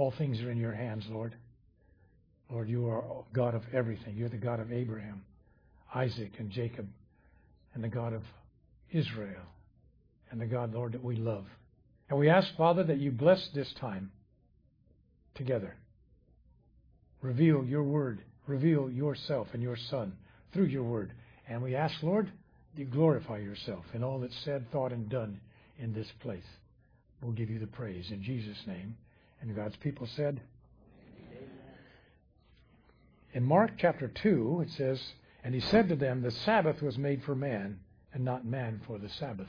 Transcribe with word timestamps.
All 0.00 0.14
things 0.16 0.40
are 0.40 0.50
in 0.50 0.56
your 0.56 0.72
hands, 0.72 1.04
Lord. 1.10 1.34
Lord, 2.50 2.70
you 2.70 2.88
are 2.88 3.04
God 3.34 3.54
of 3.54 3.60
everything. 3.74 4.16
You're 4.16 4.30
the 4.30 4.38
God 4.38 4.58
of 4.58 4.72
Abraham, 4.72 5.22
Isaac, 5.94 6.32
and 6.38 6.50
Jacob, 6.50 6.88
and 7.74 7.84
the 7.84 7.88
God 7.88 8.14
of 8.14 8.22
Israel, 8.90 9.42
and 10.30 10.40
the 10.40 10.46
God, 10.46 10.72
Lord, 10.72 10.92
that 10.92 11.04
we 11.04 11.16
love. 11.16 11.44
And 12.08 12.18
we 12.18 12.30
ask, 12.30 12.48
Father, 12.56 12.82
that 12.84 12.96
you 12.96 13.10
bless 13.10 13.46
this 13.54 13.70
time 13.78 14.10
together. 15.34 15.76
Reveal 17.20 17.62
your 17.62 17.84
word. 17.84 18.22
Reveal 18.46 18.88
yourself 18.88 19.48
and 19.52 19.62
your 19.62 19.76
Son 19.90 20.14
through 20.54 20.64
your 20.64 20.84
word. 20.84 21.12
And 21.46 21.60
we 21.62 21.76
ask, 21.76 22.02
Lord, 22.02 22.32
you 22.74 22.86
glorify 22.86 23.36
yourself 23.36 23.84
in 23.92 24.02
all 24.02 24.18
that's 24.18 24.44
said, 24.46 24.64
thought, 24.72 24.92
and 24.92 25.10
done 25.10 25.38
in 25.78 25.92
this 25.92 26.08
place. 26.22 26.48
We'll 27.20 27.32
give 27.32 27.50
you 27.50 27.58
the 27.58 27.66
praise 27.66 28.10
in 28.10 28.22
Jesus' 28.22 28.66
name. 28.66 28.96
And 29.40 29.54
God's 29.54 29.76
people 29.76 30.06
said, 30.06 30.40
in 33.32 33.44
Mark 33.44 33.72
chapter 33.78 34.08
2, 34.08 34.64
it 34.66 34.70
says, 34.70 35.00
And 35.44 35.54
he 35.54 35.60
said 35.60 35.88
to 35.88 35.96
them, 35.96 36.22
The 36.22 36.30
Sabbath 36.30 36.82
was 36.82 36.98
made 36.98 37.22
for 37.22 37.34
man, 37.34 37.78
and 38.12 38.24
not 38.24 38.44
man 38.44 38.80
for 38.86 38.98
the 38.98 39.08
Sabbath. 39.08 39.48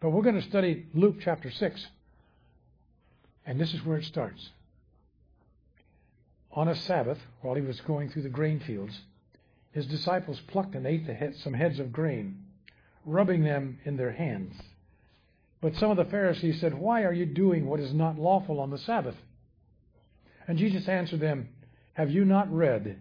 But 0.00 0.10
we're 0.10 0.22
going 0.22 0.40
to 0.40 0.48
study 0.48 0.86
Luke 0.94 1.16
chapter 1.20 1.50
6. 1.50 1.86
And 3.46 3.58
this 3.58 3.72
is 3.72 3.84
where 3.84 3.96
it 3.96 4.04
starts. 4.04 4.50
On 6.52 6.68
a 6.68 6.74
Sabbath, 6.74 7.18
while 7.40 7.54
he 7.54 7.62
was 7.62 7.80
going 7.80 8.10
through 8.10 8.22
the 8.22 8.28
grain 8.28 8.60
fields, 8.60 9.00
his 9.72 9.86
disciples 9.86 10.40
plucked 10.48 10.74
and 10.74 10.86
ate 10.86 11.06
head, 11.06 11.34
some 11.36 11.54
heads 11.54 11.78
of 11.78 11.92
grain, 11.92 12.44
rubbing 13.06 13.42
them 13.42 13.78
in 13.84 13.96
their 13.96 14.12
hands. 14.12 14.54
But 15.60 15.74
some 15.76 15.90
of 15.90 15.96
the 15.96 16.04
Pharisees 16.04 16.60
said, 16.60 16.74
Why 16.74 17.02
are 17.02 17.12
you 17.12 17.26
doing 17.26 17.66
what 17.66 17.80
is 17.80 17.92
not 17.92 18.18
lawful 18.18 18.60
on 18.60 18.70
the 18.70 18.78
Sabbath? 18.78 19.16
And 20.46 20.56
Jesus 20.56 20.88
answered 20.88 21.20
them, 21.20 21.48
Have 21.94 22.10
you 22.10 22.24
not 22.24 22.52
read 22.52 22.98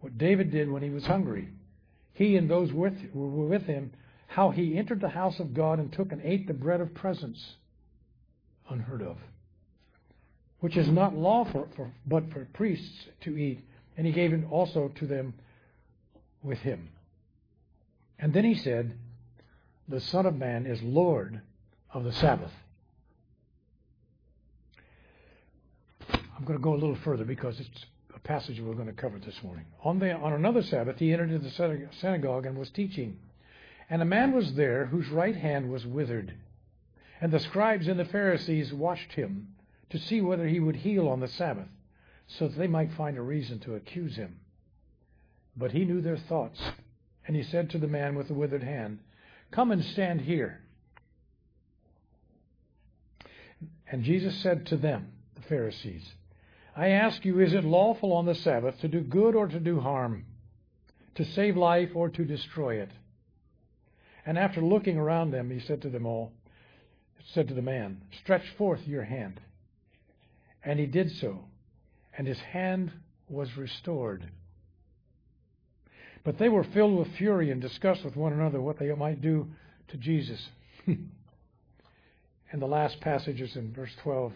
what 0.00 0.18
David 0.18 0.50
did 0.50 0.70
when 0.70 0.82
he 0.82 0.90
was 0.90 1.06
hungry? 1.06 1.48
He 2.12 2.36
and 2.36 2.50
those 2.50 2.72
with, 2.72 2.94
who 3.12 3.28
were 3.28 3.46
with 3.46 3.62
him, 3.62 3.92
how 4.26 4.50
he 4.50 4.76
entered 4.76 5.00
the 5.00 5.08
house 5.08 5.38
of 5.40 5.54
God 5.54 5.78
and 5.78 5.92
took 5.92 6.12
and 6.12 6.20
ate 6.22 6.46
the 6.46 6.54
bread 6.54 6.80
of 6.80 6.94
presence, 6.94 7.54
unheard 8.68 9.02
of, 9.02 9.16
which 10.60 10.76
is 10.76 10.88
not 10.88 11.16
lawful 11.16 11.68
for, 11.76 11.92
but 12.06 12.30
for 12.32 12.44
priests 12.52 13.06
to 13.22 13.36
eat, 13.36 13.60
and 13.96 14.06
he 14.06 14.12
gave 14.12 14.32
it 14.32 14.44
also 14.50 14.88
to 14.96 15.06
them 15.06 15.34
with 16.42 16.58
him. 16.58 16.90
And 18.18 18.32
then 18.32 18.44
he 18.44 18.54
said, 18.54 18.94
The 19.88 20.00
Son 20.00 20.26
of 20.26 20.36
Man 20.36 20.66
is 20.66 20.82
Lord 20.82 21.40
of 21.92 22.04
the 22.04 22.12
Sabbath. 22.12 22.52
I'm 26.08 26.44
going 26.46 26.58
to 26.58 26.62
go 26.62 26.72
a 26.72 26.80
little 26.80 26.96
further 26.96 27.24
because 27.24 27.60
it's 27.60 27.84
a 28.14 28.18
passage 28.20 28.60
we're 28.60 28.74
going 28.74 28.86
to 28.86 28.92
cover 28.92 29.18
this 29.18 29.42
morning. 29.42 29.66
On, 29.84 29.98
the, 29.98 30.12
on 30.12 30.32
another 30.32 30.62
Sabbath, 30.62 30.98
he 30.98 31.12
entered 31.12 31.30
into 31.30 31.48
the 31.48 31.88
synagogue 32.00 32.46
and 32.46 32.56
was 32.56 32.70
teaching. 32.70 33.18
And 33.90 34.00
a 34.00 34.06
man 34.06 34.32
was 34.32 34.54
there 34.54 34.86
whose 34.86 35.08
right 35.08 35.36
hand 35.36 35.70
was 35.70 35.84
withered. 35.84 36.32
And 37.20 37.32
the 37.32 37.40
scribes 37.40 37.88
and 37.88 37.98
the 37.98 38.04
Pharisees 38.04 38.72
watched 38.72 39.12
him 39.12 39.48
to 39.90 39.98
see 39.98 40.20
whether 40.20 40.46
he 40.46 40.60
would 40.60 40.76
heal 40.76 41.08
on 41.08 41.20
the 41.20 41.28
Sabbath, 41.28 41.68
so 42.26 42.46
that 42.46 42.56
they 42.56 42.68
might 42.68 42.92
find 42.92 43.18
a 43.18 43.22
reason 43.22 43.58
to 43.60 43.74
accuse 43.74 44.16
him. 44.16 44.38
But 45.56 45.72
he 45.72 45.84
knew 45.84 46.00
their 46.00 46.16
thoughts. 46.16 46.60
And 47.26 47.36
he 47.36 47.42
said 47.42 47.68
to 47.70 47.78
the 47.78 47.88
man 47.88 48.14
with 48.14 48.28
the 48.28 48.34
withered 48.34 48.62
hand, 48.62 49.00
Come 49.50 49.72
and 49.72 49.84
stand 49.84 50.22
here. 50.22 50.62
And 53.90 54.04
Jesus 54.04 54.34
said 54.36 54.66
to 54.66 54.76
them, 54.76 55.12
the 55.34 55.42
Pharisees, 55.42 56.14
I 56.76 56.88
ask 56.88 57.24
you, 57.24 57.40
is 57.40 57.52
it 57.52 57.64
lawful 57.64 58.12
on 58.12 58.26
the 58.26 58.34
Sabbath 58.34 58.80
to 58.80 58.88
do 58.88 59.00
good 59.00 59.34
or 59.34 59.48
to 59.48 59.58
do 59.58 59.80
harm, 59.80 60.24
to 61.16 61.24
save 61.24 61.56
life 61.56 61.90
or 61.94 62.08
to 62.08 62.24
destroy 62.24 62.76
it? 62.76 62.90
And 64.24 64.38
after 64.38 64.60
looking 64.60 64.96
around 64.96 65.30
them, 65.30 65.50
he 65.50 65.60
said 65.60 65.82
to 65.82 65.90
them 65.90 66.06
all, 66.06 66.32
said 67.32 67.48
to 67.48 67.54
the 67.54 67.62
man, 67.62 68.02
Stretch 68.22 68.48
forth 68.56 68.86
your 68.86 69.04
hand. 69.04 69.40
And 70.62 70.78
he 70.78 70.86
did 70.86 71.10
so, 71.16 71.44
and 72.16 72.26
his 72.26 72.38
hand 72.38 72.92
was 73.28 73.56
restored. 73.56 74.28
But 76.22 76.38
they 76.38 76.48
were 76.48 76.64
filled 76.64 76.98
with 76.98 77.16
fury 77.16 77.50
and 77.50 77.60
discussed 77.60 78.04
with 78.04 78.16
one 78.16 78.32
another 78.32 78.60
what 78.60 78.78
they 78.78 78.92
might 78.94 79.20
do 79.20 79.48
to 79.88 79.96
Jesus. 79.96 80.48
and 82.50 82.60
the 82.60 82.66
last 82.66 83.00
passage 83.00 83.40
is 83.40 83.56
in 83.56 83.72
verse 83.72 83.94
12. 84.02 84.32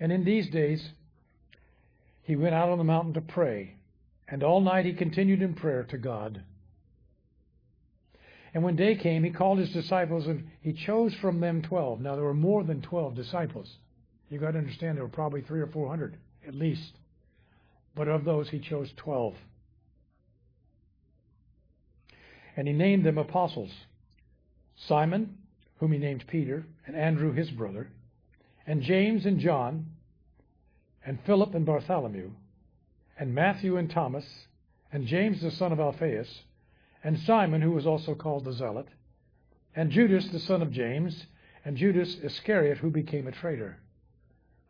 And 0.00 0.12
in 0.12 0.24
these 0.24 0.48
days 0.50 0.90
he 2.22 2.36
went 2.36 2.54
out 2.54 2.68
on 2.68 2.78
the 2.78 2.84
mountain 2.84 3.14
to 3.14 3.20
pray, 3.20 3.76
and 4.28 4.42
all 4.42 4.60
night 4.60 4.84
he 4.84 4.92
continued 4.92 5.40
in 5.40 5.54
prayer 5.54 5.84
to 5.84 5.96
God. 5.96 6.42
And 8.52 8.62
when 8.62 8.76
day 8.76 8.96
came, 8.96 9.24
he 9.24 9.30
called 9.30 9.58
his 9.58 9.70
disciples 9.70 10.26
and 10.26 10.48
he 10.60 10.72
chose 10.72 11.14
from 11.20 11.40
them 11.40 11.62
twelve. 11.62 12.00
Now 12.00 12.16
there 12.16 12.24
were 12.24 12.34
more 12.34 12.64
than 12.64 12.82
twelve 12.82 13.14
disciples. 13.14 13.70
You've 14.28 14.42
got 14.42 14.52
to 14.52 14.58
understand 14.58 14.96
there 14.96 15.04
were 15.04 15.10
probably 15.10 15.42
three 15.42 15.60
or 15.60 15.68
four 15.68 15.88
hundred 15.88 16.16
at 16.46 16.54
least. 16.54 16.92
But 17.94 18.08
of 18.08 18.24
those 18.24 18.48
he 18.50 18.58
chose 18.58 18.90
twelve. 18.96 19.34
And 22.56 22.66
he 22.66 22.74
named 22.74 23.04
them 23.04 23.18
apostles 23.18 23.70
Simon, 24.86 25.37
whom 25.78 25.92
he 25.92 25.98
named 25.98 26.24
Peter, 26.26 26.66
and 26.86 26.96
Andrew 26.96 27.32
his 27.32 27.50
brother, 27.50 27.88
and 28.66 28.82
James 28.82 29.26
and 29.26 29.40
John, 29.40 29.86
and 31.04 31.18
Philip 31.24 31.54
and 31.54 31.64
Bartholomew, 31.64 32.30
and 33.18 33.34
Matthew 33.34 33.76
and 33.76 33.90
Thomas, 33.90 34.26
and 34.92 35.06
James 35.06 35.40
the 35.40 35.50
son 35.50 35.72
of 35.72 35.80
Alphaeus, 35.80 36.42
and 37.02 37.18
Simon, 37.20 37.62
who 37.62 37.70
was 37.70 37.86
also 37.86 38.14
called 38.14 38.44
the 38.44 38.52
Zealot, 38.52 38.88
and 39.74 39.90
Judas 39.90 40.28
the 40.28 40.40
son 40.40 40.62
of 40.62 40.72
James, 40.72 41.26
and 41.64 41.76
Judas 41.76 42.16
Iscariot, 42.22 42.78
who 42.78 42.90
became 42.90 43.26
a 43.26 43.32
traitor. 43.32 43.78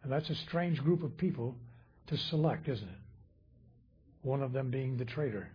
And 0.03 0.13
that's 0.13 0.31
a 0.31 0.35
strange 0.35 0.83
group 0.83 1.03
of 1.03 1.17
people 1.17 1.57
to 2.09 2.17
select, 2.17 2.69
isn't 2.69 2.89
it? 2.89 2.99
One 4.23 4.43
of 4.43 4.53
them 4.53 4.71
being 4.71 4.97
the 4.97 5.05
traitor. 5.05 5.49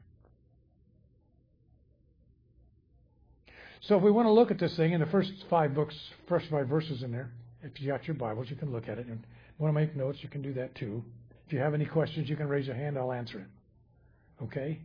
So 3.87 3.97
if 3.97 4.03
we 4.03 4.11
want 4.11 4.27
to 4.27 4.31
look 4.31 4.49
at 4.49 4.59
this 4.59 4.75
thing 4.77 4.93
in 4.93 5.01
the 5.01 5.07
first 5.07 5.31
five 5.49 5.73
books, 5.73 5.95
first 6.27 6.45
five 6.49 6.67
verses 6.67 7.03
in 7.03 7.11
there, 7.11 7.31
if 7.61 7.81
you 7.81 7.87
got 7.87 8.07
your 8.07 8.15
Bibles, 8.15 8.49
you 8.49 8.55
can 8.55 8.71
look 8.71 8.87
at 8.87 8.97
it. 8.97 9.07
And 9.07 9.25
want 9.57 9.73
to 9.75 9.79
make 9.79 9.95
notes, 9.95 10.19
you 10.21 10.29
can 10.29 10.41
do 10.41 10.53
that 10.53 10.73
too. 10.75 11.03
If 11.45 11.51
you 11.51 11.59
have 11.59 11.73
any 11.73 11.85
questions, 11.85 12.29
you 12.29 12.37
can 12.37 12.47
raise 12.47 12.65
your 12.65 12.77
hand. 12.77 12.97
I'll 12.97 13.11
answer 13.11 13.39
it. 13.39 14.43
Okay? 14.43 14.79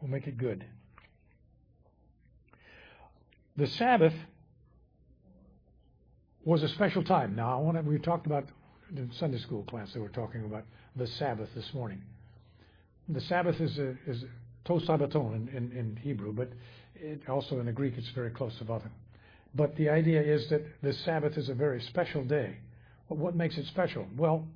We'll 0.00 0.10
make 0.10 0.26
it 0.26 0.38
good. 0.38 0.64
The 3.58 3.66
Sabbath 3.66 4.14
was 6.42 6.62
a 6.62 6.68
special 6.68 7.04
time. 7.04 7.36
Now, 7.36 7.58
I 7.58 7.60
want 7.60 7.76
to, 7.76 7.82
we 7.82 7.98
talked 7.98 8.24
about 8.24 8.46
in 8.96 9.12
Sunday 9.18 9.38
school 9.38 9.62
class, 9.64 9.92
they 9.92 10.00
were 10.00 10.08
talking 10.08 10.46
about 10.46 10.64
the 10.96 11.06
Sabbath 11.06 11.50
this 11.54 11.74
morning. 11.74 12.00
The 13.10 13.20
Sabbath 13.20 13.60
is 13.60 13.78
a, 13.78 13.94
is 14.06 14.24
to 14.64 14.72
Sabbaton 14.72 15.34
in, 15.34 15.48
in, 15.56 15.72
in 15.76 15.98
Hebrew, 16.02 16.32
but 16.32 16.50
also 17.28 17.58
in 17.58 17.66
the 17.66 17.72
Greek 17.72 17.94
it's 17.96 18.08
very 18.10 18.30
close 18.30 18.52
to 18.58 18.64
Sabbath. 18.64 18.82
But 19.54 19.76
the 19.76 19.88
idea 19.88 20.22
is 20.22 20.48
that 20.50 20.62
the 20.82 20.92
Sabbath 20.92 21.36
is 21.36 21.48
a 21.48 21.54
very 21.54 21.80
special 21.82 22.24
day. 22.24 22.56
But 23.08 23.18
what 23.18 23.34
makes 23.34 23.58
it 23.58 23.66
special? 23.66 24.06
Well, 24.16 24.46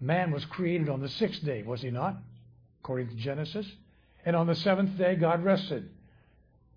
man 0.00 0.30
was 0.30 0.44
created 0.46 0.88
on 0.88 1.00
the 1.00 1.08
sixth 1.08 1.44
day, 1.44 1.62
was 1.62 1.82
he 1.82 1.90
not? 1.90 2.16
According 2.82 3.08
to 3.08 3.14
Genesis. 3.16 3.66
And 4.24 4.34
on 4.34 4.46
the 4.46 4.54
seventh 4.54 4.96
day, 4.96 5.16
God 5.16 5.44
rested. 5.44 5.90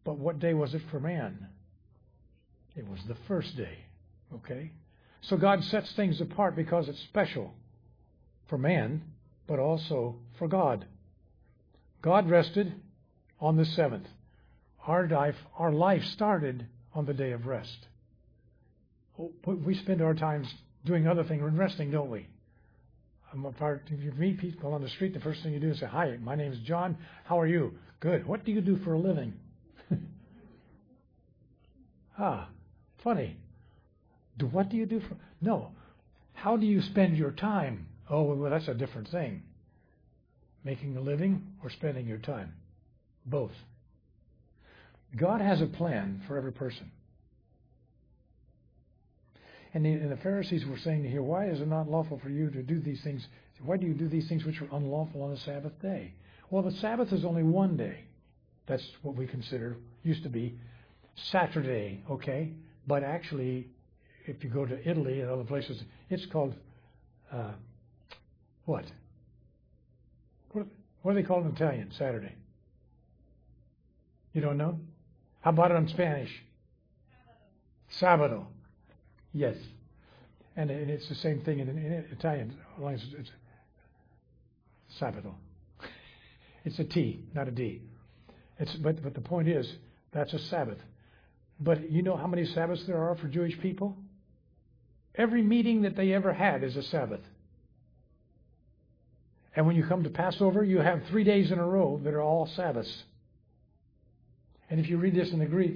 But 0.03 0.17
what 0.17 0.39
day 0.39 0.53
was 0.53 0.73
it 0.73 0.81
for 0.89 0.99
man? 0.99 1.47
It 2.75 2.87
was 2.87 2.99
the 3.07 3.15
first 3.27 3.55
day. 3.55 3.77
Okay? 4.33 4.71
So 5.21 5.37
God 5.37 5.63
sets 5.63 5.91
things 5.93 6.19
apart 6.19 6.55
because 6.55 6.89
it's 6.89 7.01
special 7.01 7.53
for 8.47 8.57
man, 8.57 9.01
but 9.47 9.59
also 9.59 10.17
for 10.37 10.47
God. 10.47 10.85
God 12.01 12.29
rested 12.29 12.73
on 13.39 13.57
the 13.57 13.65
seventh. 13.65 14.07
Our 14.87 15.07
life, 15.07 15.35
our 15.57 15.71
life 15.71 16.03
started 16.13 16.65
on 16.93 17.05
the 17.05 17.13
day 17.13 17.31
of 17.31 17.45
rest. 17.45 17.87
We 19.45 19.75
spend 19.75 20.01
our 20.01 20.15
times 20.15 20.47
doing 20.85 21.07
other 21.07 21.23
things 21.23 21.43
and 21.43 21.57
resting, 21.57 21.91
don't 21.91 22.09
we? 22.09 22.27
If 23.33 24.03
you 24.03 24.11
meet 24.17 24.39
people 24.39 24.73
on 24.73 24.81
the 24.81 24.89
street, 24.89 25.13
the 25.13 25.19
first 25.19 25.41
thing 25.41 25.53
you 25.53 25.59
do 25.59 25.69
is 25.69 25.79
say, 25.79 25.85
Hi, 25.85 26.17
my 26.21 26.35
name 26.35 26.51
is 26.51 26.59
John. 26.59 26.97
How 27.23 27.39
are 27.39 27.47
you? 27.47 27.73
Good. 27.99 28.27
What 28.27 28.43
do 28.43 28.51
you 28.51 28.61
do 28.61 28.77
for 28.77 28.93
a 28.93 28.99
living? 28.99 29.33
ah, 32.19 32.49
funny. 33.03 33.37
Do 34.37 34.47
what 34.47 34.69
do 34.69 34.77
you 34.77 34.85
do 34.85 34.99
for 34.99 35.15
no. 35.39 35.71
How 36.33 36.57
do 36.57 36.65
you 36.65 36.81
spend 36.81 37.15
your 37.15 37.31
time? 37.31 37.85
Oh 38.09 38.23
well 38.23 38.49
that's 38.49 38.67
a 38.67 38.73
different 38.73 39.07
thing. 39.09 39.43
Making 40.63 40.97
a 40.97 41.01
living 41.01 41.47
or 41.63 41.69
spending 41.69 42.07
your 42.07 42.17
time? 42.17 42.53
Both. 43.25 43.51
God 45.17 45.41
has 45.41 45.61
a 45.61 45.65
plan 45.65 46.21
for 46.27 46.37
every 46.37 46.53
person. 46.53 46.91
And 49.73 49.85
the, 49.85 49.89
and 49.89 50.11
the, 50.11 50.17
Pharisees 50.17 50.65
were 50.65 50.77
saying 50.77 51.03
to 51.03 51.09
here, 51.09 51.23
why 51.23 51.47
is 51.47 51.61
it 51.61 51.67
not 51.67 51.89
lawful 51.89 52.19
for 52.21 52.29
you 52.29 52.49
to 52.49 52.61
do 52.61 52.79
these 52.79 53.01
things? 53.03 53.25
Why 53.63 53.77
do 53.77 53.85
you 53.85 53.93
do 53.93 54.07
these 54.07 54.27
things 54.27 54.43
which 54.43 54.61
are 54.61 54.67
unlawful 54.71 55.23
on 55.23 55.31
the 55.31 55.37
Sabbath 55.37 55.79
day? 55.81 56.13
Well, 56.49 56.63
the 56.63 56.71
Sabbath 56.73 57.13
is 57.13 57.23
only 57.23 57.43
one 57.43 57.77
day. 57.77 57.99
That's 58.67 58.83
what 59.01 59.15
we 59.15 59.27
consider, 59.27 59.77
used 60.03 60.23
to 60.23 60.29
be 60.29 60.57
Saturday, 61.31 62.03
okay? 62.09 62.51
But 62.87 63.03
actually, 63.03 63.67
if 64.25 64.43
you 64.43 64.49
go 64.49 64.65
to 64.65 64.89
Italy 64.89 65.21
and 65.21 65.29
other 65.29 65.43
places, 65.43 65.81
it's 66.09 66.25
called 66.31 66.53
uh, 67.31 67.51
what? 68.65 68.85
what? 70.51 70.65
What 71.01 71.13
do 71.13 71.21
they 71.21 71.27
call 71.27 71.41
it 71.41 71.47
in 71.47 71.55
Italian, 71.55 71.91
Saturday? 71.97 72.35
You 74.33 74.41
don't 74.41 74.57
know? 74.57 74.79
How 75.41 75.49
about 75.49 75.71
it 75.71 75.75
in 75.75 75.87
Spanish? 75.89 76.31
Sabado. 77.99 78.45
Yes. 79.33 79.55
And 80.55 80.69
it's 80.69 81.07
the 81.09 81.15
same 81.15 81.41
thing 81.41 81.59
in, 81.59 81.69
in 81.69 82.05
Italian. 82.11 82.55
It's 82.79 83.31
Sabado. 84.99 85.33
It's 86.63 86.77
a 86.79 86.83
T, 86.83 87.25
not 87.33 87.47
a 87.47 87.51
D. 87.51 87.81
It's, 88.59 88.73
but, 88.75 89.01
but 89.01 89.15
the 89.15 89.21
point 89.21 89.47
is, 89.47 89.71
that's 90.13 90.33
a 90.33 90.39
Sabbath. 90.39 90.77
But 91.59 91.89
you 91.91 92.01
know 92.01 92.15
how 92.15 92.27
many 92.27 92.45
Sabbaths 92.45 92.83
there 92.85 93.01
are 93.01 93.15
for 93.15 93.27
Jewish 93.27 93.59
people? 93.61 93.95
Every 95.15 95.41
meeting 95.41 95.81
that 95.83 95.95
they 95.95 96.13
ever 96.13 96.33
had 96.33 96.63
is 96.63 96.75
a 96.75 96.83
Sabbath. 96.83 97.21
And 99.55 99.65
when 99.65 99.75
you 99.75 99.85
come 99.85 100.03
to 100.03 100.09
Passover, 100.09 100.63
you 100.63 100.79
have 100.79 101.01
three 101.09 101.23
days 101.23 101.51
in 101.51 101.59
a 101.59 101.65
row 101.65 101.99
that 102.03 102.13
are 102.13 102.21
all 102.21 102.47
Sabbaths. 102.55 103.03
And 104.71 104.79
if 104.79 104.89
you 104.89 104.97
read 104.97 105.13
this 105.13 105.31
in 105.31 105.39
the 105.39 105.45
Greek, 105.45 105.75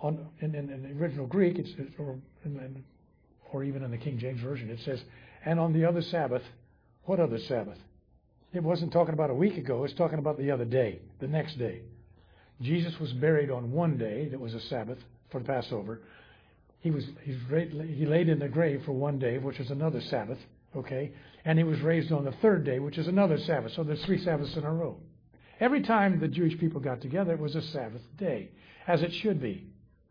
on, 0.00 0.26
in, 0.40 0.54
in, 0.54 0.70
in 0.70 0.82
the 0.82 1.02
original 1.02 1.26
Greek, 1.26 1.58
it's, 1.58 1.70
or, 1.98 2.16
in, 2.44 2.84
or 3.52 3.64
even 3.64 3.82
in 3.82 3.90
the 3.90 3.98
King 3.98 4.18
James 4.18 4.40
Version, 4.40 4.70
it 4.70 4.78
says, 4.84 5.00
and 5.44 5.58
on 5.58 5.72
the 5.72 5.84
other 5.84 6.00
Sabbath, 6.00 6.42
what 7.04 7.18
other 7.18 7.38
Sabbath? 7.48 7.76
It 8.52 8.62
wasn't 8.62 8.92
talking 8.92 9.14
about 9.14 9.30
a 9.30 9.34
week 9.34 9.58
ago, 9.58 9.82
it's 9.82 9.94
talking 9.94 10.20
about 10.20 10.38
the 10.38 10.52
other 10.52 10.64
day, 10.64 11.00
the 11.20 11.26
next 11.26 11.58
day. 11.58 11.80
Jesus 12.62 12.94
was 13.00 13.12
buried 13.14 13.50
on 13.50 13.72
one 13.72 13.98
day 13.98 14.28
that 14.28 14.38
was 14.38 14.54
a 14.54 14.60
Sabbath 14.60 14.98
for 15.32 15.40
the 15.40 15.46
Passover. 15.46 16.00
He 16.80 16.92
was 16.92 17.04
he 17.24 18.06
laid 18.06 18.28
in 18.28 18.38
the 18.38 18.48
grave 18.48 18.82
for 18.86 18.92
one 18.92 19.18
day, 19.18 19.38
which 19.38 19.58
is 19.58 19.70
another 19.70 20.00
Sabbath, 20.02 20.38
okay? 20.76 21.10
And 21.44 21.58
he 21.58 21.64
was 21.64 21.80
raised 21.80 22.12
on 22.12 22.24
the 22.24 22.32
third 22.42 22.64
day, 22.64 22.78
which 22.78 22.96
is 22.96 23.08
another 23.08 23.38
Sabbath. 23.38 23.72
So 23.74 23.82
there's 23.82 24.04
three 24.04 24.22
Sabbaths 24.22 24.54
in 24.56 24.62
a 24.62 24.72
row. 24.72 24.98
Every 25.60 25.82
time 25.82 26.18
the 26.18 26.28
Jewish 26.28 26.58
people 26.58 26.80
got 26.80 27.00
together, 27.00 27.32
it 27.32 27.38
was 27.38 27.54
a 27.54 27.62
Sabbath 27.62 28.02
day, 28.16 28.50
as 28.86 29.02
it 29.02 29.12
should 29.12 29.40
be. 29.40 29.66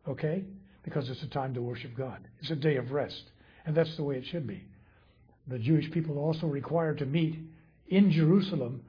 Okay? 0.07 0.43
Because 0.83 1.09
it's 1.09 1.23
a 1.23 1.27
time 1.27 1.53
to 1.53 1.61
worship 1.61 1.95
God. 1.95 2.19
It's 2.39 2.51
a 2.51 2.55
day 2.55 2.77
of 2.77 2.91
rest. 2.91 3.23
And 3.65 3.75
that's 3.75 3.95
the 3.95 4.03
way 4.03 4.17
it 4.17 4.25
should 4.25 4.47
be. 4.47 4.63
The 5.47 5.59
Jewish 5.59 5.91
people 5.91 6.17
also 6.17 6.47
required 6.47 6.97
to 6.99 7.05
meet 7.05 7.37
in 7.87 8.11
Jerusalem 8.11 8.83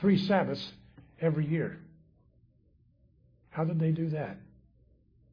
three 0.00 0.18
Sabbaths 0.18 0.72
every 1.20 1.46
year. 1.46 1.78
How 3.50 3.64
did 3.64 3.80
they 3.80 3.90
do 3.90 4.10
that? 4.10 4.36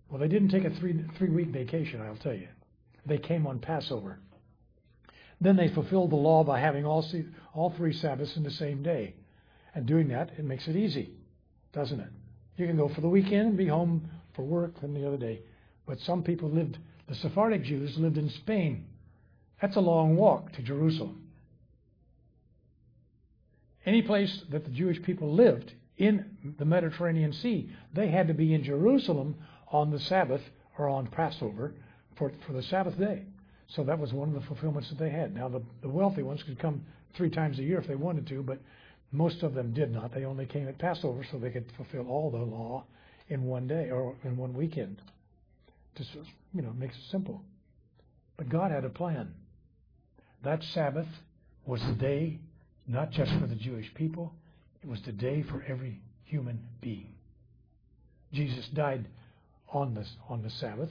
Well, 0.09 0.19
they 0.19 0.27
didn't 0.27 0.49
take 0.49 0.65
a 0.65 0.69
three, 0.71 1.03
three 1.17 1.29
week 1.29 1.49
vacation, 1.49 2.01
I'll 2.01 2.15
tell 2.15 2.33
you. 2.33 2.47
They 3.05 3.17
came 3.17 3.47
on 3.47 3.59
Passover. 3.59 4.19
Then 5.39 5.55
they 5.55 5.67
fulfilled 5.69 6.11
the 6.11 6.15
law 6.15 6.43
by 6.43 6.59
having 6.59 6.85
all, 6.85 7.05
all 7.53 7.71
three 7.71 7.93
Sabbaths 7.93 8.35
in 8.37 8.43
the 8.43 8.51
same 8.51 8.81
day. 8.81 9.15
And 9.77 9.85
doing 9.85 10.07
that, 10.07 10.31
it 10.39 10.43
makes 10.43 10.67
it 10.67 10.75
easy, 10.75 11.11
doesn't 11.71 11.99
it? 11.99 12.09
You 12.55 12.65
can 12.65 12.77
go 12.77 12.89
for 12.89 13.01
the 13.01 13.07
weekend 13.07 13.49
and 13.49 13.57
be 13.57 13.67
home 13.67 14.09
for 14.33 14.41
work 14.41 14.73
the 14.81 15.07
other 15.07 15.17
day. 15.17 15.41
But 15.85 15.99
some 15.99 16.23
people 16.23 16.49
lived, 16.49 16.79
the 17.07 17.13
Sephardic 17.13 17.63
Jews 17.63 17.95
lived 17.95 18.17
in 18.17 18.27
Spain. 18.31 18.85
That's 19.61 19.75
a 19.75 19.79
long 19.79 20.15
walk 20.15 20.51
to 20.53 20.63
Jerusalem. 20.63 21.27
Any 23.85 24.01
place 24.01 24.41
that 24.49 24.65
the 24.65 24.71
Jewish 24.71 24.99
people 25.03 25.31
lived 25.31 25.73
in 25.97 26.55
the 26.57 26.65
Mediterranean 26.65 27.31
Sea, 27.31 27.69
they 27.93 28.07
had 28.07 28.29
to 28.29 28.33
be 28.33 28.55
in 28.55 28.63
Jerusalem 28.63 29.35
on 29.71 29.91
the 29.91 29.99
Sabbath 29.99 30.41
or 30.79 30.89
on 30.89 31.05
Passover 31.05 31.75
for, 32.15 32.31
for 32.47 32.53
the 32.53 32.63
Sabbath 32.63 32.97
day. 32.97 33.25
So 33.67 33.83
that 33.83 33.99
was 33.99 34.11
one 34.11 34.29
of 34.29 34.33
the 34.33 34.47
fulfillments 34.47 34.89
that 34.89 34.97
they 34.97 35.11
had. 35.11 35.35
Now, 35.35 35.49
the, 35.49 35.61
the 35.83 35.89
wealthy 35.89 36.23
ones 36.23 36.41
could 36.41 36.57
come 36.57 36.83
three 37.13 37.29
times 37.29 37.59
a 37.59 37.63
year 37.63 37.77
if 37.77 37.85
they 37.85 37.95
wanted 37.95 38.25
to, 38.25 38.41
but 38.41 38.57
most 39.11 39.43
of 39.43 39.53
them 39.53 39.73
did 39.73 39.91
not. 39.91 40.13
They 40.13 40.25
only 40.25 40.45
came 40.45 40.67
at 40.67 40.77
Passover 40.77 41.25
so 41.31 41.37
they 41.37 41.49
could 41.49 41.71
fulfill 41.77 42.07
all 42.09 42.29
the 42.29 42.37
law 42.37 42.85
in 43.29 43.43
one 43.43 43.67
day 43.67 43.89
or 43.89 44.15
in 44.23 44.37
one 44.37 44.53
weekend. 44.53 45.01
Just, 45.95 46.09
you 46.53 46.61
know, 46.61 46.73
makes 46.73 46.95
it 46.95 47.11
simple. 47.11 47.41
But 48.37 48.49
God 48.49 48.71
had 48.71 48.85
a 48.85 48.89
plan. 48.89 49.33
That 50.43 50.61
Sabbath 50.73 51.07
was 51.65 51.81
the 51.81 51.93
day 51.93 52.39
not 52.87 53.11
just 53.11 53.31
for 53.39 53.47
the 53.47 53.55
Jewish 53.55 53.93
people, 53.95 54.33
it 54.81 54.87
was 54.87 55.01
the 55.05 55.11
day 55.11 55.43
for 55.43 55.63
every 55.67 55.99
human 56.23 56.59
being. 56.81 57.09
Jesus 58.31 58.67
died 58.73 59.07
on 59.73 59.93
the, 59.93 60.05
on 60.29 60.41
the 60.41 60.49
Sabbath, 60.49 60.89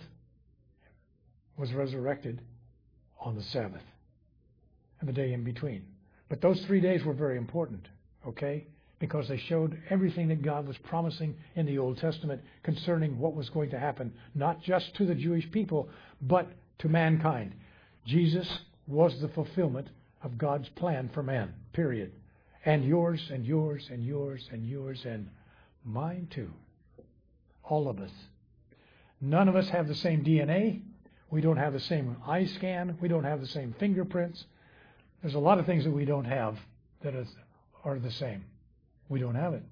was 1.56 1.72
resurrected 1.72 2.42
on 3.20 3.34
the 3.34 3.42
Sabbath, 3.42 3.82
and 5.00 5.08
the 5.08 5.12
day 5.12 5.32
in 5.32 5.44
between. 5.44 5.84
But 6.28 6.42
those 6.42 6.60
three 6.66 6.80
days 6.80 7.04
were 7.04 7.14
very 7.14 7.38
important 7.38 7.88
okay? 8.26 8.66
Because 8.98 9.28
they 9.28 9.36
showed 9.36 9.78
everything 9.90 10.28
that 10.28 10.42
God 10.42 10.66
was 10.66 10.78
promising 10.78 11.36
in 11.54 11.66
the 11.66 11.78
Old 11.78 11.98
Testament 11.98 12.42
concerning 12.62 13.18
what 13.18 13.34
was 13.34 13.50
going 13.50 13.70
to 13.70 13.78
happen, 13.78 14.12
not 14.34 14.62
just 14.62 14.94
to 14.96 15.04
the 15.04 15.14
Jewish 15.14 15.50
people, 15.50 15.88
but 16.22 16.48
to 16.78 16.88
mankind. 16.88 17.54
Jesus 18.06 18.48
was 18.86 19.20
the 19.20 19.28
fulfillment 19.28 19.88
of 20.22 20.38
God's 20.38 20.68
plan 20.70 21.10
for 21.12 21.22
man, 21.22 21.52
period. 21.72 22.12
And 22.64 22.84
yours, 22.84 23.30
and 23.32 23.44
yours, 23.44 23.88
and 23.92 24.04
yours, 24.04 24.48
and 24.50 24.66
yours, 24.66 25.04
and 25.04 25.28
mine 25.84 26.28
too. 26.30 26.50
All 27.62 27.88
of 27.88 28.00
us. 28.00 28.10
None 29.20 29.48
of 29.48 29.56
us 29.56 29.68
have 29.68 29.88
the 29.88 29.94
same 29.94 30.24
DNA. 30.24 30.82
We 31.30 31.40
don't 31.40 31.56
have 31.56 31.72
the 31.72 31.80
same 31.80 32.16
eye 32.26 32.46
scan. 32.46 32.96
We 33.00 33.08
don't 33.08 33.24
have 33.24 33.40
the 33.40 33.46
same 33.46 33.74
fingerprints. 33.78 34.44
There's 35.22 35.34
a 35.34 35.40
lot 35.40 35.58
of 35.58 35.66
things 35.66 35.84
that 35.84 35.90
we 35.90 36.04
don't 36.04 36.24
have 36.24 36.58
that 37.02 37.14
is 37.14 37.28
are 37.86 37.98
the 37.98 38.10
same. 38.10 38.44
We 39.08 39.20
don't 39.20 39.36
have 39.36 39.54
it 39.54 39.62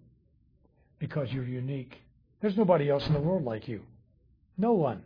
because 0.98 1.30
you're 1.32 1.44
unique. 1.44 1.96
There's 2.40 2.56
nobody 2.56 2.88
else 2.88 3.06
in 3.06 3.12
the 3.12 3.20
world 3.20 3.44
like 3.44 3.68
you. 3.68 3.82
No 4.56 4.72
one. 4.72 5.02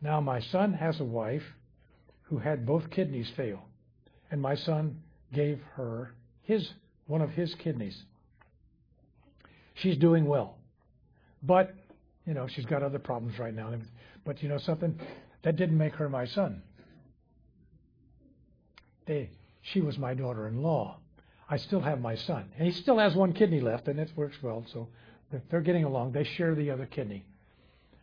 Now, 0.00 0.20
my 0.20 0.40
son 0.40 0.72
has 0.72 0.98
a 0.98 1.04
wife 1.04 1.44
who 2.22 2.38
had 2.38 2.66
both 2.66 2.90
kidneys 2.90 3.30
fail, 3.36 3.62
and 4.30 4.40
my 4.40 4.54
son 4.54 5.02
gave 5.32 5.60
her 5.74 6.14
his 6.42 6.68
one 7.06 7.20
of 7.20 7.30
his 7.30 7.54
kidneys. 7.56 8.02
She's 9.74 9.98
doing 9.98 10.24
well, 10.24 10.56
but 11.42 11.74
you 12.26 12.32
know 12.32 12.46
she's 12.46 12.64
got 12.64 12.82
other 12.82 12.98
problems 12.98 13.38
right 13.38 13.54
now. 13.54 13.74
But 14.24 14.42
you 14.42 14.48
know 14.48 14.58
something, 14.58 14.98
that 15.42 15.56
didn't 15.56 15.76
make 15.76 15.94
her 15.94 16.08
my 16.08 16.24
son. 16.24 16.62
They, 19.06 19.28
she 19.60 19.80
was 19.82 19.98
my 19.98 20.14
daughter-in-law. 20.14 20.96
I 21.48 21.56
still 21.58 21.80
have 21.80 22.00
my 22.00 22.14
son. 22.14 22.50
And 22.58 22.66
he 22.66 22.72
still 22.72 22.98
has 22.98 23.14
one 23.14 23.32
kidney 23.32 23.60
left, 23.60 23.88
and 23.88 23.98
it 23.98 24.10
works 24.16 24.36
well. 24.42 24.64
So 24.72 24.88
they're 25.50 25.60
getting 25.60 25.84
along. 25.84 26.12
They 26.12 26.24
share 26.24 26.54
the 26.54 26.70
other 26.70 26.86
kidney. 26.86 27.24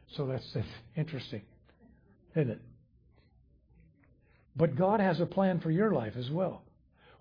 So 0.10 0.26
that's, 0.28 0.58
interesting, 0.96 1.42
isn't 2.36 2.52
it? 2.52 2.62
But 4.56 4.76
God 4.76 5.00
has 5.00 5.20
a 5.20 5.26
plan 5.26 5.60
for 5.60 5.72
your 5.72 5.92
life 5.92 6.14
as 6.18 6.30
well. 6.30 6.64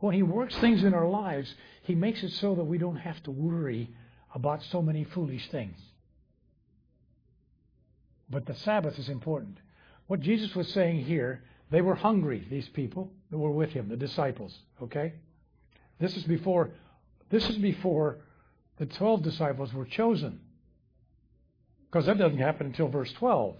When 0.01 0.15
He 0.15 0.23
works 0.23 0.57
things 0.57 0.83
in 0.83 0.95
our 0.95 1.09
lives, 1.09 1.55
He 1.83 1.95
makes 1.95 2.23
it 2.23 2.33
so 2.33 2.55
that 2.55 2.65
we 2.65 2.79
don't 2.79 2.97
have 2.97 3.23
to 3.25 3.31
worry 3.31 3.91
about 4.35 4.63
so 4.65 4.83
many 4.83 5.05
foolish 5.05 5.49
things. 5.51 5.79
But 8.29 8.47
the 8.47 8.55
Sabbath 8.55 8.99
is 8.99 9.09
important. 9.09 9.59
What 10.07 10.21
Jesus 10.21 10.55
was 10.55 10.69
saying 10.69 11.05
here, 11.05 11.43
they 11.71 11.81
were 11.81 11.95
hungry, 11.95 12.47
these 12.51 12.69
people 12.69 13.11
that 13.31 13.39
were 13.39 13.51
with 13.51 13.71
Him, 13.71 13.89
the 13.89 13.97
disciples, 13.97 14.57
okay? 14.83 15.15
This 16.01 16.17
is 16.17 16.25
before 16.25 16.71
this 17.31 17.49
is 17.49 17.59
before 17.59 18.19
the 18.79 18.87
12 18.87 19.23
disciples 19.23 19.73
were 19.73 19.85
chosen. 19.85 20.41
Because 21.87 22.07
that 22.07 22.19
doesn't 22.19 22.39
happen 22.39 22.67
until 22.67 22.89
verse 22.89 23.13
12. 23.13 23.55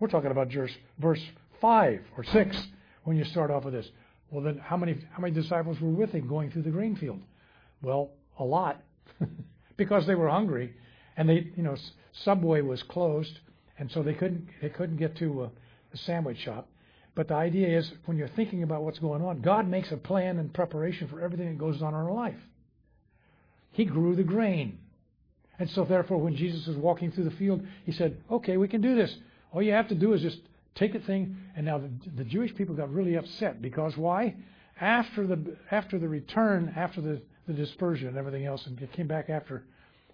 We're 0.00 0.08
talking 0.08 0.30
about 0.30 0.52
verse 0.98 1.22
5 1.60 2.00
or 2.16 2.24
6. 2.24 2.68
when 3.08 3.16
you 3.16 3.24
start 3.24 3.50
off 3.50 3.64
with 3.64 3.72
this. 3.72 3.88
Well, 4.30 4.44
then 4.44 4.58
how 4.58 4.76
many 4.76 4.98
how 5.12 5.22
many 5.22 5.32
disciples 5.32 5.80
were 5.80 5.88
with 5.88 6.12
him 6.12 6.28
going 6.28 6.50
through 6.50 6.62
the 6.62 6.70
grain 6.70 6.94
field? 6.94 7.22
Well, 7.80 8.10
a 8.38 8.44
lot, 8.44 8.82
because 9.78 10.06
they 10.06 10.14
were 10.14 10.28
hungry, 10.28 10.74
and 11.16 11.26
they 11.26 11.50
you 11.56 11.62
know 11.62 11.74
Subway 12.12 12.60
was 12.60 12.82
closed, 12.82 13.38
and 13.78 13.90
so 13.90 14.02
they 14.02 14.12
couldn't 14.12 14.46
they 14.60 14.68
couldn't 14.68 14.98
get 14.98 15.16
to 15.16 15.44
uh, 15.44 15.44
a, 15.44 15.50
a 15.94 15.96
sandwich 15.96 16.38
shop. 16.38 16.68
But 17.18 17.26
the 17.26 17.34
idea 17.34 17.76
is 17.76 17.90
when 18.04 18.16
you're 18.16 18.28
thinking 18.28 18.62
about 18.62 18.84
what's 18.84 19.00
going 19.00 19.22
on, 19.22 19.40
God 19.40 19.66
makes 19.66 19.90
a 19.90 19.96
plan 19.96 20.38
and 20.38 20.54
preparation 20.54 21.08
for 21.08 21.20
everything 21.20 21.48
that 21.48 21.58
goes 21.58 21.82
on 21.82 21.88
in 21.88 21.94
our 21.96 22.12
life. 22.12 22.38
He 23.72 23.86
grew 23.86 24.14
the 24.14 24.22
grain. 24.22 24.78
And 25.58 25.68
so 25.68 25.84
therefore 25.84 26.18
when 26.18 26.36
Jesus 26.36 26.68
was 26.68 26.76
walking 26.76 27.10
through 27.10 27.24
the 27.24 27.32
field, 27.32 27.66
he 27.84 27.90
said, 27.90 28.18
Okay, 28.30 28.56
we 28.56 28.68
can 28.68 28.80
do 28.80 28.94
this. 28.94 29.12
All 29.50 29.60
you 29.60 29.72
have 29.72 29.88
to 29.88 29.96
do 29.96 30.12
is 30.12 30.22
just 30.22 30.38
take 30.76 30.92
the 30.92 31.00
thing. 31.00 31.36
And 31.56 31.66
now 31.66 31.78
the, 31.78 31.90
the 32.18 32.22
Jewish 32.22 32.54
people 32.54 32.76
got 32.76 32.94
really 32.94 33.16
upset 33.16 33.60
because 33.60 33.96
why? 33.96 34.36
After 34.80 35.26
the 35.26 35.56
after 35.72 35.98
the 35.98 36.06
return, 36.06 36.72
after 36.76 37.00
the, 37.00 37.20
the 37.48 37.52
dispersion 37.52 38.06
and 38.06 38.16
everything 38.16 38.46
else, 38.46 38.64
and 38.64 38.80
it 38.80 38.92
came 38.92 39.08
back 39.08 39.28
after 39.28 39.64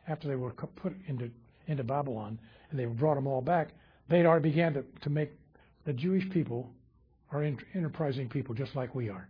after 0.09 0.27
they 0.27 0.37
were 0.37 0.53
put 0.53 0.95
into 1.07 1.31
into 1.67 1.85
Babylon 1.85 2.39
and 2.71 2.81
they 2.81 2.87
brought 2.87 3.17
them 3.17 3.27
all 3.27 3.43
back, 3.43 3.73
they'd 4.09 4.25
already 4.25 4.49
began 4.49 4.73
to, 4.73 4.85
to 5.03 5.11
make 5.11 5.33
the 5.85 5.93
Jewish 5.93 6.31
people 6.31 6.71
are 7.35 7.43
enterprising 7.75 8.29
people 8.29 8.55
just 8.55 8.75
like 8.75 8.95
we 8.95 9.09
are. 9.09 9.29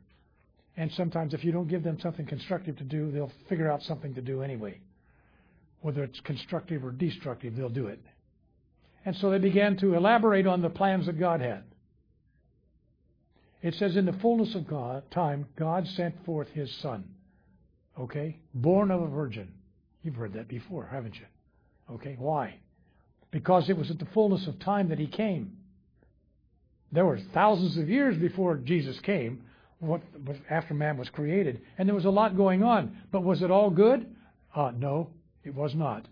And 0.77 0.91
sometimes 0.93 1.35
if 1.35 1.45
you 1.45 1.53
don't 1.53 1.69
give 1.69 1.83
them 1.83 1.99
something 2.01 2.27
constructive 2.27 2.77
to 2.79 2.85
do, 2.85 3.11
they'll 3.11 3.33
figure 3.49 3.71
out 3.71 3.83
something 3.83 4.15
to 4.15 4.21
do 4.21 4.43
anyway. 4.43 4.79
Whether 5.81 6.03
it's 6.03 6.21
constructive 6.21 6.85
or 6.85 6.91
destructive, 6.91 7.57
they'll 7.57 7.69
do 7.69 7.87
it. 7.87 8.01
And 9.05 9.15
so 9.17 9.31
they 9.31 9.39
began 9.39 9.77
to 9.79 9.95
elaborate 9.95 10.47
on 10.47 10.63
the 10.63 10.71
plans 10.71 11.07
that 11.07 11.19
God 11.19 11.41
had. 11.41 11.63
It 13.63 13.75
says, 13.75 13.97
in 13.97 14.05
the 14.05 14.13
fullness 14.15 14.55
of 14.55 14.67
God, 14.67 15.11
time, 15.11 15.47
God 15.57 15.87
sent 15.89 16.25
forth 16.25 16.49
his 16.49 16.71
son. 16.83 17.05
Okay? 17.99 18.39
Born 18.53 18.91
of 18.91 19.03
a 19.03 19.07
virgin. 19.07 19.49
You've 20.03 20.17
heard 20.17 20.35
that 20.35 20.49
before, 20.49 20.87
haven't 20.91 21.15
you? 21.15 21.27
Okay? 21.95 22.17
Why? 22.19 22.57
Because 23.31 23.71
it 23.71 23.77
was 23.77 23.91
at 23.91 23.99
the 23.99 24.07
fullness 24.13 24.47
of 24.47 24.59
time 24.59 24.89
that 24.89 24.99
he 24.99 25.07
came. 25.07 25.57
There 26.95 27.05
were 27.05 27.19
thousands 27.19 27.77
of 27.77 27.91
years 27.91 28.17
before 28.17 28.55
Jesus 28.57 29.01
came, 29.01 29.43
what, 29.81 30.01
after 30.49 30.75
man 30.75 30.97
was 30.97 31.11
created, 31.11 31.61
and 31.77 31.89
there 31.89 31.95
was 31.95 32.05
a 32.05 32.11
lot 32.11 32.37
going 32.37 32.63
on. 32.63 32.97
But 33.11 33.25
was 33.25 33.43
it 33.43 33.51
all 33.51 33.69
good? 33.69 34.07
Uh, 34.55 34.71
no, 34.79 35.11
it 35.43 35.53
was 35.53 35.75
not. 35.75 36.07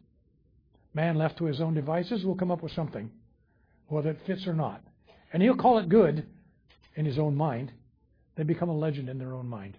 Man 0.93 1.15
left 1.15 1.39
to 1.39 1.45
his 1.45 1.61
own 1.61 1.75
devices 1.75 2.25
will 2.25 2.35
come 2.35 2.51
up 2.51 2.65
with 2.65 2.73
something, 2.73 3.13
whether 3.87 4.11
it 4.11 4.27
fits 4.27 4.45
or 4.49 4.55
not. 4.55 4.83
And 5.33 5.41
he'll 5.41 5.55
call 5.55 5.79
it 5.79 5.89
good 5.89 6.27
in 6.97 7.05
his 7.05 7.17
own 7.17 7.37
mind. 7.37 7.71
They 8.35 8.43
become 8.43 8.69
a 8.69 8.77
legend 8.77 9.09
in 9.09 9.19
their 9.19 9.35
own 9.35 9.47
mind. 9.47 9.79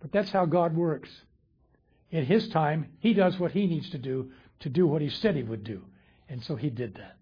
But 0.00 0.12
that's 0.12 0.30
how 0.30 0.44
God 0.44 0.76
works. 0.76 1.08
In 2.10 2.26
his 2.26 2.46
time, 2.48 2.90
he 2.98 3.14
does 3.14 3.38
what 3.38 3.52
he 3.52 3.66
needs 3.66 3.88
to 3.90 3.98
do 3.98 4.32
to 4.60 4.68
do 4.68 4.86
what 4.86 5.00
he 5.00 5.08
said 5.08 5.34
he 5.34 5.42
would 5.42 5.64
do. 5.64 5.82
And 6.28 6.44
so 6.44 6.56
he 6.56 6.68
did 6.68 6.96
that. 6.96 7.16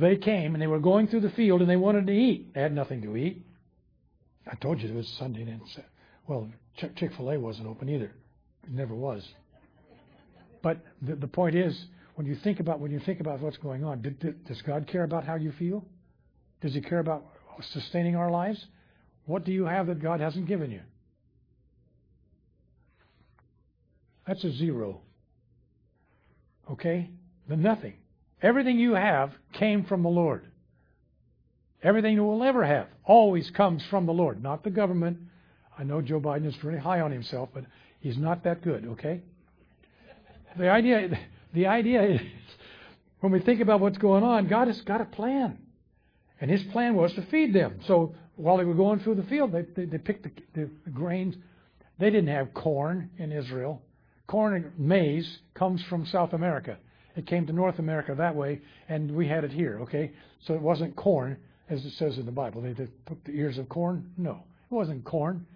They 0.00 0.16
came 0.16 0.54
and 0.54 0.62
they 0.62 0.66
were 0.66 0.78
going 0.78 1.08
through 1.08 1.20
the 1.20 1.30
field 1.30 1.60
and 1.62 1.70
they 1.70 1.76
wanted 1.76 2.06
to 2.06 2.12
eat. 2.12 2.52
They 2.54 2.60
had 2.60 2.74
nothing 2.74 3.00
to 3.02 3.16
eat. 3.16 3.46
I 4.46 4.54
told 4.56 4.80
you 4.80 4.88
it 4.88 4.94
was 4.94 5.08
Sunday 5.18 5.42
and 5.42 5.60
well, 6.26 6.48
Chick 6.76 7.12
fil 7.16 7.30
A 7.30 7.38
wasn't 7.38 7.68
open 7.68 7.88
either. 7.88 8.12
It 8.64 8.72
never 8.72 8.94
was. 8.94 9.26
But 10.62 10.78
the, 11.00 11.16
the 11.16 11.28
point 11.28 11.54
is, 11.54 11.86
when 12.16 12.26
you 12.26 12.34
think 12.36 12.60
about 12.60 12.80
when 12.80 12.90
you 12.90 12.98
think 13.00 13.20
about 13.20 13.40
what's 13.40 13.56
going 13.58 13.84
on, 13.84 14.02
did, 14.02 14.18
did, 14.18 14.44
does 14.44 14.60
God 14.62 14.86
care 14.86 15.04
about 15.04 15.24
how 15.24 15.36
you 15.36 15.52
feel? 15.52 15.84
Does 16.60 16.74
He 16.74 16.80
care 16.80 16.98
about 16.98 17.24
sustaining 17.72 18.16
our 18.16 18.30
lives? 18.30 18.64
What 19.26 19.44
do 19.44 19.52
you 19.52 19.64
have 19.64 19.86
that 19.86 20.02
God 20.02 20.20
hasn't 20.20 20.46
given 20.46 20.70
you? 20.70 20.80
That's 24.26 24.42
a 24.44 24.52
zero. 24.52 25.00
Okay? 26.70 27.10
The 27.48 27.56
nothing. 27.56 27.94
Everything 28.42 28.78
you 28.78 28.94
have 28.94 29.32
came 29.52 29.84
from 29.84 30.02
the 30.02 30.08
Lord. 30.08 30.46
Everything 31.82 32.14
you 32.14 32.24
will 32.24 32.42
ever 32.42 32.64
have 32.64 32.88
always 33.04 33.50
comes 33.50 33.82
from 33.90 34.06
the 34.06 34.12
Lord, 34.12 34.42
not 34.42 34.64
the 34.64 34.70
government. 34.70 35.18
I 35.78 35.84
know 35.84 36.00
Joe 36.00 36.20
Biden 36.20 36.46
is 36.46 36.56
very 36.56 36.78
high 36.78 37.00
on 37.00 37.12
himself, 37.12 37.50
but 37.54 37.64
he's 38.00 38.16
not 38.16 38.44
that 38.44 38.62
good, 38.62 38.86
okay? 38.92 39.20
The 40.58 40.70
idea, 40.70 41.18
the 41.54 41.66
idea 41.66 42.02
is 42.02 42.20
when 43.20 43.32
we 43.32 43.40
think 43.40 43.60
about 43.60 43.80
what's 43.80 43.98
going 43.98 44.22
on, 44.22 44.48
God 44.48 44.68
has 44.68 44.80
got 44.82 45.00
a 45.00 45.04
plan. 45.04 45.58
And 46.40 46.50
his 46.50 46.62
plan 46.64 46.94
was 46.94 47.12
to 47.14 47.22
feed 47.26 47.54
them. 47.54 47.80
So 47.86 48.14
while 48.36 48.58
they 48.58 48.64
were 48.64 48.74
going 48.74 49.00
through 49.00 49.16
the 49.16 49.22
field, 49.24 49.52
they, 49.52 49.62
they, 49.74 49.86
they 49.86 49.98
picked 49.98 50.24
the, 50.54 50.68
the 50.84 50.90
grains. 50.90 51.34
They 51.98 52.10
didn't 52.10 52.28
have 52.28 52.52
corn 52.52 53.10
in 53.18 53.32
Israel. 53.32 53.82
Corn 54.26 54.54
and 54.54 54.78
maize 54.78 55.38
comes 55.54 55.82
from 55.84 56.04
South 56.06 56.32
America. 56.32 56.78
It 57.16 57.26
came 57.26 57.46
to 57.46 57.52
North 57.52 57.78
America 57.78 58.14
that 58.14 58.36
way, 58.36 58.60
and 58.88 59.10
we 59.10 59.26
had 59.26 59.42
it 59.42 59.50
here, 59.50 59.78
okay? 59.82 60.12
So 60.46 60.54
it 60.54 60.60
wasn't 60.60 60.94
corn, 60.96 61.38
as 61.68 61.84
it 61.84 61.92
says 61.92 62.18
in 62.18 62.26
the 62.26 62.32
Bible. 62.32 62.62
They, 62.62 62.74
took 62.74 63.24
the 63.24 63.32
ears 63.32 63.58
of 63.58 63.68
corn? 63.68 64.10
No, 64.16 64.42
it 64.70 64.74
wasn't 64.74 65.04
corn. 65.04 65.46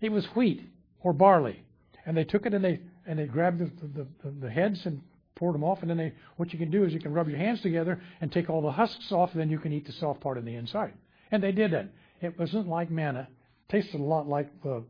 It 0.00 0.12
was 0.12 0.26
wheat 0.36 0.62
or 1.02 1.12
barley. 1.12 1.62
And 2.04 2.16
they 2.16 2.24
took 2.24 2.46
it 2.46 2.54
and 2.54 2.64
they 2.64 2.80
and 3.06 3.18
they 3.18 3.26
grabbed 3.26 3.60
the, 3.60 3.70
the, 3.86 4.06
the, 4.24 4.30
the 4.42 4.50
heads 4.50 4.84
and 4.84 5.00
poured 5.36 5.54
them 5.54 5.64
off. 5.64 5.80
And 5.80 5.90
then 5.90 5.96
they, 5.96 6.12
what 6.36 6.52
you 6.52 6.58
can 6.58 6.70
do 6.70 6.84
is 6.84 6.92
you 6.92 7.00
can 7.00 7.12
rub 7.12 7.28
your 7.28 7.38
hands 7.38 7.60
together 7.62 8.00
and 8.20 8.32
take 8.32 8.50
all 8.50 8.60
the 8.60 8.72
husks 8.72 9.12
off, 9.12 9.30
and 9.32 9.40
then 9.40 9.50
you 9.50 9.58
can 9.58 9.72
eat 9.72 9.86
the 9.86 9.92
soft 9.92 10.20
part 10.20 10.38
on 10.38 10.44
the 10.44 10.54
inside. 10.54 10.92
And 11.30 11.42
they 11.42 11.52
did 11.52 11.72
that. 11.72 11.88
It 12.20 12.38
wasn't 12.38 12.68
like 12.68 12.90
manna. 12.90 13.28
It 13.68 13.72
tasted 13.72 14.00
a 14.00 14.04
lot 14.04 14.28
like 14.28 14.62
the, 14.62 14.82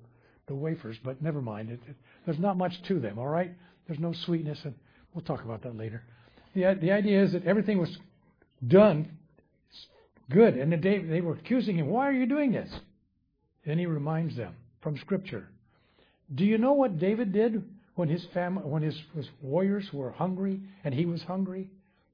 the 0.47 0.55
wafers, 0.55 0.97
but 1.05 1.21
never 1.23 1.43
mind. 1.43 1.71
It, 1.71 1.81
it, 1.89 1.97
there's 2.25 2.39
not 2.39 2.57
much 2.57 2.73
to 2.89 3.01
them, 3.01 3.19
all 3.19 3.29
right? 3.29 3.53
There's 3.87 4.01
no 4.01 4.13
sweetness, 4.25 4.61
and 4.65 4.75
we'll 5.15 5.25
talk 5.25 5.45
about 5.45 5.63
that 5.63 5.77
later. 5.77 6.03
The, 6.57 6.75
the 6.81 6.91
idea 6.91 7.23
is 7.23 7.33
that 7.33 7.45
everything 7.45 7.77
was 7.77 7.95
done 8.67 9.11
good. 10.31 10.55
And 10.55 10.73
they, 10.73 10.99
they 11.01 11.21
were 11.21 11.35
accusing 11.35 11.77
him, 11.77 11.89
Why 11.89 12.09
are 12.09 12.13
you 12.13 12.25
doing 12.25 12.51
this? 12.51 12.71
Then 13.67 13.79
he 13.79 13.85
reminds 13.85 14.37
them 14.37 14.55
from 14.81 14.97
Scripture. 14.97 15.49
Do 16.35 16.47
you 16.47 16.57
know 16.57 16.73
what 16.73 16.99
David 16.99 17.33
did 17.33 17.63
when 17.95 18.09
his 18.09 18.25
family, 18.33 18.63
when 18.65 18.83
his, 18.83 18.99
his 19.15 19.29
warriors 19.43 19.93
were 19.93 20.11
hungry 20.13 20.63
and 20.83 20.95
he 20.95 21.05
was 21.05 21.23
hungry? 21.23 21.71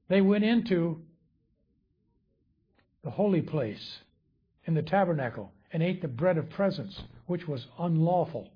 They 0.09 0.19
went 0.19 0.43
into 0.43 0.99
the 3.01 3.11
holy 3.11 3.41
place 3.41 3.99
in 4.65 4.73
the 4.73 4.81
tabernacle 4.81 5.53
and 5.71 5.81
ate 5.81 6.01
the 6.01 6.07
bread 6.09 6.37
of 6.37 6.49
presence, 6.49 6.99
which 7.27 7.47
was 7.47 7.65
unlawful. 7.79 8.49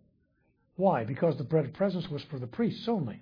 Why? 0.75 1.06
Because 1.06 1.38
the 1.38 1.46
bread 1.46 1.63
of 1.63 1.74
presence 1.74 2.10
was 2.10 2.24
for 2.29 2.39
the 2.39 2.46
priests 2.46 2.89
only 2.89 3.22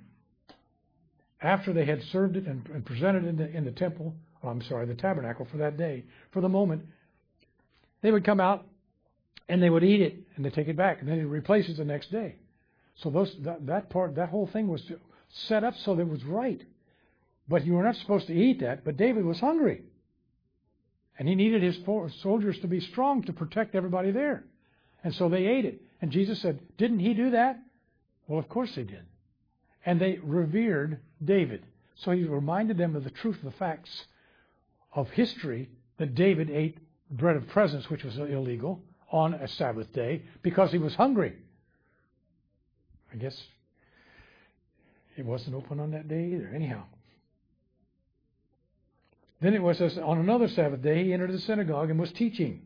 after 1.46 1.74
they 1.74 1.86
had 1.86 2.02
served 2.12 2.36
it 2.36 2.46
and, 2.46 2.68
and 2.74 2.86
presented 2.86 3.26
it 3.26 3.28
in 3.28 3.38
the, 3.38 3.50
in 3.50 3.66
the 3.66 3.72
temple, 3.72 4.14
I'm 4.44 4.62
sorry, 4.62 4.86
the 4.86 4.96
tabernacle 4.96 5.46
for 5.50 5.58
that 5.58 5.78
day, 5.78 6.06
for 6.32 6.42
the 6.42 6.50
moment, 6.50 6.86
they 8.02 8.12
would 8.12 8.24
come 8.24 8.40
out 8.40 8.66
and 9.50 9.62
they 9.62 9.70
would 9.70 9.84
eat 9.84 10.02
it 10.02 10.16
and 10.36 10.46
they 10.46 10.50
take 10.50 10.68
it 10.68 10.78
back 10.78 11.00
and 11.00 11.10
then 11.10 11.20
it 11.20 11.78
the 11.78 11.86
next 11.86 12.12
day. 12.12 12.36
So 12.96 13.10
those 13.10 13.36
that, 13.44 13.66
that 13.66 13.90
part, 13.90 14.16
that 14.16 14.30
whole 14.30 14.48
thing 14.48 14.68
was 14.68 14.82
set 15.48 15.64
up 15.64 15.76
so 15.78 15.96
that 15.96 16.02
it 16.04 16.08
was 16.08 16.24
right. 16.24 16.62
But 17.48 17.66
you 17.66 17.74
were 17.74 17.84
not 17.84 17.96
supposed 17.98 18.28
to 18.28 18.34
eat 18.34 18.62
that. 18.62 18.86
But 18.86 18.98
David 18.98 19.26
was 19.26 19.40
hungry, 19.40 19.84
and 21.20 21.28
he 21.28 21.36
needed 21.36 21.62
his 21.62 21.78
soldiers 22.22 22.58
to 22.60 22.68
be 22.68 22.80
strong 22.80 23.24
to 23.24 23.34
protect 23.34 23.76
everybody 23.76 24.12
there, 24.12 24.46
and 25.04 25.14
so 25.14 25.30
they 25.30 25.46
ate 25.46 25.66
it. 25.66 25.82
And 26.02 26.12
Jesus 26.12 26.42
said, 26.42 26.60
"Didn't 26.78 27.00
he 27.00 27.14
do 27.14 27.32
that?" 27.32 27.60
Well, 28.28 28.40
of 28.40 28.50
course 28.50 28.74
they 28.74 28.84
did 28.84 29.06
and 29.86 30.02
they 30.02 30.20
revered 30.24 31.00
David. 31.24 31.66
So 31.96 32.12
he 32.12 32.24
reminded 32.24 32.78
them 32.78 32.96
of 32.96 33.04
the 33.04 33.10
truth 33.10 33.38
of 33.38 33.44
the 33.44 33.58
facts 33.58 34.06
of 34.94 35.10
history 35.12 35.70
that 35.98 36.16
David 36.16 36.50
ate 36.50 36.78
bread 37.10 37.36
of 37.36 37.48
presence, 37.48 37.90
which 37.90 38.04
was 38.04 38.18
illegal, 38.18 38.82
on 39.12 39.34
a 39.34 39.48
Sabbath 39.48 39.92
day 39.94 40.24
because 40.42 40.72
he 40.72 40.78
was 40.78 40.96
hungry. 40.96 41.34
I 43.14 43.18
guess 43.18 43.40
it 45.16 45.26
wasn't 45.26 45.56
open 45.56 45.80
on 45.80 45.92
that 45.92 46.08
day 46.08 46.32
either. 46.34 46.52
Anyhow. 46.54 46.84
Then 49.42 49.54
it 49.54 49.62
was 49.62 49.80
on 49.80 50.18
another 50.18 50.48
Sabbath 50.48 50.82
day, 50.82 51.04
he 51.04 51.14
entered 51.14 51.32
the 51.32 51.40
synagogue 51.40 51.90
and 51.90 52.00
was 52.00 52.12
teaching. 52.12 52.62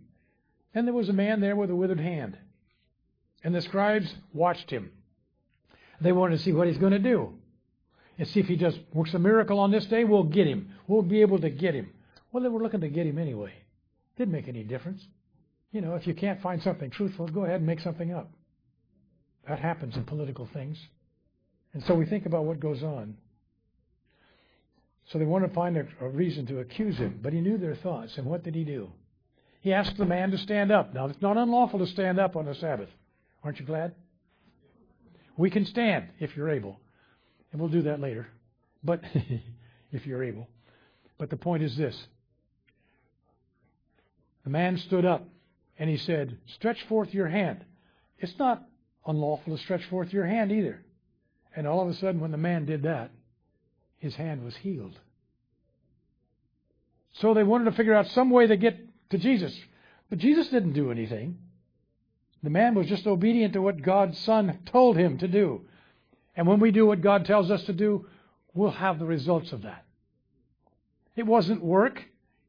And 0.73 0.87
there 0.87 0.93
was 0.93 1.09
a 1.09 1.13
man 1.13 1.41
there 1.41 1.55
with 1.55 1.69
a 1.69 1.75
withered 1.75 1.99
hand. 1.99 2.37
And 3.43 3.53
the 3.53 3.61
scribes 3.61 4.13
watched 4.33 4.69
him. 4.69 4.91
They 6.01 6.11
wanted 6.11 6.37
to 6.37 6.43
see 6.43 6.53
what 6.53 6.67
he's 6.67 6.77
going 6.77 6.93
to 6.93 6.99
do. 6.99 7.33
And 8.19 8.27
see 8.27 8.41
if 8.41 8.47
he 8.47 8.57
just 8.57 8.77
works 8.93 9.13
a 9.13 9.19
miracle 9.19 9.59
on 9.59 9.71
this 9.71 9.85
day, 9.85 10.03
we'll 10.03 10.23
get 10.23 10.45
him. 10.45 10.73
We'll 10.87 11.01
be 11.01 11.21
able 11.21 11.39
to 11.39 11.49
get 11.49 11.73
him. 11.73 11.89
Well, 12.31 12.43
they 12.43 12.49
were 12.49 12.61
looking 12.61 12.81
to 12.81 12.89
get 12.89 13.07
him 13.07 13.17
anyway. 13.17 13.53
Didn't 14.17 14.33
make 14.33 14.49
any 14.49 14.63
difference. 14.63 15.01
You 15.71 15.79
know, 15.79 15.95
if 15.95 16.05
you 16.05 16.13
can't 16.13 16.41
find 16.41 16.61
something 16.61 16.89
truthful, 16.91 17.29
go 17.29 17.45
ahead 17.45 17.57
and 17.57 17.65
make 17.65 17.79
something 17.79 18.13
up. 18.13 18.29
That 19.47 19.59
happens 19.59 19.95
in 19.95 20.03
political 20.03 20.49
things. 20.51 20.77
And 21.73 21.81
so 21.85 21.93
we 21.95 22.05
think 22.05 22.25
about 22.25 22.43
what 22.43 22.59
goes 22.59 22.83
on. 22.83 23.15
So 25.11 25.17
they 25.17 25.25
wanted 25.25 25.47
to 25.47 25.53
find 25.53 25.77
a, 25.77 25.87
a 26.01 26.09
reason 26.09 26.45
to 26.47 26.59
accuse 26.59 26.97
him, 26.97 27.19
but 27.23 27.31
he 27.31 27.39
knew 27.39 27.57
their 27.57 27.75
thoughts. 27.75 28.17
And 28.17 28.27
what 28.27 28.43
did 28.43 28.53
he 28.53 28.65
do? 28.65 28.91
He 29.61 29.71
asked 29.71 29.97
the 29.97 30.05
man 30.05 30.31
to 30.31 30.37
stand 30.37 30.73
up. 30.73 30.93
Now, 30.93 31.05
it's 31.05 31.21
not 31.21 31.37
unlawful 31.37 31.79
to 31.79 31.87
stand 31.87 32.19
up 32.19 32.35
on 32.35 32.45
the 32.45 32.55
Sabbath. 32.55 32.89
Aren't 33.45 33.61
you 33.61 33.65
glad? 33.65 33.95
We 35.37 35.49
can 35.49 35.65
stand 35.65 36.09
if 36.19 36.35
you're 36.35 36.49
able. 36.49 36.81
And 37.51 37.59
we'll 37.59 37.69
do 37.69 37.83
that 37.83 37.99
later. 37.99 38.27
But 38.83 39.01
if 39.91 40.05
you're 40.05 40.23
able. 40.23 40.47
But 41.17 41.29
the 41.29 41.37
point 41.37 41.63
is 41.63 41.75
this 41.75 42.07
the 44.43 44.49
man 44.49 44.77
stood 44.77 45.05
up 45.05 45.27
and 45.77 45.89
he 45.89 45.97
said, 45.97 46.37
Stretch 46.55 46.81
forth 46.83 47.13
your 47.13 47.27
hand. 47.27 47.63
It's 48.17 48.37
not 48.37 48.63
unlawful 49.05 49.55
to 49.55 49.61
stretch 49.61 49.85
forth 49.85 50.13
your 50.13 50.25
hand 50.25 50.51
either. 50.51 50.83
And 51.55 51.67
all 51.67 51.81
of 51.81 51.87
a 51.87 51.93
sudden, 51.93 52.21
when 52.21 52.31
the 52.31 52.37
man 52.37 52.65
did 52.65 52.83
that, 52.83 53.11
his 53.97 54.15
hand 54.15 54.43
was 54.43 54.55
healed. 54.57 54.97
So 57.13 57.33
they 57.33 57.43
wanted 57.43 57.65
to 57.65 57.71
figure 57.71 57.95
out 57.95 58.07
some 58.07 58.29
way 58.29 58.47
to 58.47 58.55
get 58.55 58.77
to 59.09 59.17
Jesus. 59.17 59.57
But 60.09 60.19
Jesus 60.19 60.47
didn't 60.49 60.73
do 60.73 60.91
anything. 60.91 61.37
The 62.43 62.49
man 62.49 62.75
was 62.75 62.87
just 62.87 63.07
obedient 63.07 63.53
to 63.53 63.61
what 63.61 63.81
God's 63.81 64.17
Son 64.19 64.59
told 64.65 64.95
him 64.97 65.17
to 65.17 65.27
do. 65.27 65.61
And 66.39 66.47
when 66.47 66.61
we 66.61 66.71
do 66.71 66.85
what 66.85 67.01
God 67.01 67.25
tells 67.25 67.51
us 67.51 67.61
to 67.65 67.73
do, 67.73 68.05
we'll 68.53 68.71
have 68.71 68.97
the 68.97 69.05
results 69.05 69.51
of 69.51 69.63
that. 69.63 69.83
It 71.17 71.25
wasn't 71.25 71.61
work. 71.61 72.01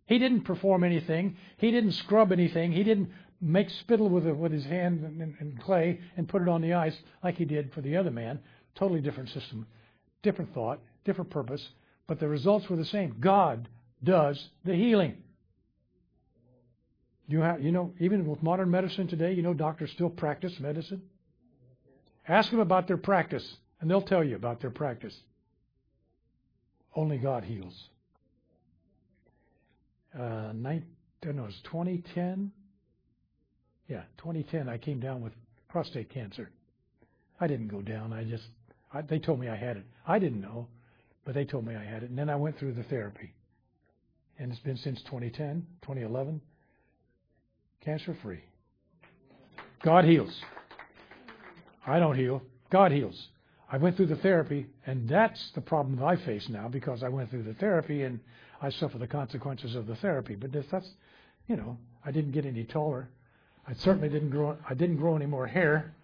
He 0.07 0.17
didn't 0.21 0.43
perform 0.43 0.85
anything. 0.85 1.37
He 1.57 1.73
didn't 1.73 1.95
scrub 1.95 2.31
anything. 2.31 2.71
He 2.71 2.85
didn't 2.85 3.11
make 3.41 3.69
spittle 3.69 4.09
with, 4.09 4.27
with 4.27 4.53
his 4.53 4.65
hand 4.65 5.01
and, 5.01 5.35
and 5.41 5.61
clay 5.61 5.99
and 6.17 6.29
put 6.29 6.41
it 6.41 6.49
on 6.49 6.63
the 6.63 6.75
ice 6.75 6.97
like 7.25 7.35
he 7.35 7.45
did 7.45 7.73
for 7.73 7.81
the 7.81 7.97
other 7.97 8.13
man. 8.13 8.39
Totally 8.77 9.01
different 9.01 9.31
system, 9.31 9.67
different 10.23 10.55
thought, 10.55 10.79
different 11.05 11.31
purpose, 11.31 11.71
but 12.07 12.21
the 12.21 12.29
results 12.29 12.71
were 12.71 12.77
the 12.77 12.85
same. 12.85 13.17
God 13.19 13.69
does 14.05 14.51
the 14.65 14.77
healing. 14.77 15.17
You, 17.27 17.41
have, 17.41 17.61
you 17.61 17.73
know, 17.73 17.93
even 17.99 18.25
with 18.25 18.41
modern 18.41 18.71
medicine 18.71 19.09
today, 19.09 19.33
you 19.33 19.43
know 19.43 19.53
doctors 19.53 19.91
still 19.91 20.11
practice 20.11 20.53
medicine. 20.61 21.03
Ask 22.29 22.53
them 22.53 22.61
about 22.61 22.87
their 22.87 22.97
practice, 22.97 23.57
and 23.81 23.91
they'll 23.91 24.03
tell 24.03 24.25
you 24.25 24.37
about 24.37 24.61
their 24.61 24.71
practice. 24.71 25.17
Only 26.95 27.19
God 27.19 27.45
heals. 27.45 27.75
Uh, 30.15 30.53
nine, 30.55 30.85
I 31.23 31.33
know, 31.33 31.45
it 31.45 31.47
was 31.47 31.61
2010. 31.65 32.51
Yeah, 33.89 34.03
2010. 34.19 34.69
I 34.69 34.79
came 34.79 35.01
down 35.01 35.23
with 35.23 35.33
prostate 35.69 36.11
cancer. 36.11 36.51
I 37.41 37.47
didn't 37.47 37.69
go 37.69 37.81
down. 37.81 38.13
I 38.13 38.25
just 38.25 38.45
I, 38.93 39.03
they 39.03 39.19
told 39.19 39.41
me 39.41 39.49
I 39.49 39.57
had 39.57 39.77
it. 39.77 39.85
I 40.07 40.19
didn't 40.19 40.41
know, 40.41 40.67
but 41.25 41.35
they 41.35 41.45
told 41.45 41.67
me 41.67 41.75
I 41.75 41.85
had 41.85 42.03
it, 42.03 42.11
and 42.11 42.19
then 42.19 42.29
I 42.29 42.37
went 42.37 42.59
through 42.59 42.75
the 42.75 42.83
therapy. 42.85 43.33
And 44.39 44.51
it's 44.51 44.61
been 44.61 44.77
since 44.77 45.01
2010, 45.03 45.67
2011, 45.83 46.41
cancer 47.85 48.17
free. 48.23 48.43
God 49.85 50.05
heals. 50.05 50.35
I 51.87 51.99
don't 51.99 52.17
heal. 52.17 52.43
God 52.71 52.93
heals. 52.93 53.29
I 53.73 53.77
went 53.77 53.97
through 53.97 54.07
the 54.07 54.17
therapy, 54.17 54.67
and 54.87 55.09
that's 55.09 55.53
the 55.53 55.61
problem 55.61 55.97
that 55.97 56.05
I 56.05 56.17
face 56.17 56.49
now 56.49 56.69
because 56.69 57.03
I 57.03 57.09
went 57.09 57.31
through 57.31 57.45
the 57.45 57.55
therapy 57.55 58.03
and 58.03 58.19
I 58.61 58.71
suffer 58.71 58.99
the 58.99 59.07
consequences 59.07 59.77
of 59.77 59.87
the 59.87 59.95
therapy. 59.97 60.35
But 60.35 60.55
if 60.55 60.69
that's, 60.71 60.89
you 61.47 61.57
know, 61.57 61.79
I 62.05 62.11
didn't 62.11 62.33
get 62.33 62.45
any 62.45 62.65
taller. 62.65 63.09
I 63.69 63.75
certainly 63.75 64.09
didn't 64.09 64.31
grow. 64.31 64.57
I 64.69 64.75
didn't 64.75 64.97
grow 64.97 65.15
any 65.15 65.27
more 65.27 65.47
hair. 65.47 65.95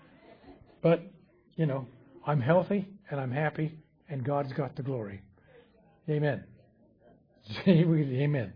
But, 0.81 1.03
you 1.57 1.67
know, 1.67 1.87
I'm 2.25 2.41
healthy 2.41 2.87
and 3.11 3.21
I'm 3.21 3.33
happy, 3.33 3.77
and 4.09 4.25
God's 4.25 4.53
got 4.53 4.77
the 4.77 4.83
glory. 4.83 5.23
Amen. 6.09 6.45
Amen. 7.67 8.53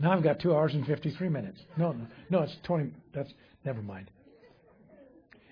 Now 0.00 0.12
I've 0.12 0.22
got 0.24 0.40
two 0.40 0.54
hours 0.54 0.74
and 0.74 0.84
53 0.84 1.28
minutes. 1.28 1.60
No, 1.76 1.94
no, 2.28 2.42
it's 2.42 2.56
20. 2.64 2.92
That's 3.14 3.32
never 3.64 3.82
mind. 3.82 4.10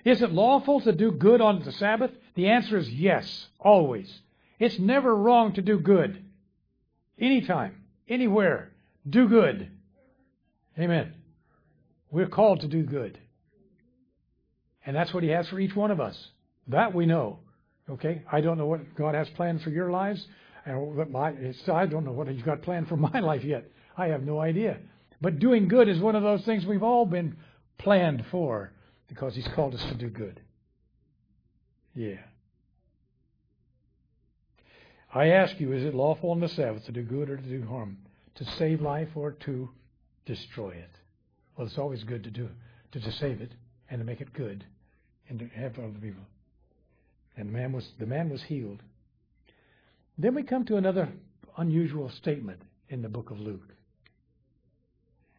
Is 0.05 0.23
it 0.23 0.33
lawful 0.33 0.81
to 0.81 0.93
do 0.93 1.11
good 1.11 1.41
on 1.41 1.63
the 1.63 1.73
Sabbath? 1.73 2.11
The 2.35 2.49
answer 2.49 2.79
is 2.79 2.89
yes, 2.89 3.49
always. 3.59 4.21
It's 4.59 4.79
never 4.79 5.15
wrong 5.15 5.53
to 5.55 5.63
do 5.63 5.79
good. 5.79 6.23
Anytime, 7.19 7.83
anywhere, 8.09 8.71
do 9.09 9.29
good. 9.29 9.71
Amen. 10.79 11.15
We're 12.11 12.29
called 12.29 12.61
to 12.61 12.69
do 12.69 12.83
good. 12.83 13.19
And 14.87 14.97
that's 14.97 15.13
what 15.13 15.23
He 15.23 15.31
has 15.31 15.49
for 15.49 15.61
each 15.61 15.77
one 15.77 15.91
of 15.91 16.01
us. 16.01 16.17
That 16.69 16.95
we 16.95 17.07
know. 17.07 17.41
Okay? 17.89 18.23
I 18.31 18.41
don't 18.41 18.57
know 18.57 18.67
what 18.67 18.95
God 18.95 19.15
has 19.15 19.29
planned 19.31 19.63
for 19.63 19.71
your 19.71 19.91
lives. 19.91 20.27
I 20.67 20.71
don't 20.73 22.05
know 22.05 22.13
what 22.13 22.29
He's 22.29 22.43
got 22.43 22.63
planned 22.63 22.89
for 22.89 22.97
my 23.13 23.21
life 23.21 23.45
yet. 23.45 23.71
I 23.97 24.07
have 24.09 24.23
no 24.23 24.41
idea. 24.41 24.79
But 25.21 25.39
doing 25.39 25.69
good 25.69 25.89
is 25.89 25.99
one 25.99 26.17
of 26.17 26.23
those 26.23 26.45
things 26.45 26.65
we've 26.65 26.83
all 26.83 27.05
been 27.05 27.37
planned 27.77 28.25
for 28.31 28.73
because 29.11 29.35
He's 29.35 29.49
called 29.49 29.75
us 29.75 29.83
to 29.83 29.95
do 29.95 30.09
good. 30.09 30.41
Yeah. 31.95 32.21
I 35.13 35.27
ask 35.27 35.59
you, 35.59 35.73
is 35.73 35.85
it 35.85 35.95
lawful 35.95 36.31
on 36.31 36.41
the 36.41 36.49
Sabbath 36.49 36.87
to 36.87 36.93
do 36.93 37.03
good 37.03 37.29
or 37.29 37.37
to 37.37 37.43
do 37.43 37.67
harm? 37.67 37.99
To 38.37 38.45
save 38.45 38.81
life 38.81 39.09
or 39.17 39.33
to 39.33 39.69
destroy 40.25 40.71
it? 40.71 40.91
Well, 41.57 41.67
it's 41.67 41.77
always 41.77 42.05
good 42.05 42.25
to 42.25 42.31
do 42.31 42.49
to, 42.93 43.01
to 43.01 43.13
save 43.13 43.41
it 43.41 43.53
and 43.91 43.99
to 43.99 44.05
make 44.05 44.21
it 44.21 44.33
good 44.33 44.65
and 45.29 45.39
to 45.41 45.47
have 45.49 45.79
other 45.79 45.99
people. 46.01 46.23
And 47.37 47.49
the 47.49 47.53
man 47.53 47.73
was 47.73 47.89
the 47.99 48.07
man 48.07 48.31
was 48.31 48.43
healed. 48.43 48.83
Then 50.17 50.35
we 50.35 50.43
come 50.43 50.65
to 50.67 50.77
another 50.77 51.09
unusual 51.57 52.09
statement 52.11 52.63
in 52.89 53.03
the 53.03 53.09
book 53.09 53.31
of 53.31 53.41
Luke. 53.41 53.75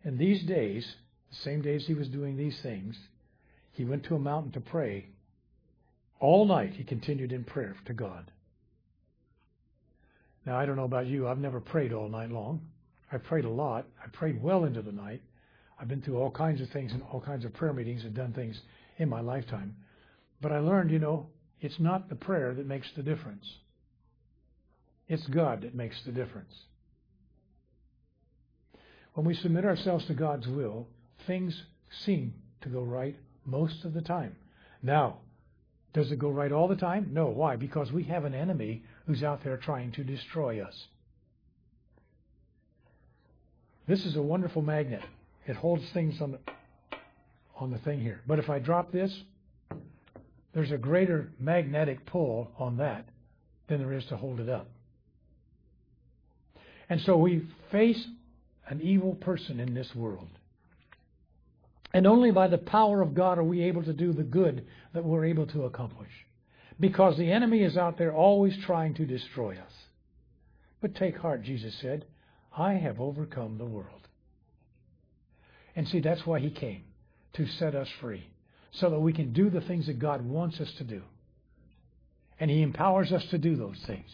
In 0.04 0.18
these 0.18 0.44
days, 0.44 0.96
the 1.30 1.36
same 1.38 1.62
days 1.62 1.86
he 1.86 1.94
was 1.94 2.08
doing 2.08 2.36
these 2.36 2.60
things, 2.62 2.98
he 3.72 3.86
went 3.86 4.04
to 4.06 4.16
a 4.16 4.20
mountain 4.20 4.52
to 4.54 4.62
pray. 4.62 5.08
All 6.20 6.46
night 6.46 6.74
he 6.74 6.84
continued 6.84 7.32
in 7.32 7.44
prayer 7.44 7.76
to 7.86 7.94
God. 7.94 8.32
Now, 10.46 10.58
I 10.58 10.66
don't 10.66 10.76
know 10.76 10.86
about 10.86 11.08
you. 11.08 11.28
I've 11.28 11.38
never 11.38 11.60
prayed 11.60 11.94
all 11.94 12.10
night 12.10 12.32
long. 12.32 12.62
I 13.12 13.18
prayed 13.18 13.46
a 13.46 13.50
lot. 13.50 13.86
I 14.04 14.08
prayed 14.10 14.42
well 14.42 14.64
into 14.66 14.82
the 14.82 14.92
night. 14.92 15.22
I've 15.80 15.88
been 15.88 16.02
through 16.02 16.18
all 16.18 16.32
kinds 16.32 16.62
of 16.62 16.70
things 16.70 16.92
and 16.92 17.02
all 17.12 17.22
kinds 17.22 17.46
of 17.46 17.54
prayer 17.54 17.74
meetings 17.74 18.04
and 18.04 18.14
done 18.14 18.34
things 18.34 18.60
in 18.98 19.10
my 19.10 19.22
lifetime. 19.22 19.76
But 20.42 20.52
I 20.52 20.60
learned, 20.60 20.92
you 20.92 21.00
know, 21.00 21.28
it's 21.60 21.80
not 21.80 22.10
the 22.10 22.16
prayer 22.16 22.54
that 22.54 22.66
makes 22.66 22.88
the 22.96 23.04
difference. 23.04 23.46
It's 25.08 25.26
God 25.28 25.62
that 25.62 25.76
makes 25.76 26.02
the 26.04 26.12
difference. 26.12 26.54
When 29.14 29.26
we 29.26 29.36
submit 29.36 29.66
ourselves 29.66 30.06
to 30.06 30.14
God's 30.14 30.48
will, 30.48 30.88
things 31.28 31.64
seem 31.90 32.34
to 32.62 32.70
go 32.70 32.82
right 32.82 33.16
most 33.46 33.86
of 33.86 33.94
the 33.94 34.02
time. 34.02 34.36
Now, 34.84 35.18
does 35.94 36.12
it 36.12 36.20
go 36.20 36.30
right 36.30 36.52
all 36.52 36.68
the 36.68 36.76
time? 36.76 37.10
No. 37.12 37.28
Why? 37.28 37.56
Because 37.56 37.92
we 37.92 38.04
have 38.04 38.26
an 38.26 38.34
enemy 38.34 38.84
who's 39.06 39.24
out 39.24 39.44
there 39.44 39.58
trying 39.58 39.92
to 39.94 40.04
destroy 40.04 40.62
us. 40.64 40.88
This 43.88 44.06
is 44.06 44.16
a 44.16 44.22
wonderful 44.22 44.62
magnet. 44.62 45.04
It 45.48 45.56
holds 45.56 45.84
things 45.92 46.22
on 46.22 46.32
the, 46.32 46.40
on 47.58 47.72
the 47.72 47.78
thing 47.80 48.00
here. 48.00 48.22
But 48.26 48.40
if 48.40 48.50
I 48.50 48.60
drop 48.60 48.92
this, 48.92 49.12
there's 50.54 50.72
a 50.72 50.78
greater 50.78 51.30
magnetic 51.40 52.06
pull 52.06 52.52
on 52.58 52.78
that 52.78 53.06
than 53.68 53.80
there 53.80 53.94
is 53.94 54.06
to 54.06 54.18
hold 54.18 54.40
it 54.40 54.50
up. 54.50 54.68
And 56.90 57.02
so 57.02 57.18
we 57.18 57.48
face 57.72 58.06
an 58.68 58.82
evil 58.82 59.16
person 59.16 59.60
in 59.60 59.74
this 59.74 59.94
world. 59.96 60.28
And 61.94 62.08
only 62.08 62.32
by 62.32 62.48
the 62.48 62.58
power 62.58 63.02
of 63.02 63.14
God 63.14 63.38
are 63.38 63.44
we 63.44 63.64
able 63.64 63.84
to 63.84 63.94
do 63.94 64.14
the 64.14 64.24
good 64.24 64.66
that 64.94 65.04
we're 65.04 65.26
able 65.26 65.46
to 65.48 65.66
accomplish. 65.66 66.12
Because 66.80 67.18
the 67.18 67.32
enemy 67.32 67.64
is 67.64 67.78
out 67.78 67.98
there 67.98 68.14
always 68.14 68.58
trying 68.66 68.94
to 68.96 69.06
destroy 69.06 69.54
us. 69.54 69.74
But 70.82 70.96
take 70.96 71.18
heart, 71.18 71.44
Jesus 71.44 71.76
said, 71.82 72.06
I 72.58 72.74
have 72.74 73.00
overcome 73.00 73.58
the 73.58 73.66
world. 73.66 74.08
And 75.76 75.88
see, 75.88 76.00
that's 76.00 76.26
why 76.26 76.40
he 76.40 76.50
came, 76.50 76.84
to 77.34 77.46
set 77.48 77.76
us 77.76 77.88
free, 78.00 78.30
so 78.72 78.90
that 78.90 79.00
we 79.00 79.14
can 79.14 79.32
do 79.32 79.50
the 79.50 79.62
things 79.62 79.86
that 79.86 80.00
God 80.00 80.26
wants 80.26 80.60
us 80.60 80.72
to 80.78 80.84
do. 80.84 81.02
And 82.40 82.50
he 82.50 82.62
empowers 82.62 83.12
us 83.12 83.24
to 83.32 83.38
do 83.38 83.56
those 83.56 83.80
things. 83.86 84.10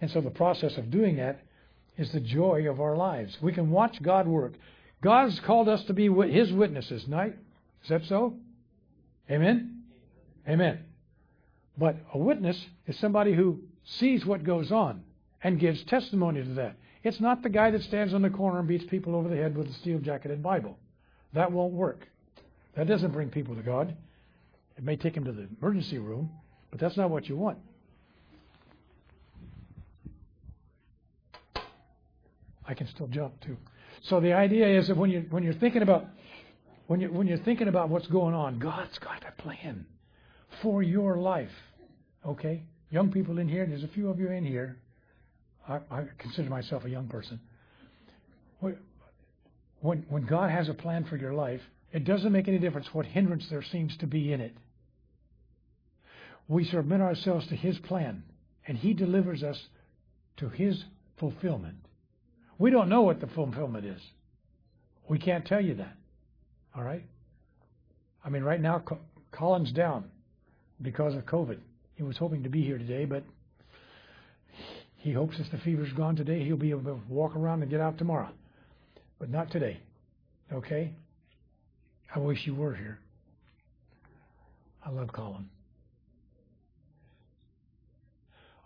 And 0.00 0.10
so 0.10 0.20
the 0.20 0.30
process 0.30 0.76
of 0.76 0.90
doing 0.90 1.16
that 1.16 1.40
is 1.96 2.12
the 2.12 2.20
joy 2.20 2.68
of 2.68 2.80
our 2.80 2.96
lives. 2.96 3.36
We 3.40 3.52
can 3.52 3.70
watch 3.70 4.02
God 4.02 4.26
work. 4.26 4.54
God's 5.04 5.38
called 5.40 5.68
us 5.68 5.84
to 5.84 5.92
be 5.92 6.08
His 6.30 6.50
witnesses, 6.50 7.04
right? 7.06 7.36
Is 7.82 7.88
that 7.90 8.06
so? 8.06 8.36
Amen? 9.30 9.82
Amen. 10.48 10.78
But 11.76 11.96
a 12.14 12.18
witness 12.18 12.58
is 12.86 12.98
somebody 12.98 13.34
who 13.34 13.60
sees 13.84 14.24
what 14.24 14.44
goes 14.44 14.72
on 14.72 15.02
and 15.42 15.60
gives 15.60 15.82
testimony 15.84 16.42
to 16.42 16.54
that. 16.54 16.76
It's 17.02 17.20
not 17.20 17.42
the 17.42 17.50
guy 17.50 17.70
that 17.70 17.82
stands 17.82 18.14
on 18.14 18.22
the 18.22 18.30
corner 18.30 18.60
and 18.60 18.66
beats 18.66 18.84
people 18.86 19.14
over 19.14 19.28
the 19.28 19.36
head 19.36 19.54
with 19.54 19.68
a 19.68 19.74
steel 19.74 19.98
jacket 19.98 20.30
and 20.30 20.42
Bible. 20.42 20.78
That 21.34 21.52
won't 21.52 21.74
work. 21.74 22.08
That 22.74 22.86
doesn't 22.86 23.12
bring 23.12 23.28
people 23.28 23.54
to 23.56 23.62
God. 23.62 23.94
It 24.78 24.84
may 24.84 24.96
take 24.96 25.14
them 25.14 25.24
to 25.24 25.32
the 25.32 25.48
emergency 25.60 25.98
room, 25.98 26.30
but 26.70 26.80
that's 26.80 26.96
not 26.96 27.10
what 27.10 27.28
you 27.28 27.36
want. 27.36 27.58
I 32.66 32.72
can 32.72 32.86
still 32.88 33.08
jump 33.08 33.38
too. 33.42 33.58
So 34.08 34.20
the 34.20 34.34
idea 34.34 34.78
is 34.78 34.88
that 34.88 34.96
when 34.96 35.10
you 35.10 35.26
when 35.30 35.42
you're 35.42 35.54
thinking 35.54 35.82
about 35.82 36.06
when 36.86 37.00
you 37.00 37.10
when 37.10 37.26
you're 37.26 37.38
thinking 37.38 37.68
about 37.68 37.88
what's 37.88 38.06
going 38.08 38.34
on, 38.34 38.58
God's 38.58 38.98
got 38.98 39.24
a 39.26 39.42
plan 39.42 39.86
for 40.62 40.82
your 40.82 41.16
life. 41.16 41.52
Okay, 42.26 42.62
young 42.90 43.10
people 43.10 43.38
in 43.38 43.48
here. 43.48 43.66
There's 43.66 43.84
a 43.84 43.88
few 43.88 44.10
of 44.10 44.18
you 44.18 44.28
in 44.28 44.44
here. 44.44 44.78
I, 45.66 45.80
I 45.90 46.04
consider 46.18 46.50
myself 46.50 46.84
a 46.84 46.90
young 46.90 47.08
person. 47.08 47.40
When 48.60 50.04
when 50.08 50.26
God 50.26 50.50
has 50.50 50.68
a 50.68 50.74
plan 50.74 51.04
for 51.04 51.16
your 51.16 51.32
life, 51.32 51.60
it 51.92 52.04
doesn't 52.04 52.32
make 52.32 52.48
any 52.48 52.58
difference 52.58 52.88
what 52.92 53.06
hindrance 53.06 53.46
there 53.48 53.62
seems 53.62 53.96
to 53.98 54.06
be 54.06 54.32
in 54.32 54.40
it. 54.40 54.54
We 56.46 56.64
submit 56.64 57.00
ourselves 57.00 57.46
to 57.48 57.56
His 57.56 57.78
plan, 57.78 58.22
and 58.66 58.76
He 58.76 58.92
delivers 58.92 59.42
us 59.42 59.58
to 60.38 60.50
His 60.50 60.84
fulfillment. 61.18 61.83
We 62.58 62.70
don't 62.70 62.88
know 62.88 63.02
what 63.02 63.20
the 63.20 63.26
fulfillment 63.26 63.84
is. 63.84 64.00
We 65.08 65.18
can't 65.18 65.44
tell 65.44 65.60
you 65.60 65.74
that. 65.76 65.96
All 66.74 66.82
right? 66.82 67.04
I 68.24 68.30
mean, 68.30 68.42
right 68.42 68.60
now, 68.60 68.82
Colin's 69.32 69.72
down 69.72 70.04
because 70.80 71.14
of 71.14 71.24
COVID. 71.26 71.58
He 71.96 72.02
was 72.02 72.16
hoping 72.16 72.42
to 72.44 72.48
be 72.48 72.62
here 72.62 72.78
today, 72.78 73.04
but 73.04 73.22
he 74.96 75.12
hopes 75.12 75.36
if 75.38 75.50
the 75.50 75.58
fever's 75.58 75.92
gone 75.92 76.16
today, 76.16 76.44
he'll 76.44 76.56
be 76.56 76.70
able 76.70 76.84
to 76.84 77.00
walk 77.08 77.36
around 77.36 77.62
and 77.62 77.70
get 77.70 77.80
out 77.80 77.98
tomorrow. 77.98 78.30
But 79.18 79.30
not 79.30 79.50
today. 79.50 79.78
Okay? 80.52 80.92
I 82.14 82.18
wish 82.18 82.46
you 82.46 82.54
were 82.54 82.74
here. 82.74 82.98
I 84.84 84.90
love 84.90 85.12
Colin. 85.12 85.48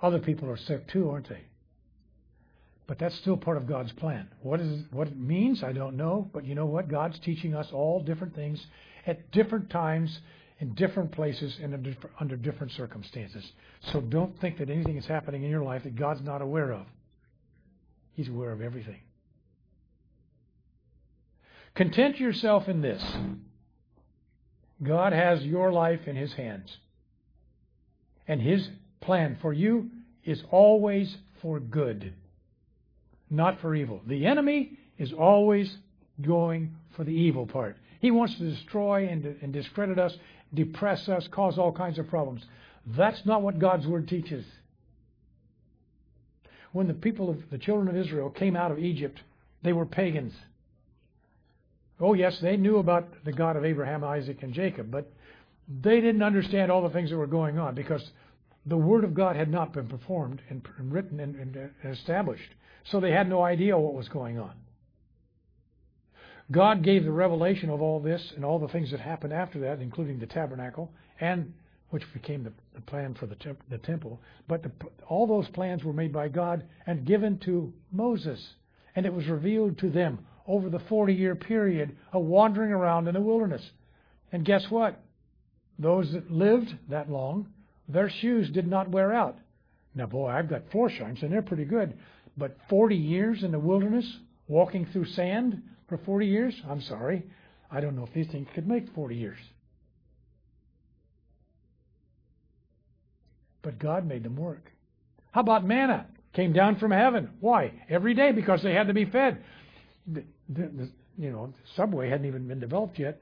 Other 0.00 0.20
people 0.20 0.48
are 0.50 0.56
sick 0.56 0.88
too, 0.88 1.10
aren't 1.10 1.28
they? 1.28 1.42
But 2.88 2.98
that's 2.98 3.14
still 3.16 3.36
part 3.36 3.58
of 3.58 3.66
God's 3.68 3.92
plan. 3.92 4.28
What 4.40 4.60
is 4.60 4.82
what 4.90 5.08
it 5.08 5.16
means, 5.16 5.62
I 5.62 5.72
don't 5.72 5.96
know. 5.96 6.28
But 6.32 6.46
you 6.46 6.54
know 6.54 6.64
what? 6.64 6.88
God's 6.88 7.18
teaching 7.18 7.54
us 7.54 7.68
all 7.70 8.02
different 8.02 8.34
things 8.34 8.66
at 9.06 9.30
different 9.30 9.68
times, 9.68 10.18
in 10.58 10.72
different 10.72 11.12
places, 11.12 11.58
and 11.62 11.96
under 12.18 12.36
different 12.36 12.72
circumstances. 12.72 13.52
So 13.92 14.00
don't 14.00 14.40
think 14.40 14.56
that 14.58 14.70
anything 14.70 14.96
is 14.96 15.04
happening 15.04 15.44
in 15.44 15.50
your 15.50 15.62
life 15.62 15.82
that 15.84 15.96
God's 15.96 16.22
not 16.22 16.40
aware 16.40 16.72
of. 16.72 16.86
He's 18.14 18.28
aware 18.28 18.52
of 18.52 18.62
everything. 18.62 19.00
Content 21.74 22.18
yourself 22.18 22.68
in 22.68 22.80
this. 22.80 23.04
God 24.82 25.12
has 25.12 25.42
your 25.44 25.72
life 25.72 26.08
in 26.08 26.16
His 26.16 26.32
hands. 26.32 26.74
And 28.26 28.40
His 28.40 28.70
plan 29.02 29.36
for 29.42 29.52
you 29.52 29.90
is 30.24 30.42
always 30.50 31.18
for 31.42 31.60
good 31.60 32.14
not 33.30 33.60
for 33.60 33.74
evil. 33.74 34.00
The 34.06 34.26
enemy 34.26 34.78
is 34.98 35.12
always 35.12 35.72
going 36.22 36.74
for 36.96 37.04
the 37.04 37.12
evil 37.12 37.46
part. 37.46 37.76
He 38.00 38.10
wants 38.10 38.36
to 38.36 38.50
destroy 38.50 39.08
and, 39.08 39.24
and 39.42 39.52
discredit 39.52 39.98
us, 39.98 40.16
depress 40.54 41.08
us, 41.08 41.28
cause 41.30 41.58
all 41.58 41.72
kinds 41.72 41.98
of 41.98 42.08
problems. 42.08 42.42
That's 42.96 43.20
not 43.24 43.42
what 43.42 43.58
God's 43.58 43.86
Word 43.86 44.08
teaches. 44.08 44.44
When 46.72 46.86
the 46.86 46.94
people 46.94 47.30
of 47.30 47.38
the 47.50 47.58
children 47.58 47.88
of 47.88 47.96
Israel 47.96 48.30
came 48.30 48.56
out 48.56 48.70
of 48.70 48.78
Egypt, 48.78 49.20
they 49.62 49.72
were 49.72 49.86
pagans. 49.86 50.32
Oh, 52.00 52.14
yes, 52.14 52.38
they 52.40 52.56
knew 52.56 52.78
about 52.78 53.08
the 53.24 53.32
God 53.32 53.56
of 53.56 53.64
Abraham, 53.64 54.04
Isaac, 54.04 54.42
and 54.42 54.52
Jacob, 54.52 54.90
but 54.90 55.10
they 55.82 56.00
didn't 56.00 56.22
understand 56.22 56.70
all 56.70 56.82
the 56.82 56.90
things 56.90 57.10
that 57.10 57.16
were 57.16 57.26
going 57.26 57.58
on 57.58 57.74
because 57.74 58.02
the 58.66 58.76
Word 58.76 59.04
of 59.04 59.14
God 59.14 59.34
had 59.34 59.50
not 59.50 59.72
been 59.72 59.88
performed 59.88 60.40
and 60.48 60.62
written 60.78 61.20
and, 61.20 61.34
and 61.36 61.70
established. 61.84 62.50
So 62.84 63.00
they 63.00 63.12
had 63.12 63.28
no 63.28 63.42
idea 63.42 63.78
what 63.78 63.94
was 63.94 64.08
going 64.08 64.38
on. 64.38 64.52
God 66.50 66.82
gave 66.82 67.04
the 67.04 67.12
revelation 67.12 67.68
of 67.68 67.82
all 67.82 68.00
this 68.00 68.32
and 68.34 68.44
all 68.44 68.58
the 68.58 68.68
things 68.68 68.90
that 68.90 69.00
happened 69.00 69.32
after 69.32 69.60
that, 69.60 69.80
including 69.80 70.18
the 70.18 70.26
tabernacle, 70.26 70.90
and 71.20 71.52
which 71.90 72.04
became 72.12 72.44
the, 72.44 72.52
the 72.74 72.80
plan 72.82 73.14
for 73.14 73.26
the, 73.26 73.34
temp, 73.36 73.62
the 73.70 73.78
temple. 73.78 74.20
But 74.46 74.62
the, 74.62 74.70
all 75.06 75.26
those 75.26 75.48
plans 75.48 75.84
were 75.84 75.92
made 75.92 76.12
by 76.12 76.28
God 76.28 76.64
and 76.86 77.06
given 77.06 77.38
to 77.40 77.72
Moses, 77.92 78.54
and 78.96 79.04
it 79.04 79.12
was 79.12 79.26
revealed 79.26 79.78
to 79.78 79.90
them 79.90 80.26
over 80.46 80.70
the 80.70 80.80
40 80.80 81.12
year 81.12 81.34
period 81.34 81.96
of 82.12 82.22
wandering 82.22 82.72
around 82.72 83.08
in 83.08 83.14
the 83.14 83.20
wilderness. 83.20 83.62
And 84.32 84.44
guess 84.44 84.64
what? 84.70 85.02
Those 85.78 86.12
that 86.12 86.30
lived 86.30 86.74
that 86.88 87.10
long, 87.10 87.48
their 87.88 88.10
shoes 88.10 88.50
did 88.50 88.66
not 88.66 88.90
wear 88.90 89.12
out. 89.12 89.38
Now, 89.94 90.06
boy, 90.06 90.28
I've 90.28 90.48
got 90.48 90.70
four 90.70 90.90
shines, 90.90 91.22
and 91.22 91.32
they're 91.32 91.42
pretty 91.42 91.64
good. 91.64 91.98
But 92.38 92.56
40 92.70 92.94
years 92.94 93.42
in 93.42 93.50
the 93.50 93.58
wilderness, 93.58 94.06
walking 94.46 94.86
through 94.92 95.06
sand 95.06 95.60
for 95.88 95.98
40 95.98 96.26
years? 96.26 96.54
I'm 96.68 96.80
sorry. 96.82 97.24
I 97.70 97.80
don't 97.80 97.96
know 97.96 98.04
if 98.04 98.14
these 98.14 98.28
things 98.28 98.46
could 98.54 98.68
make 98.68 98.94
40 98.94 99.16
years. 99.16 99.38
But 103.62 103.80
God 103.80 104.06
made 104.06 104.22
them 104.22 104.36
work. 104.36 104.70
How 105.32 105.40
about 105.40 105.66
manna? 105.66 106.06
Came 106.32 106.52
down 106.52 106.76
from 106.76 106.92
heaven. 106.92 107.30
Why? 107.40 107.72
Every 107.88 108.14
day 108.14 108.30
because 108.30 108.62
they 108.62 108.72
had 108.72 108.86
to 108.86 108.94
be 108.94 109.04
fed. 109.04 109.42
The, 110.06 110.22
the, 110.48 110.62
the, 110.68 110.90
you 111.18 111.32
know, 111.32 111.52
Subway 111.76 112.08
hadn't 112.08 112.26
even 112.26 112.46
been 112.46 112.60
developed 112.60 112.98
yet, 112.98 113.20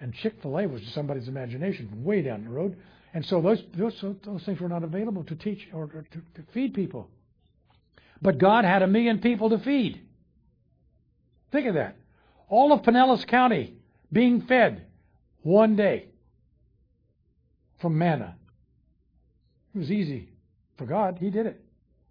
and 0.00 0.14
Chick 0.14 0.34
Fil 0.40 0.58
A 0.58 0.66
was 0.66 0.80
somebody's 0.94 1.28
imagination 1.28 2.02
way 2.02 2.22
down 2.22 2.44
the 2.44 2.50
road. 2.50 2.76
And 3.12 3.24
so 3.26 3.42
those 3.42 3.62
those, 3.76 3.94
those 4.24 4.42
things 4.44 4.60
were 4.60 4.68
not 4.68 4.82
available 4.82 5.22
to 5.24 5.36
teach 5.36 5.68
or 5.72 5.86
to, 5.86 6.02
to 6.02 6.52
feed 6.52 6.74
people. 6.74 7.08
But 8.22 8.38
God 8.38 8.64
had 8.64 8.82
a 8.82 8.86
million 8.86 9.18
people 9.20 9.50
to 9.50 9.58
feed. 9.58 10.00
Think 11.52 11.66
of 11.66 11.74
that. 11.74 11.96
All 12.48 12.72
of 12.72 12.82
Pinellas 12.82 13.26
County 13.26 13.74
being 14.12 14.42
fed 14.42 14.86
one 15.42 15.76
day 15.76 16.06
from 17.80 17.98
manna. 17.98 18.36
It 19.74 19.78
was 19.78 19.90
easy 19.90 20.30
for 20.76 20.86
God. 20.86 21.18
He 21.20 21.30
did 21.30 21.46
it. 21.46 21.60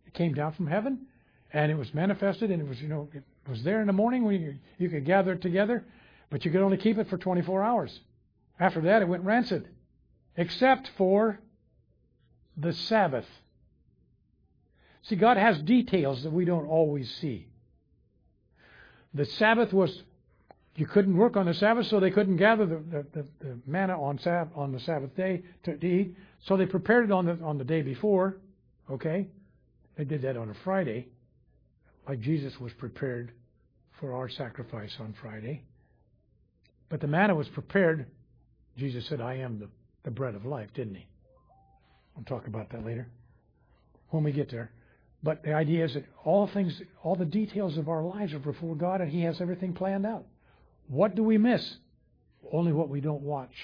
It 0.06 0.14
came 0.14 0.34
down 0.34 0.54
from 0.54 0.68
heaven 0.68 1.08
and 1.52 1.72
it 1.72 1.76
was 1.76 1.94
manifested 1.94 2.52
and 2.52 2.62
it 2.62 2.68
was, 2.68 2.82
you 2.82 2.88
know, 2.88 3.10
it 3.14 3.24
was 3.50 3.64
there 3.64 3.82
in 3.82 3.88
the 3.88 3.94
morning 3.94 4.24
when 4.24 4.42
you, 4.42 4.56
you 4.78 4.90
could 4.90 5.06
gather 5.06 5.34
it 5.34 5.42
together, 5.42 5.84
but 6.30 6.46
you 6.46 6.52
could 6.52 6.62
only 6.62 6.78
keep 6.78 6.98
it 6.98 7.10
for 7.10 7.18
24 7.18 7.64
hours. 7.64 8.00
After 8.60 8.82
that, 8.82 9.02
it 9.02 9.08
went 9.08 9.24
rancid, 9.24 9.68
except 10.38 10.90
for 10.98 11.40
the 12.58 12.74
Sabbath. 12.74 13.26
See, 15.04 15.16
God 15.16 15.38
has 15.38 15.62
details 15.62 16.24
that 16.24 16.32
we 16.32 16.46
don't 16.46 16.66
always 16.66 17.14
see. 17.16 17.48
The 19.14 19.26
Sabbath 19.26 19.74
was, 19.74 20.02
you 20.76 20.88
couldn't 20.88 21.16
work 21.16 21.36
on 21.36 21.46
the 21.46 21.54
Sabbath, 21.54 21.88
so 21.88 22.00
they 22.00 22.10
couldn't 22.10 22.38
gather 22.38 22.66
the, 22.66 22.76
the, 22.76 23.06
the, 23.14 23.26
the 23.40 23.60
manna 23.68 24.02
on, 24.02 24.18
Sab- 24.20 24.52
on 24.56 24.72
the 24.72 24.80
Sabbath 24.80 25.16
day 25.16 25.44
to, 25.64 25.86
eat. 25.86 26.16
So 26.46 26.58
they 26.58 26.66
prepared 26.66 27.06
it 27.06 27.12
on 27.12 27.26
the, 27.26 27.38
on 27.44 27.58
the 27.58 27.64
day 27.64 27.82
before. 27.82 28.38
Okay? 28.90 29.28
They 29.98 30.06
did 30.06 30.22
that 30.24 30.38
on 30.38 30.50
a 30.50 30.54
Friday, 30.64 31.08
like 32.08 32.20
Jesus 32.22 32.60
was 32.60 32.74
prepared 32.74 33.34
for 34.00 34.14
our 34.14 34.30
sacrifice 34.30 34.96
on 35.00 35.14
Friday. 35.22 35.64
But 36.90 37.02
the 37.02 37.08
manna 37.08 37.36
was 37.36 37.48
prepared. 37.50 38.08
Jesus 38.78 39.06
said, 39.08 39.22
I 39.22 39.36
am 39.36 39.60
the, 39.60 39.70
the 40.04 40.12
bread 40.12 40.34
of 40.34 40.46
life, 40.46 40.70
didn't 40.74 40.96
he? 40.96 41.08
I'll 42.18 42.24
talk 42.24 42.48
about 42.48 42.70
that 42.72 42.86
later 42.86 43.08
when 44.10 44.24
we 44.24 44.32
get 44.32 44.50
there. 44.50 44.72
But 45.24 45.44
the 45.44 45.54
idea 45.54 45.86
is 45.86 45.94
that 45.94 46.06
all 46.26 46.48
things, 46.48 46.82
all 47.02 47.16
the 47.16 47.26
details 47.26 47.78
of 47.78 47.88
our 47.88 48.04
lives 48.04 48.34
are 48.34 48.40
before 48.40 48.76
God, 48.76 49.00
and 49.00 49.10
He 49.10 49.22
has 49.22 49.40
everything 49.40 49.74
planned 49.74 50.06
out. 50.06 50.26
What 50.88 51.16
do 51.16 51.24
we 51.24 51.38
miss? 51.38 51.78
Only 52.52 52.74
what 52.74 52.90
we 52.90 53.00
don't 53.00 53.22
watch 53.22 53.56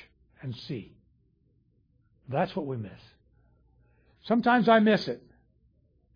and 0.42 0.56
see. 0.56 0.94
That's 2.30 2.56
what 2.56 2.66
we 2.66 2.78
miss. 2.78 3.02
Sometimes 4.24 4.70
I 4.70 4.80
miss 4.80 5.08
it, 5.10 5.22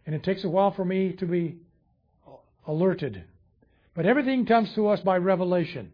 and 0.06 0.16
it 0.16 0.24
takes 0.24 0.46
a 0.46 0.50
while 0.50 0.72
for 0.72 0.86
me 0.86 1.12
to 1.14 1.26
be 1.26 1.58
alerted. 2.66 3.24
But 3.96 4.06
everything 4.06 4.46
comes 4.46 4.74
to 4.76 4.88
us 4.88 5.02
by 5.02 5.18
revelation. 5.18 5.92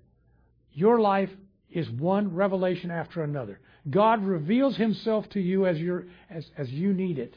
Your 0.73 0.99
life 0.99 1.31
is 1.71 1.89
one 1.89 2.35
revelation 2.35 2.91
after 2.91 3.23
another. 3.23 3.59
God 3.89 4.23
reveals 4.23 4.75
Himself 4.75 5.27
to 5.29 5.39
you 5.39 5.65
as, 5.65 5.79
your, 5.79 6.05
as, 6.29 6.45
as 6.55 6.69
you 6.69 6.93
need 6.93 7.17
it. 7.17 7.35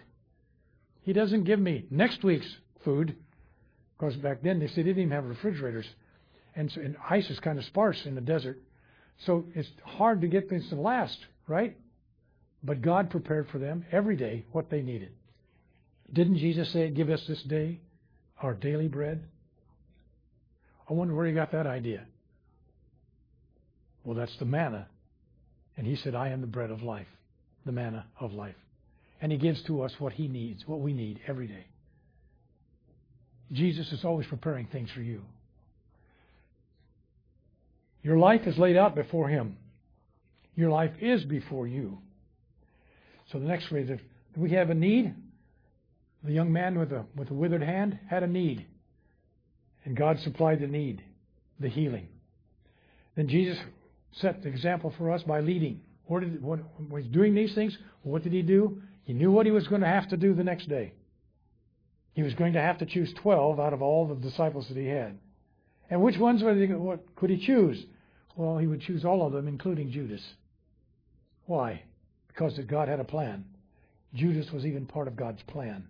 He 1.02 1.12
doesn't 1.12 1.44
give 1.44 1.58
me 1.58 1.84
next 1.90 2.22
week's 2.24 2.46
food. 2.84 3.16
Because 3.98 4.16
back 4.16 4.42
then 4.42 4.58
they 4.58 4.68
said 4.68 4.78
they 4.78 4.82
didn't 4.84 5.02
even 5.02 5.12
have 5.12 5.24
refrigerators. 5.24 5.86
And, 6.54 6.70
so, 6.70 6.80
and 6.80 6.96
ice 7.08 7.28
is 7.30 7.38
kind 7.40 7.58
of 7.58 7.64
sparse 7.64 8.04
in 8.04 8.14
the 8.14 8.20
desert. 8.20 8.60
So 9.26 9.44
it's 9.54 9.68
hard 9.84 10.20
to 10.22 10.28
get 10.28 10.48
things 10.48 10.68
to 10.70 10.76
last, 10.76 11.18
right? 11.46 11.76
But 12.62 12.82
God 12.82 13.10
prepared 13.10 13.48
for 13.50 13.58
them 13.58 13.84
every 13.92 14.16
day 14.16 14.44
what 14.52 14.70
they 14.70 14.82
needed. 14.82 15.12
Didn't 16.12 16.36
Jesus 16.36 16.70
say, 16.72 16.90
Give 16.90 17.10
us 17.10 17.24
this 17.26 17.42
day 17.42 17.80
our 18.40 18.54
daily 18.54 18.88
bread? 18.88 19.24
I 20.88 20.92
wonder 20.92 21.14
where 21.14 21.26
he 21.26 21.32
got 21.32 21.52
that 21.52 21.66
idea. 21.66 22.04
Well, 24.04 24.16
that's 24.16 24.36
the 24.38 24.44
manna. 24.44 24.88
And 25.76 25.86
he 25.86 25.96
said, 25.96 26.14
I 26.14 26.28
am 26.28 26.40
the 26.40 26.46
bread 26.46 26.70
of 26.70 26.82
life, 26.82 27.06
the 27.64 27.72
manna 27.72 28.06
of 28.20 28.32
life 28.32 28.56
and 29.22 29.30
He 29.30 29.38
gives 29.38 29.62
to 29.62 29.82
us 29.82 29.92
what 29.98 30.12
He 30.12 30.28
needs, 30.28 30.66
what 30.66 30.80
we 30.80 30.92
need 30.92 31.20
every 31.26 31.46
day. 31.46 31.66
Jesus 33.52 33.90
is 33.92 34.04
always 34.04 34.26
preparing 34.26 34.66
things 34.66 34.90
for 34.90 35.00
you. 35.00 35.22
Your 38.02 38.18
life 38.18 38.42
is 38.46 38.58
laid 38.58 38.76
out 38.76 38.96
before 38.96 39.28
Him. 39.28 39.56
Your 40.56 40.70
life 40.70 40.90
is 41.00 41.24
before 41.24 41.68
you. 41.68 41.98
So 43.30 43.38
the 43.38 43.46
next 43.46 43.68
phrase, 43.68 43.88
if 43.88 44.00
we 44.36 44.50
have 44.50 44.70
a 44.70 44.74
need, 44.74 45.14
the 46.24 46.32
young 46.32 46.52
man 46.52 46.78
with 46.78 46.92
a, 46.92 47.04
with 47.16 47.30
a 47.30 47.34
withered 47.34 47.62
hand 47.62 47.98
had 48.10 48.24
a 48.24 48.26
need. 48.26 48.66
And 49.84 49.96
God 49.96 50.18
supplied 50.20 50.60
the 50.60 50.66
need, 50.66 51.02
the 51.60 51.68
healing. 51.68 52.08
Then 53.14 53.28
Jesus 53.28 53.58
set 54.12 54.42
the 54.42 54.48
example 54.48 54.92
for 54.98 55.12
us 55.12 55.22
by 55.22 55.40
leading. 55.40 55.80
What 56.06 56.20
did, 56.20 56.42
what, 56.42 56.58
when 56.88 57.10
doing 57.12 57.34
these 57.34 57.54
things, 57.54 57.76
what 58.02 58.24
did 58.24 58.32
he 58.32 58.42
do? 58.42 58.82
He 59.04 59.12
knew 59.12 59.32
what 59.32 59.46
he 59.46 59.52
was 59.52 59.66
going 59.68 59.80
to 59.80 59.86
have 59.86 60.08
to 60.10 60.16
do 60.16 60.34
the 60.34 60.44
next 60.44 60.68
day. 60.68 60.92
He 62.14 62.22
was 62.22 62.34
going 62.34 62.52
to 62.52 62.60
have 62.60 62.78
to 62.78 62.86
choose 62.86 63.12
12 63.14 63.58
out 63.58 63.72
of 63.72 63.82
all 63.82 64.06
the 64.06 64.14
disciples 64.14 64.68
that 64.68 64.76
he 64.76 64.86
had. 64.86 65.18
And 65.90 66.02
which 66.02 66.18
ones 66.18 66.42
were 66.42 66.54
they, 66.54 66.66
what 66.66 67.00
could 67.16 67.30
he 67.30 67.44
choose? 67.44 67.84
Well, 68.36 68.58
he 68.58 68.66
would 68.66 68.80
choose 68.80 69.04
all 69.04 69.26
of 69.26 69.32
them, 69.32 69.48
including 69.48 69.90
Judas. 69.90 70.22
Why? 71.46 71.82
Because 72.28 72.58
God 72.66 72.88
had 72.88 73.00
a 73.00 73.04
plan. 73.04 73.44
Judas 74.14 74.50
was 74.52 74.64
even 74.64 74.86
part 74.86 75.08
of 75.08 75.16
God's 75.16 75.42
plan. 75.42 75.86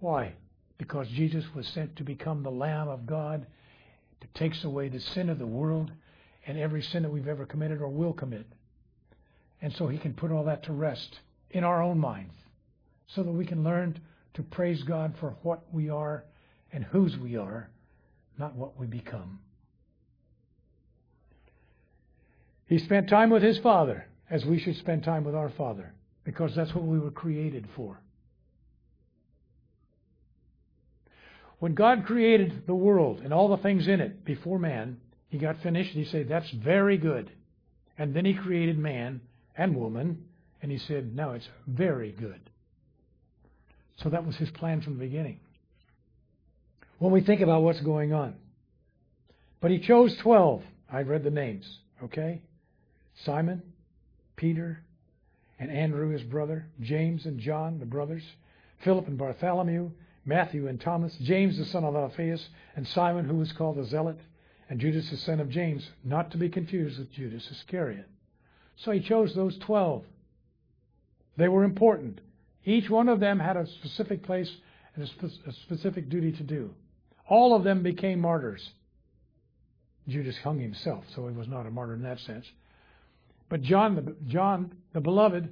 Why? 0.00 0.34
Because 0.78 1.08
Jesus 1.08 1.44
was 1.54 1.66
sent 1.68 1.96
to 1.96 2.04
become 2.04 2.42
the 2.42 2.50
Lamb 2.50 2.88
of 2.88 3.06
God 3.06 3.46
that 4.20 4.34
takes 4.34 4.64
away 4.64 4.88
the 4.88 5.00
sin 5.00 5.28
of 5.28 5.38
the 5.38 5.46
world 5.46 5.90
and 6.46 6.58
every 6.58 6.82
sin 6.82 7.02
that 7.02 7.12
we've 7.12 7.28
ever 7.28 7.44
committed 7.44 7.80
or 7.80 7.88
will 7.88 8.12
commit. 8.12 8.46
And 9.60 9.72
so 9.74 9.88
he 9.88 9.98
can 9.98 10.14
put 10.14 10.30
all 10.30 10.44
that 10.44 10.64
to 10.64 10.72
rest 10.72 11.18
in 11.56 11.64
our 11.64 11.82
own 11.82 11.98
minds 11.98 12.34
so 13.06 13.22
that 13.22 13.32
we 13.32 13.46
can 13.46 13.64
learn 13.64 13.98
to 14.34 14.42
praise 14.42 14.82
God 14.82 15.14
for 15.18 15.34
what 15.42 15.62
we 15.72 15.88
are 15.88 16.24
and 16.70 16.84
whose 16.84 17.16
we 17.16 17.36
are, 17.36 17.70
not 18.38 18.54
what 18.54 18.78
we 18.78 18.86
become. 18.86 19.38
He 22.66 22.78
spent 22.78 23.08
time 23.08 23.30
with 23.30 23.42
his 23.42 23.58
Father 23.58 24.06
as 24.28 24.44
we 24.44 24.58
should 24.58 24.76
spend 24.76 25.02
time 25.02 25.24
with 25.24 25.34
our 25.34 25.48
Father 25.48 25.94
because 26.24 26.54
that's 26.54 26.74
what 26.74 26.84
we 26.84 26.98
were 26.98 27.10
created 27.10 27.66
for. 27.74 27.98
When 31.58 31.74
God 31.74 32.04
created 32.04 32.66
the 32.66 32.74
world 32.74 33.20
and 33.24 33.32
all 33.32 33.48
the 33.48 33.62
things 33.62 33.88
in 33.88 34.00
it 34.00 34.26
before 34.26 34.58
man, 34.58 34.98
he 35.28 35.38
got 35.38 35.62
finished 35.62 35.94
and 35.94 36.04
he 36.04 36.10
said, 36.10 36.28
That's 36.28 36.50
very 36.50 36.98
good. 36.98 37.30
And 37.96 38.12
then 38.12 38.26
he 38.26 38.34
created 38.34 38.78
man 38.78 39.22
and 39.56 39.74
woman, 39.74 40.25
and 40.62 40.70
he 40.70 40.78
said, 40.78 41.14
Now 41.14 41.32
it's 41.32 41.48
very 41.66 42.12
good. 42.12 42.40
So 44.02 44.10
that 44.10 44.26
was 44.26 44.36
his 44.36 44.50
plan 44.50 44.80
from 44.82 44.94
the 44.94 45.04
beginning. 45.04 45.40
When 46.98 47.12
we 47.12 47.20
think 47.20 47.40
about 47.40 47.62
what's 47.62 47.80
going 47.80 48.12
on. 48.12 48.34
But 49.60 49.70
he 49.70 49.78
chose 49.78 50.16
12. 50.18 50.62
I've 50.92 51.08
read 51.08 51.24
the 51.24 51.30
names, 51.30 51.66
okay? 52.02 52.42
Simon, 53.24 53.62
Peter, 54.36 54.82
and 55.58 55.70
Andrew, 55.70 56.10
his 56.10 56.22
brother, 56.22 56.66
James 56.80 57.26
and 57.26 57.40
John, 57.40 57.78
the 57.78 57.86
brothers, 57.86 58.22
Philip 58.84 59.06
and 59.08 59.18
Bartholomew, 59.18 59.90
Matthew 60.24 60.68
and 60.68 60.80
Thomas, 60.80 61.16
James 61.22 61.56
the 61.56 61.64
son 61.64 61.84
of 61.84 61.94
Alphaeus, 61.94 62.48
and 62.74 62.86
Simon, 62.88 63.24
who 63.24 63.36
was 63.36 63.52
called 63.52 63.76
the 63.76 63.84
Zealot, 63.84 64.18
and 64.68 64.80
Judas 64.80 65.08
the 65.08 65.16
son 65.16 65.40
of 65.40 65.48
James, 65.48 65.88
not 66.04 66.30
to 66.32 66.36
be 66.36 66.48
confused 66.48 66.98
with 66.98 67.12
Judas 67.12 67.48
Iscariot. 67.50 68.06
So 68.76 68.90
he 68.90 69.00
chose 69.00 69.34
those 69.34 69.56
twelve. 69.58 70.04
They 71.36 71.48
were 71.48 71.64
important. 71.64 72.20
Each 72.64 72.90
one 72.90 73.08
of 73.08 73.20
them 73.20 73.38
had 73.38 73.56
a 73.56 73.66
specific 73.66 74.22
place 74.22 74.50
and 74.94 75.04
a, 75.04 75.06
spe- 75.06 75.46
a 75.46 75.52
specific 75.52 76.08
duty 76.08 76.32
to 76.32 76.42
do. 76.42 76.70
All 77.28 77.54
of 77.54 77.64
them 77.64 77.82
became 77.82 78.20
martyrs. 78.20 78.70
Judas 80.08 80.36
hung 80.42 80.58
himself, 80.58 81.04
so 81.14 81.26
he 81.28 81.36
was 81.36 81.48
not 81.48 81.66
a 81.66 81.70
martyr 81.70 81.94
in 81.94 82.02
that 82.02 82.20
sense. 82.20 82.46
But 83.48 83.62
John, 83.62 83.96
the, 83.96 84.16
John, 84.28 84.72
the 84.92 85.00
beloved, 85.00 85.48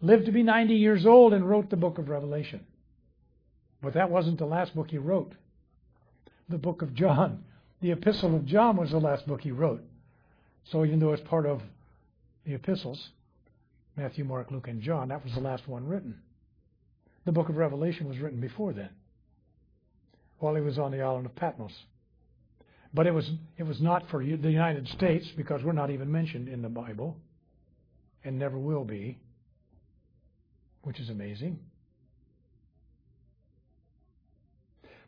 lived 0.00 0.26
to 0.26 0.32
be 0.32 0.42
90 0.42 0.74
years 0.74 1.06
old 1.06 1.32
and 1.32 1.48
wrote 1.48 1.70
the 1.70 1.76
book 1.76 1.98
of 1.98 2.08
Revelation. 2.08 2.60
But 3.82 3.94
that 3.94 4.10
wasn't 4.10 4.38
the 4.38 4.46
last 4.46 4.74
book 4.74 4.90
he 4.90 4.98
wrote. 4.98 5.32
The 6.48 6.58
book 6.58 6.82
of 6.82 6.94
John, 6.94 7.44
the 7.80 7.92
epistle 7.92 8.34
of 8.34 8.46
John 8.46 8.76
was 8.76 8.90
the 8.90 8.98
last 8.98 9.26
book 9.26 9.42
he 9.42 9.50
wrote. 9.50 9.82
So 10.64 10.84
even 10.84 10.98
though 10.98 11.12
it's 11.12 11.26
part 11.28 11.46
of 11.46 11.62
the 12.44 12.54
epistles, 12.54 13.10
Matthew, 13.98 14.24
Mark, 14.24 14.52
Luke, 14.52 14.68
and 14.68 14.80
John, 14.80 15.08
that 15.08 15.24
was 15.24 15.34
the 15.34 15.40
last 15.40 15.66
one 15.66 15.84
written. 15.88 16.20
The 17.26 17.32
book 17.32 17.48
of 17.48 17.56
Revelation 17.56 18.08
was 18.08 18.18
written 18.18 18.40
before 18.40 18.72
then, 18.72 18.90
while 20.38 20.54
he 20.54 20.60
was 20.60 20.78
on 20.78 20.92
the 20.92 21.02
island 21.02 21.26
of 21.26 21.34
Patmos. 21.34 21.72
But 22.94 23.08
it 23.08 23.10
was 23.10 23.28
it 23.58 23.64
was 23.64 23.80
not 23.80 24.08
for 24.08 24.24
the 24.24 24.50
United 24.50 24.86
States 24.88 25.26
because 25.36 25.64
we're 25.64 25.72
not 25.72 25.90
even 25.90 26.12
mentioned 26.12 26.48
in 26.48 26.62
the 26.62 26.68
Bible, 26.68 27.16
and 28.24 28.38
never 28.38 28.56
will 28.56 28.84
be, 28.84 29.18
which 30.82 31.00
is 31.00 31.10
amazing. 31.10 31.58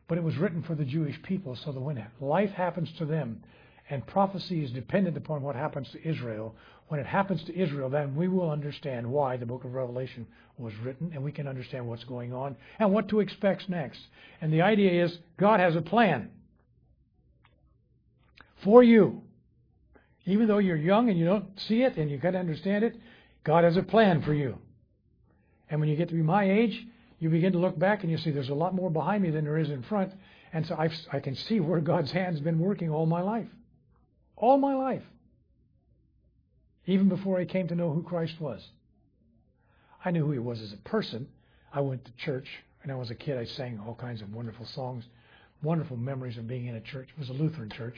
But 0.08 0.18
it 0.18 0.24
was 0.24 0.36
written 0.36 0.64
for 0.64 0.74
the 0.74 0.84
Jewish 0.84 1.22
people 1.22 1.56
so 1.64 1.70
that 1.70 1.80
when 1.80 2.04
life 2.20 2.50
happens 2.50 2.90
to 2.98 3.04
them, 3.04 3.44
and 3.88 4.04
prophecy 4.06 4.64
is 4.64 4.72
dependent 4.72 5.16
upon 5.16 5.42
what 5.42 5.54
happens 5.54 5.88
to 5.92 6.08
Israel, 6.08 6.56
when 6.90 6.98
it 6.98 7.06
happens 7.06 7.40
to 7.44 7.56
Israel, 7.56 7.88
then 7.88 8.16
we 8.16 8.26
will 8.26 8.50
understand 8.50 9.06
why 9.06 9.36
the 9.36 9.46
book 9.46 9.62
of 9.62 9.74
Revelation 9.74 10.26
was 10.58 10.74
written, 10.82 11.12
and 11.14 11.22
we 11.22 11.30
can 11.30 11.46
understand 11.46 11.86
what's 11.86 12.02
going 12.02 12.32
on 12.32 12.56
and 12.80 12.92
what 12.92 13.08
to 13.10 13.20
expect 13.20 13.68
next. 13.68 14.00
And 14.40 14.52
the 14.52 14.62
idea 14.62 15.04
is 15.04 15.16
God 15.38 15.60
has 15.60 15.76
a 15.76 15.82
plan 15.82 16.30
for 18.64 18.82
you. 18.82 19.22
Even 20.26 20.48
though 20.48 20.58
you're 20.58 20.74
young 20.74 21.08
and 21.08 21.16
you 21.16 21.24
don't 21.24 21.60
see 21.60 21.82
it 21.82 21.96
and 21.96 22.10
you 22.10 22.18
to 22.18 22.36
understand 22.36 22.82
it, 22.82 22.96
God 23.44 23.62
has 23.62 23.76
a 23.76 23.84
plan 23.84 24.20
for 24.22 24.34
you. 24.34 24.58
And 25.70 25.78
when 25.78 25.88
you 25.88 25.94
get 25.94 26.08
to 26.08 26.14
be 26.14 26.22
my 26.22 26.50
age, 26.50 26.88
you 27.20 27.30
begin 27.30 27.52
to 27.52 27.58
look 27.58 27.78
back 27.78 28.02
and 28.02 28.10
you 28.10 28.18
see 28.18 28.32
there's 28.32 28.48
a 28.48 28.54
lot 28.54 28.74
more 28.74 28.90
behind 28.90 29.22
me 29.22 29.30
than 29.30 29.44
there 29.44 29.58
is 29.58 29.70
in 29.70 29.84
front. 29.84 30.12
And 30.52 30.66
so 30.66 30.74
I've, 30.76 30.92
I 31.12 31.20
can 31.20 31.36
see 31.36 31.60
where 31.60 31.80
God's 31.80 32.10
hand's 32.20 32.40
been 32.40 32.58
working 32.58 32.90
all 32.90 33.06
my 33.06 33.22
life. 33.22 33.46
All 34.34 34.58
my 34.58 34.74
life 34.74 35.04
even 36.92 37.08
before 37.08 37.38
I 37.38 37.44
came 37.44 37.68
to 37.68 37.74
know 37.74 37.92
who 37.92 38.02
Christ 38.02 38.40
was. 38.40 38.66
I 40.04 40.10
knew 40.10 40.24
who 40.24 40.32
he 40.32 40.38
was 40.38 40.60
as 40.60 40.72
a 40.72 40.88
person. 40.88 41.28
I 41.72 41.80
went 41.80 42.04
to 42.04 42.12
church. 42.16 42.48
When 42.82 42.90
I 42.90 42.98
was 42.98 43.10
a 43.10 43.14
kid, 43.14 43.36
I 43.36 43.44
sang 43.44 43.78
all 43.86 43.94
kinds 43.94 44.22
of 44.22 44.32
wonderful 44.32 44.66
songs, 44.66 45.04
wonderful 45.62 45.96
memories 45.96 46.38
of 46.38 46.48
being 46.48 46.66
in 46.66 46.76
a 46.76 46.80
church. 46.80 47.08
It 47.12 47.18
was 47.18 47.28
a 47.28 47.34
Lutheran 47.34 47.70
church, 47.70 47.96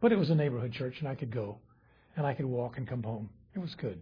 but 0.00 0.12
it 0.12 0.18
was 0.18 0.30
a 0.30 0.34
neighborhood 0.34 0.72
church, 0.72 0.96
and 1.00 1.08
I 1.08 1.14
could 1.14 1.30
go, 1.30 1.58
and 2.16 2.26
I 2.26 2.32
could 2.32 2.46
walk 2.46 2.78
and 2.78 2.88
come 2.88 3.02
home. 3.02 3.28
It 3.54 3.58
was 3.58 3.74
good. 3.74 4.00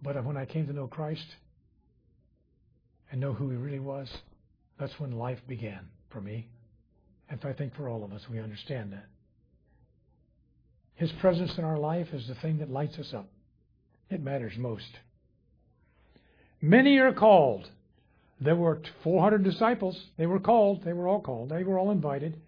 But 0.00 0.24
when 0.24 0.36
I 0.36 0.44
came 0.44 0.66
to 0.66 0.72
know 0.72 0.86
Christ 0.86 1.26
and 3.10 3.20
know 3.20 3.32
who 3.32 3.50
he 3.50 3.56
really 3.56 3.80
was, 3.80 4.08
that's 4.78 4.98
when 4.98 5.12
life 5.12 5.40
began 5.46 5.88
for 6.10 6.20
me. 6.20 6.48
And 7.28 7.40
I 7.44 7.52
think 7.52 7.74
for 7.74 7.88
all 7.88 8.04
of 8.04 8.12
us, 8.12 8.22
we 8.30 8.40
understand 8.40 8.92
that. 8.92 9.06
His 11.02 11.10
presence 11.20 11.58
in 11.58 11.64
our 11.64 11.80
life 11.80 12.06
is 12.12 12.28
the 12.28 12.36
thing 12.36 12.58
that 12.58 12.70
lights 12.70 12.96
us 12.96 13.12
up. 13.12 13.28
It 14.08 14.22
matters 14.22 14.52
most. 14.56 15.00
Many 16.60 16.98
are 16.98 17.12
called. 17.12 17.68
There 18.40 18.54
were 18.54 18.80
400 19.02 19.42
disciples. 19.42 20.00
They 20.16 20.26
were 20.26 20.38
called. 20.38 20.84
They 20.84 20.92
were 20.92 21.08
all 21.08 21.20
called. 21.20 21.48
They 21.48 21.64
were 21.64 21.76
all 21.76 21.90
invited. 21.90 22.40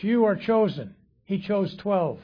Few 0.00 0.24
are 0.24 0.36
chosen. 0.36 0.94
He 1.24 1.40
chose 1.40 1.76
12. 1.82 2.20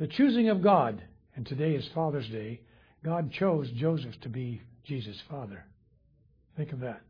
The 0.00 0.08
choosing 0.08 0.48
of 0.48 0.60
God, 0.60 1.00
and 1.36 1.46
today 1.46 1.76
is 1.76 1.88
Father's 1.94 2.26
Day, 2.26 2.62
God 3.04 3.30
chose 3.30 3.70
Joseph 3.76 4.20
to 4.22 4.28
be 4.28 4.60
Jesus' 4.82 5.22
father. 5.30 5.64
Think 6.56 6.72
of 6.72 6.80
that. 6.80 7.02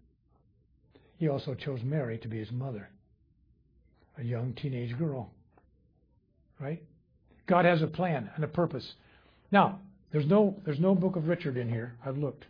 He 1.17 1.31
also 1.31 1.55
chose 1.55 1.81
Mary 1.83 2.19
to 2.19 2.29
be 2.29 2.41
his 2.41 2.53
mother, 2.53 2.91
a 4.19 4.23
young 4.23 4.53
teenage 4.53 4.99
girl. 4.99 5.31
Right? 6.61 6.83
God 7.47 7.65
has 7.65 7.83
a 7.83 7.87
plan 7.87 8.31
and 8.35 8.45
a 8.45 8.49
purpose. 8.49 8.95
Now, 9.51 9.81
there's 10.13 10.27
no 10.27 10.57
there's 10.65 10.81
no 10.81 10.95
book 10.95 11.17
of 11.17 11.29
Richard 11.29 11.57
in 11.57 11.69
here. 11.69 11.95
I've 12.05 12.17
looked 12.17 12.45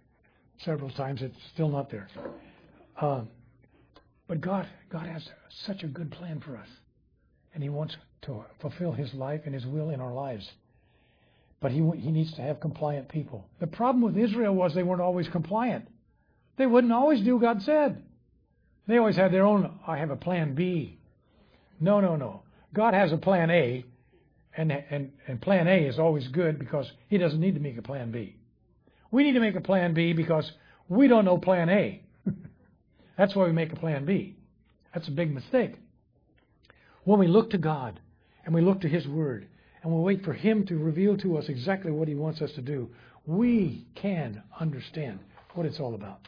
several 0.58 0.90
times. 0.90 1.22
It's 1.22 1.36
still 1.52 1.68
not 1.68 1.90
there. 1.90 2.08
Uh, 3.00 3.22
but 4.28 4.40
God 4.40 4.66
God 4.90 5.06
has 5.06 5.28
such 5.66 5.82
a 5.82 5.86
good 5.86 6.10
plan 6.10 6.40
for 6.40 6.56
us, 6.56 6.68
and 7.54 7.62
He 7.62 7.68
wants 7.68 7.96
to 8.22 8.44
fulfill 8.60 8.92
His 8.92 9.12
life 9.14 9.42
and 9.46 9.54
His 9.54 9.66
will 9.66 9.90
in 9.90 10.00
our 10.00 10.12
lives. 10.12 10.48
But 11.60 11.72
He 11.72 11.78
He 11.96 12.10
needs 12.10 12.32
to 12.34 12.42
have 12.42 12.60
compliant 12.60 13.08
people. 13.08 13.46
The 13.60 13.66
problem 13.66 14.02
with 14.02 14.16
Israel 14.16 14.54
was 14.54 14.74
they 14.74 14.82
weren't 14.82 15.00
always 15.00 15.28
compliant. 15.28 15.88
They 16.56 16.66
wouldn't 16.66 16.92
always 16.92 17.20
do 17.22 17.40
God 17.40 17.62
said. 17.62 18.02
They 18.86 18.98
always 18.98 19.16
had 19.16 19.32
their 19.32 19.46
own. 19.46 19.78
I 19.86 19.96
have 19.96 20.10
a 20.10 20.16
plan 20.16 20.54
B. 20.54 20.98
No, 21.80 22.00
no, 22.00 22.16
no. 22.16 22.42
God 22.72 22.94
has 22.94 23.12
a 23.12 23.16
plan 23.16 23.50
A, 23.50 23.84
and, 24.56 24.72
and, 24.72 25.12
and 25.26 25.40
plan 25.40 25.66
A 25.66 25.86
is 25.86 25.98
always 25.98 26.28
good 26.28 26.58
because 26.58 26.90
he 27.08 27.18
doesn't 27.18 27.40
need 27.40 27.54
to 27.54 27.60
make 27.60 27.76
a 27.76 27.82
plan 27.82 28.10
B. 28.10 28.36
We 29.10 29.22
need 29.22 29.32
to 29.32 29.40
make 29.40 29.56
a 29.56 29.60
plan 29.60 29.94
B 29.94 30.12
because 30.12 30.50
we 30.88 31.08
don't 31.08 31.24
know 31.24 31.38
plan 31.38 31.68
A. 31.68 32.02
That's 33.18 33.34
why 33.34 33.46
we 33.46 33.52
make 33.52 33.72
a 33.72 33.76
plan 33.76 34.04
B. 34.04 34.36
That's 34.92 35.08
a 35.08 35.12
big 35.12 35.32
mistake. 35.32 35.74
When 37.04 37.18
we 37.18 37.26
look 37.26 37.50
to 37.50 37.58
God 37.58 38.00
and 38.44 38.54
we 38.54 38.60
look 38.60 38.80
to 38.82 38.88
His 38.88 39.06
Word 39.06 39.46
and 39.82 39.92
we 39.92 40.00
wait 40.00 40.24
for 40.24 40.32
Him 40.32 40.66
to 40.66 40.78
reveal 40.78 41.16
to 41.18 41.36
us 41.36 41.48
exactly 41.48 41.90
what 41.90 42.08
He 42.08 42.14
wants 42.14 42.40
us 42.40 42.52
to 42.52 42.62
do, 42.62 42.90
we 43.26 43.86
can 43.94 44.42
understand 44.60 45.18
what 45.54 45.66
it's 45.66 45.80
all 45.80 45.94
about. 45.94 46.20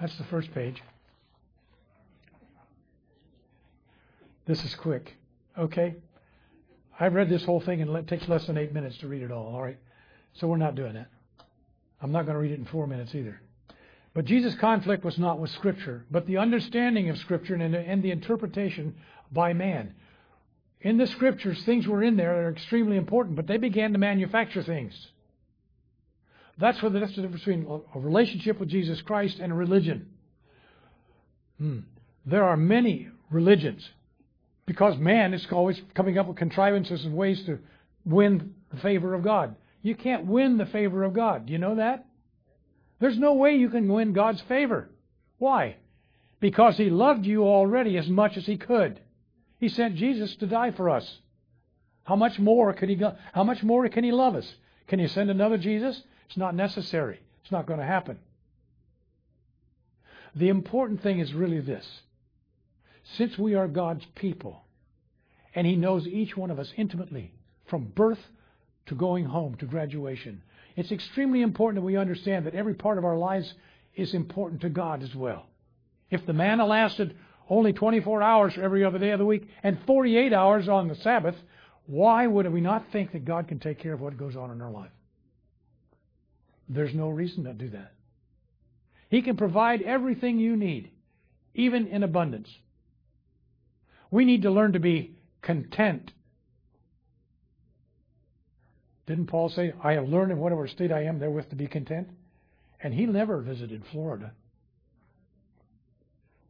That's 0.00 0.16
the 0.18 0.24
first 0.24 0.52
page. 0.52 0.82
This 4.46 4.64
is 4.64 4.74
quick. 4.74 5.16
Okay? 5.58 5.96
I've 6.98 7.14
read 7.14 7.28
this 7.28 7.44
whole 7.44 7.60
thing 7.60 7.82
and 7.82 7.94
it 7.96 8.08
takes 8.08 8.28
less 8.28 8.46
than 8.46 8.56
eight 8.56 8.72
minutes 8.72 8.98
to 8.98 9.08
read 9.08 9.22
it 9.22 9.30
all, 9.30 9.54
all 9.54 9.62
right? 9.62 9.78
So 10.34 10.46
we're 10.46 10.56
not 10.56 10.74
doing 10.74 10.94
that. 10.94 11.08
I'm 12.00 12.12
not 12.12 12.22
going 12.22 12.34
to 12.34 12.40
read 12.40 12.52
it 12.52 12.58
in 12.58 12.66
four 12.66 12.86
minutes 12.86 13.14
either. 13.14 13.40
But 14.14 14.24
Jesus' 14.24 14.54
conflict 14.60 15.04
was 15.04 15.18
not 15.18 15.38
with 15.38 15.50
Scripture, 15.50 16.06
but 16.10 16.26
the 16.26 16.38
understanding 16.38 17.10
of 17.10 17.18
Scripture 17.18 17.54
and, 17.54 17.74
and 17.74 18.02
the 18.02 18.10
interpretation 18.10 18.94
by 19.30 19.52
man. 19.52 19.94
In 20.80 20.96
the 20.96 21.06
Scriptures, 21.06 21.62
things 21.66 21.86
were 21.86 22.02
in 22.02 22.16
there 22.16 22.34
that 22.34 22.40
are 22.40 22.50
extremely 22.50 22.96
important, 22.96 23.36
but 23.36 23.46
they 23.46 23.58
began 23.58 23.92
to 23.92 23.98
manufacture 23.98 24.62
things. 24.62 24.94
That's 26.58 26.82
what 26.82 26.94
that's 26.94 27.14
the 27.14 27.22
difference 27.22 27.44
between 27.44 27.66
a 27.94 27.98
relationship 27.98 28.58
with 28.58 28.70
Jesus 28.70 29.02
Christ 29.02 29.38
and 29.38 29.52
a 29.52 29.54
religion. 29.54 30.08
Hmm. 31.58 31.80
There 32.24 32.44
are 32.44 32.56
many 32.56 33.08
religions 33.30 33.86
because 34.66 34.98
man 34.98 35.32
is 35.32 35.46
always 35.50 35.80
coming 35.94 36.18
up 36.18 36.26
with 36.26 36.36
contrivances 36.36 37.04
and 37.04 37.14
ways 37.14 37.42
to 37.44 37.58
win 38.04 38.54
the 38.72 38.80
favor 38.80 39.14
of 39.14 39.22
God. 39.22 39.54
You 39.82 39.94
can't 39.94 40.26
win 40.26 40.58
the 40.58 40.66
favor 40.66 41.04
of 41.04 41.14
God. 41.14 41.46
Do 41.46 41.52
you 41.52 41.58
know 41.58 41.76
that? 41.76 42.06
There's 42.98 43.18
no 43.18 43.34
way 43.34 43.54
you 43.54 43.68
can 43.68 43.92
win 43.92 44.12
God's 44.12 44.40
favor. 44.42 44.88
Why? 45.38 45.76
Because 46.40 46.76
He 46.76 46.90
loved 46.90 47.24
you 47.24 47.44
already 47.44 47.96
as 47.96 48.08
much 48.08 48.36
as 48.36 48.46
He 48.46 48.56
could. 48.56 49.00
He 49.58 49.68
sent 49.68 49.96
Jesus 49.96 50.34
to 50.36 50.46
die 50.46 50.72
for 50.72 50.90
us. 50.90 51.18
How 52.04 52.16
much 52.16 52.38
more 52.38 52.72
could 52.72 52.88
He? 52.88 53.00
How 53.32 53.44
much 53.44 53.62
more 53.62 53.88
can 53.88 54.04
He 54.04 54.12
love 54.12 54.34
us? 54.34 54.54
Can 54.88 54.98
He 54.98 55.06
send 55.06 55.30
another 55.30 55.58
Jesus? 55.58 56.02
It's 56.26 56.36
not 56.36 56.54
necessary. 56.54 57.20
It's 57.42 57.52
not 57.52 57.66
going 57.66 57.80
to 57.80 57.86
happen. 57.86 58.18
The 60.34 60.48
important 60.48 61.02
thing 61.02 61.20
is 61.20 61.32
really 61.32 61.60
this 61.60 61.86
since 63.16 63.38
we 63.38 63.54
are 63.54 63.68
God's 63.68 64.04
people, 64.14 64.64
and 65.54 65.66
He 65.66 65.76
knows 65.76 66.06
each 66.06 66.36
one 66.36 66.50
of 66.50 66.58
us 66.58 66.72
intimately, 66.76 67.32
from 67.68 67.84
birth 67.84 68.18
to 68.86 68.94
going 68.94 69.24
home 69.24 69.54
to 69.56 69.66
graduation, 69.66 70.42
it's 70.76 70.92
extremely 70.92 71.42
important 71.42 71.82
that 71.82 71.86
we 71.86 71.96
understand 71.96 72.46
that 72.46 72.54
every 72.54 72.74
part 72.74 72.98
of 72.98 73.04
our 73.04 73.16
lives 73.16 73.52
is 73.94 74.12
important 74.14 74.60
to 74.60 74.68
God 74.68 75.02
as 75.02 75.14
well. 75.14 75.46
If 76.10 76.26
the 76.26 76.32
manna 76.32 76.66
lasted 76.66 77.16
only 77.48 77.72
24 77.72 78.22
hours 78.22 78.54
every 78.60 78.84
other 78.84 78.98
day 78.98 79.10
of 79.10 79.18
the 79.18 79.24
week 79.24 79.48
and 79.62 79.78
48 79.86 80.32
hours 80.32 80.68
on 80.68 80.88
the 80.88 80.94
Sabbath, 80.96 81.36
why 81.86 82.26
would 82.26 82.52
we 82.52 82.60
not 82.60 82.84
think 82.92 83.12
that 83.12 83.24
God 83.24 83.48
can 83.48 83.58
take 83.58 83.78
care 83.78 83.92
of 83.92 84.00
what 84.00 84.18
goes 84.18 84.36
on 84.36 84.50
in 84.50 84.60
our 84.60 84.70
life? 84.70 84.90
There's 86.68 86.94
no 86.94 87.08
reason 87.08 87.44
to 87.44 87.52
do 87.52 87.70
that. 87.70 87.92
He 89.08 89.22
can 89.22 89.36
provide 89.36 89.82
everything 89.82 90.38
you 90.38 90.56
need, 90.56 90.90
even 91.54 91.86
in 91.86 92.02
abundance. 92.02 92.48
We 94.10 94.24
need 94.24 94.42
to 94.42 94.50
learn 94.50 94.72
to 94.72 94.80
be 94.80 95.16
content. 95.42 96.12
Didn't 99.06 99.26
Paul 99.26 99.48
say, 99.48 99.72
I 99.82 99.92
have 99.92 100.08
learned 100.08 100.32
in 100.32 100.38
whatever 100.38 100.66
state 100.66 100.90
I 100.90 101.04
am 101.04 101.18
therewith 101.18 101.50
to 101.50 101.56
be 101.56 101.66
content? 101.68 102.08
And 102.80 102.92
he 102.92 103.06
never 103.06 103.40
visited 103.40 103.82
Florida. 103.92 104.32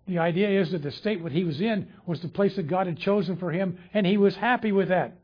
The 0.07 0.19
idea 0.19 0.61
is 0.61 0.71
that 0.71 0.83
the 0.83 0.93
state 0.93 1.23
that 1.23 1.33
he 1.33 1.45
was 1.45 1.61
in 1.61 1.89
was 2.07 2.21
the 2.21 2.29
place 2.29 2.57
that 2.57 2.69
God 2.69 2.87
had 2.87 2.99
chosen 2.99 3.37
for 3.37 3.51
him, 3.51 3.79
and 3.93 4.07
he 4.07 4.17
was 4.17 4.37
happy 4.37 4.73
with 4.73 4.89
that. 4.89 5.19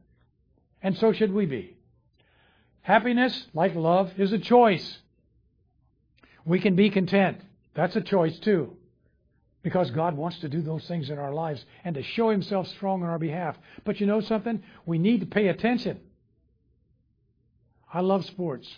And 0.82 0.96
so 0.96 1.12
should 1.12 1.32
we 1.32 1.46
be. 1.46 1.76
Happiness, 2.82 3.46
like 3.54 3.74
love, 3.74 4.12
is 4.18 4.32
a 4.32 4.38
choice. 4.38 4.98
We 6.44 6.60
can 6.60 6.74
be 6.74 6.90
content. 6.90 7.38
That's 7.74 7.94
a 7.94 8.00
choice 8.00 8.38
too. 8.40 8.76
Because 9.62 9.90
God 9.90 10.16
wants 10.16 10.38
to 10.40 10.48
do 10.48 10.60
those 10.60 10.86
things 10.88 11.08
in 11.08 11.18
our 11.18 11.32
lives 11.32 11.64
and 11.84 11.94
to 11.94 12.02
show 12.02 12.30
Himself 12.30 12.66
strong 12.68 13.02
on 13.02 13.08
our 13.08 13.18
behalf. 13.18 13.56
But 13.84 14.00
you 14.00 14.06
know 14.06 14.20
something? 14.20 14.62
We 14.86 14.98
need 14.98 15.20
to 15.20 15.26
pay 15.26 15.48
attention. 15.48 16.00
I 17.92 18.00
love 18.00 18.24
sports. 18.24 18.68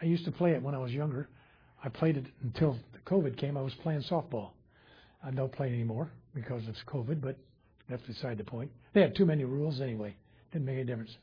I 0.00 0.06
used 0.06 0.24
to 0.24 0.32
play 0.32 0.52
it 0.52 0.62
when 0.62 0.74
I 0.74 0.78
was 0.78 0.92
younger. 0.92 1.28
I 1.82 1.88
played 1.88 2.16
it 2.16 2.26
until 2.42 2.78
COVID 3.06 3.36
came. 3.36 3.56
I 3.56 3.62
was 3.62 3.74
playing 3.74 4.02
softball. 4.02 4.50
I 5.22 5.30
don't 5.30 5.52
play 5.52 5.68
anymore 5.68 6.10
because 6.34 6.66
of 6.68 6.74
COVID, 6.86 7.20
but 7.20 7.36
that's 7.88 8.02
beside 8.02 8.38
the 8.38 8.44
point. 8.44 8.70
They 8.92 9.00
had 9.00 9.14
too 9.14 9.26
many 9.26 9.44
rules 9.44 9.80
anyway. 9.80 10.14
Didn't 10.52 10.66
make 10.66 10.76
any 10.76 10.84
difference. 10.84 11.16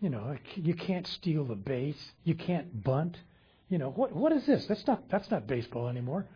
You 0.00 0.10
know, 0.10 0.36
you 0.54 0.74
can't 0.74 1.06
steal 1.06 1.44
the 1.44 1.56
base. 1.56 2.12
You 2.24 2.34
can't 2.34 2.84
bunt. 2.84 3.16
You 3.68 3.78
know, 3.78 3.90
what 3.90 4.14
what 4.14 4.32
is 4.32 4.46
this? 4.46 4.66
That's 4.66 4.86
not 4.86 5.08
that's 5.10 5.30
not 5.30 5.46
baseball 5.46 5.88
anymore. 5.88 6.26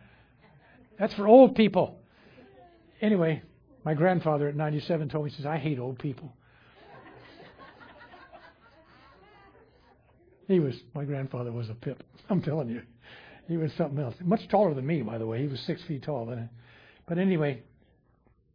That's 0.99 1.13
for 1.15 1.27
old 1.27 1.55
people. 1.55 1.99
Anyway, 3.01 3.41
my 3.83 3.93
grandfather 3.93 4.47
at 4.47 4.55
97 4.55 5.09
told 5.09 5.25
me, 5.25 5.31
he 5.31 5.37
says, 5.37 5.45
I 5.45 5.57
hate 5.57 5.79
old 5.79 5.99
people. 5.99 6.33
he 10.47 10.59
was, 10.59 10.75
my 10.93 11.03
grandfather 11.03 11.51
was 11.51 11.69
a 11.69 11.73
pip. 11.73 12.03
I'm 12.29 12.41
telling 12.41 12.69
you. 12.69 12.81
He 13.47 13.57
was 13.57 13.71
something 13.77 13.99
else. 13.99 14.15
Much 14.23 14.47
taller 14.49 14.73
than 14.73 14.87
me, 14.87 15.01
by 15.01 15.17
the 15.17 15.25
way. 15.25 15.41
He 15.41 15.47
was 15.47 15.59
six 15.61 15.81
feet 15.83 16.03
tall. 16.03 16.33
But, 17.07 17.17
anyway, 17.17 17.63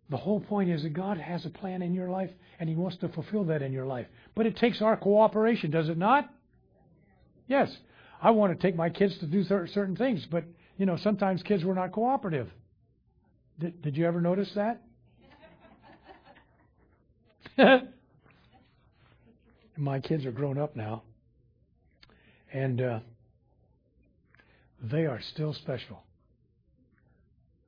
the 0.08 0.16
whole 0.16 0.40
point 0.40 0.70
is 0.70 0.82
that 0.82 0.94
God 0.94 1.18
has 1.18 1.44
a 1.44 1.50
plan 1.50 1.82
in 1.82 1.92
your 1.92 2.08
life, 2.08 2.30
and 2.58 2.68
He 2.68 2.74
wants 2.74 2.96
to 2.98 3.08
fulfill 3.10 3.44
that 3.44 3.60
in 3.60 3.72
your 3.72 3.84
life. 3.84 4.06
But 4.34 4.46
it 4.46 4.56
takes 4.56 4.80
our 4.80 4.96
cooperation, 4.96 5.70
does 5.70 5.90
it 5.90 5.98
not? 5.98 6.30
Yes. 7.46 7.76
I 8.22 8.30
want 8.30 8.58
to 8.58 8.66
take 8.66 8.74
my 8.74 8.88
kids 8.88 9.18
to 9.18 9.26
do 9.26 9.44
certain 9.44 9.96
things, 9.96 10.26
but 10.30 10.44
you 10.78 10.86
know, 10.86 10.96
sometimes 10.96 11.42
kids 11.42 11.64
were 11.64 11.74
not 11.74 11.92
cooperative. 11.92 12.48
Did, 13.58 13.82
did 13.82 13.96
you 13.96 14.06
ever 14.06 14.20
notice 14.20 14.50
that? 14.54 14.80
my 19.76 19.98
kids 19.98 20.24
are 20.24 20.30
grown 20.30 20.56
up 20.56 20.76
now, 20.76 21.02
and 22.52 22.80
uh, 22.80 23.00
they 24.80 25.06
are 25.06 25.20
still 25.20 25.52
special. 25.52 26.04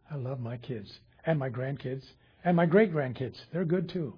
I 0.09 0.15
love 0.15 0.39
my 0.39 0.57
kids 0.57 0.93
and 1.27 1.39
my 1.39 1.51
grandkids 1.51 2.05
and 2.45 2.57
my 2.57 2.67
great 2.67 2.93
grandkids. 2.93 3.37
They're 3.53 3.65
good 3.65 3.89
too. 3.89 4.15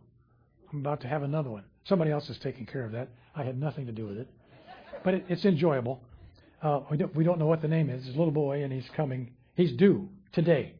I'm 0.70 0.81
about 0.81 1.00
to 1.02 1.09
have 1.09 1.22
another 1.22 1.50
one. 1.50 1.64
Somebody 1.85 2.11
else 2.11 2.28
is 2.28 2.38
taking 2.38 2.66
care 2.66 2.85
of 2.85 2.92
that. 2.92 3.09
I 3.35 3.42
had 3.42 3.59
nothing 3.59 3.87
to 3.87 3.92
do 3.92 4.07
with 4.07 4.18
it, 4.18 4.28
but 5.05 5.14
it, 5.14 5.24
it's 5.28 5.46
enjoyable. 5.46 6.02
Uh, 6.62 6.81
we, 6.90 6.96
don't, 6.96 7.14
we 7.14 7.25
don't 7.25 7.38
know 7.38 7.46
what 7.46 7.61
the 7.61 7.68
name 7.68 7.90
is. 7.90 8.05
He's 8.05 8.14
a 8.14 8.18
little 8.18 8.33
boy, 8.33 8.62
and 8.62 8.72
he's 8.72 8.88
coming. 8.96 9.33
He's 9.57 9.72
due 9.72 10.09
today. 10.33 10.75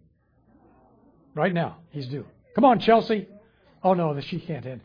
Right 1.35 1.53
now, 1.53 1.79
he's 1.91 2.07
due. 2.07 2.25
Come 2.55 2.65
on, 2.65 2.79
Chelsea. 2.79 3.27
Oh 3.83 3.95
no, 3.95 4.19
she 4.21 4.39
can't 4.39 4.65
end. 4.65 4.81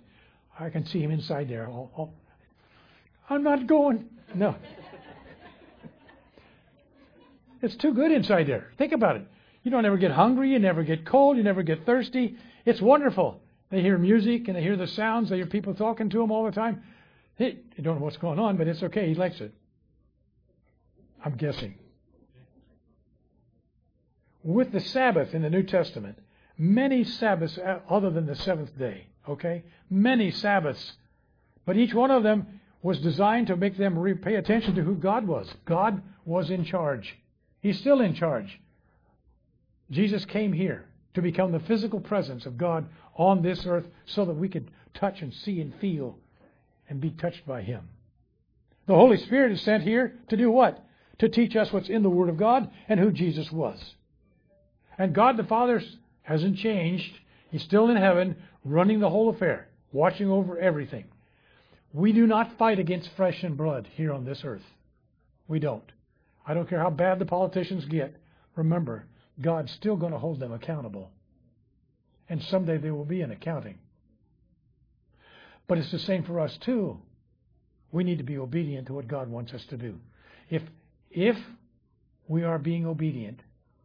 I 0.60 0.70
can 0.70 0.86
see 0.86 1.00
him 1.00 1.12
inside 1.12 1.50
there. 1.50 1.68
Oh, 1.68 1.90
oh. 1.98 2.10
I'm 3.30 3.44
not 3.44 3.68
going. 3.68 4.06
No. 4.34 4.56
It's 7.62 7.76
too 7.76 7.94
good 7.94 8.12
inside 8.12 8.48
there. 8.48 8.72
Think 8.78 8.94
about 8.94 9.18
it. 9.18 9.28
You 9.64 9.72
don't 9.72 9.86
ever 9.86 9.98
get 9.98 10.12
hungry. 10.12 10.52
You 10.52 10.60
never 10.60 10.84
get 10.84 11.06
cold. 11.06 11.38
You 11.38 11.44
never 11.44 11.64
get 11.64 11.86
thirsty. 11.86 12.38
It's 12.66 12.82
wonderful. 12.82 13.42
They 13.70 13.82
hear 13.82 13.98
music 13.98 14.48
and 14.48 14.56
they 14.56 14.62
hear 14.62 14.78
the 14.78 14.88
sounds. 14.88 15.30
They 15.30 15.38
hear 15.38 15.48
people 15.48 15.74
talking 15.74 16.10
to 16.10 16.20
them 16.20 16.32
all 16.32 16.46
the 16.46 16.52
time. 16.52 16.84
He, 17.36 17.60
you 17.76 17.84
don't 17.84 17.98
know 17.98 18.06
what's 18.06 18.18
going 18.18 18.40
on, 18.40 18.58
but 18.58 18.68
it's 18.68 18.82
okay. 18.84 19.10
He 19.10 19.16
likes 19.16 19.42
it. 19.42 19.54
I'm 21.24 21.36
guessing. 21.36 21.76
With 24.44 24.72
the 24.72 24.80
Sabbath 24.80 25.34
in 25.34 25.42
the 25.42 25.50
New 25.50 25.64
Testament, 25.64 26.20
many 26.58 27.04
Sabbaths 27.04 27.58
uh, 27.58 27.80
other 27.90 28.10
than 28.10 28.26
the 28.26 28.36
seventh 28.36 28.78
day, 28.78 29.08
okay? 29.28 29.64
Many 29.90 30.32
Sabbaths. 30.32 30.94
But 31.66 31.78
each 31.78 31.94
one 31.94 32.12
of 32.12 32.24
them 32.24 32.62
was 32.82 33.00
designed 33.00 33.48
to 33.48 33.58
make 33.58 33.78
them 33.78 34.02
pay 34.22 34.36
attention 34.36 34.76
to 34.76 34.84
who 34.84 34.96
God 34.96 35.28
was. 35.28 35.54
God 35.66 36.02
was 36.24 36.50
in 36.50 36.64
charge. 36.64 37.18
He's 37.62 37.80
still 37.80 38.02
in 38.02 38.14
charge. 38.14 38.60
Jesus 39.92 40.26
came 40.26 40.54
here 40.54 40.86
to 41.14 41.22
become 41.22 41.52
the 41.52 41.60
physical 41.60 42.00
presence 42.00 42.46
of 42.46 42.58
God 42.58 42.88
on 43.16 43.42
this 43.42 43.66
earth 43.66 43.86
so 44.06 44.26
that 44.26 44.34
we 44.34 44.48
could 44.48 44.70
touch 44.94 45.22
and 45.22 45.34
see 45.34 45.60
and 45.60 45.74
feel 45.82 46.18
and 46.90 47.02
be 47.02 47.10
touched 47.10 47.46
by 47.46 47.62
Him. 47.62 47.90
The 48.86 48.96
Holy 48.96 49.18
Spirit 49.18 49.52
is 49.52 49.62
sent 49.62 49.84
here 49.84 50.14
to 50.30 50.38
do 50.38 50.50
what? 50.52 50.87
To 51.20 51.30
teach 51.30 51.56
us 51.56 51.72
what's 51.72 51.90
in 51.90 52.04
the 52.04 52.10
Word 52.10 52.30
of 52.30 52.38
God 52.38 52.70
and 52.88 53.00
who 53.00 53.12
Jesus 53.12 53.52
was. 53.52 53.80
And 54.98 55.14
God 55.14 55.38
the 55.38 55.44
Father 55.44 55.82
hasn't 56.24 56.58
changed. 56.58 57.12
He's 57.52 57.64
still 57.64 57.90
in 57.90 57.98
heaven, 57.98 58.36
running 58.64 59.00
the 59.00 59.10
whole 59.10 59.30
affair, 59.30 59.68
watching 59.92 60.30
over 60.30 60.58
everything. 60.58 61.06
We 61.94 62.14
do 62.14 62.28
not 62.28 62.58
fight 62.58 62.80
against 62.80 63.16
flesh 63.16 63.44
and 63.44 63.58
blood 63.58 63.88
here 63.96 64.12
on 64.14 64.26
this 64.26 64.42
earth. 64.44 64.66
We 65.48 65.60
don't. 65.60 65.90
I 66.46 66.54
don't 66.54 66.70
care 66.70 66.80
how 66.80 66.90
bad 66.90 67.20
the 67.20 67.26
politicians 67.26 67.86
get. 67.86 68.16
remember, 68.56 69.06
God's 69.40 69.72
still 69.72 69.96
going 69.96 70.12
to 70.12 70.20
hold 70.20 70.40
them 70.40 70.52
accountable. 70.52 71.12
And 72.30 72.42
someday 72.44 72.78
there 72.78 72.94
will 72.94 73.06
be 73.06 73.22
an 73.22 73.32
accounting. 73.32 73.78
But 75.68 75.78
it's 75.78 75.92
the 75.92 76.00
same 76.00 76.24
for 76.24 76.40
us 76.40 76.58
too. 76.58 76.98
We 77.92 78.04
need 78.04 78.18
to 78.18 78.24
be 78.24 78.38
obedient 78.38 78.88
to 78.88 78.94
what 78.94 79.08
God 79.08 79.30
wants 79.30 79.54
us 79.54 79.66
to 79.70 79.78
do. 79.78 80.00
If 80.50 80.62
if 81.12 81.38
we 82.28 82.44
are 82.44 82.60
being 82.60 82.86
obedient, 82.86 83.40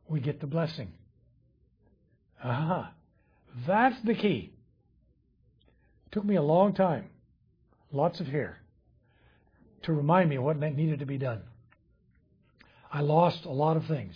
we 0.08 0.20
get 0.20 0.40
the 0.40 0.46
blessing. 0.46 0.92
Aha. 2.42 2.92
That's 3.66 3.96
the 4.04 4.14
key. 4.14 4.52
Took 6.10 6.24
me 6.24 6.36
a 6.36 6.42
long 6.42 6.74
time, 6.74 7.06
lots 7.90 8.20
of 8.20 8.26
hair, 8.26 8.58
to 9.82 9.92
remind 9.92 10.28
me 10.28 10.38
what 10.38 10.58
needed 10.58 11.00
to 11.00 11.06
be 11.06 11.18
done. 11.18 11.42
I 12.92 13.00
lost 13.00 13.44
a 13.46 13.50
lot 13.50 13.78
of 13.78 13.86
things, 13.86 14.14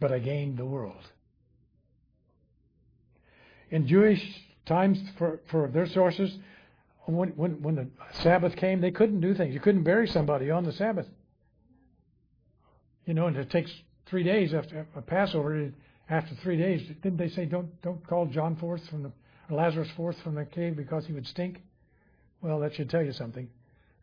but 0.00 0.10
I 0.10 0.18
gained 0.18 0.58
the 0.58 0.64
world. 0.64 1.04
In 3.70 3.86
Jewish 3.86 4.22
times, 4.66 4.98
for, 5.18 5.40
for 5.50 5.68
their 5.68 5.86
sources, 5.86 6.36
when, 7.06 7.28
when, 7.30 7.62
when 7.62 7.74
the 7.76 7.88
Sabbath 8.22 8.56
came, 8.56 8.80
they 8.80 8.90
couldn't 8.90 9.20
do 9.20 9.34
things. 9.34 9.54
You 9.54 9.60
couldn't 9.60 9.84
bury 9.84 10.08
somebody 10.08 10.50
on 10.50 10.64
the 10.64 10.72
Sabbath. 10.72 11.06
You 13.04 13.14
know, 13.14 13.28
and 13.28 13.36
it 13.36 13.50
takes 13.50 13.70
three 14.06 14.24
days 14.24 14.52
after 14.52 14.86
a 14.96 15.02
Passover. 15.02 15.72
After 16.08 16.36
three 16.36 16.56
days, 16.56 16.86
didn't 17.02 17.16
they 17.16 17.28
say 17.28 17.46
don't 17.46 17.82
don't 17.82 18.04
call 18.06 18.26
John 18.26 18.54
forth 18.56 18.86
from 18.88 19.02
the 19.02 19.12
Lazarus 19.54 19.88
forth 19.96 20.16
from 20.22 20.36
the 20.36 20.44
cave 20.44 20.76
because 20.76 21.04
he 21.06 21.12
would 21.12 21.26
stink? 21.26 21.62
Well, 22.42 22.60
that 22.60 22.74
should 22.74 22.90
tell 22.90 23.02
you 23.02 23.12
something. 23.12 23.48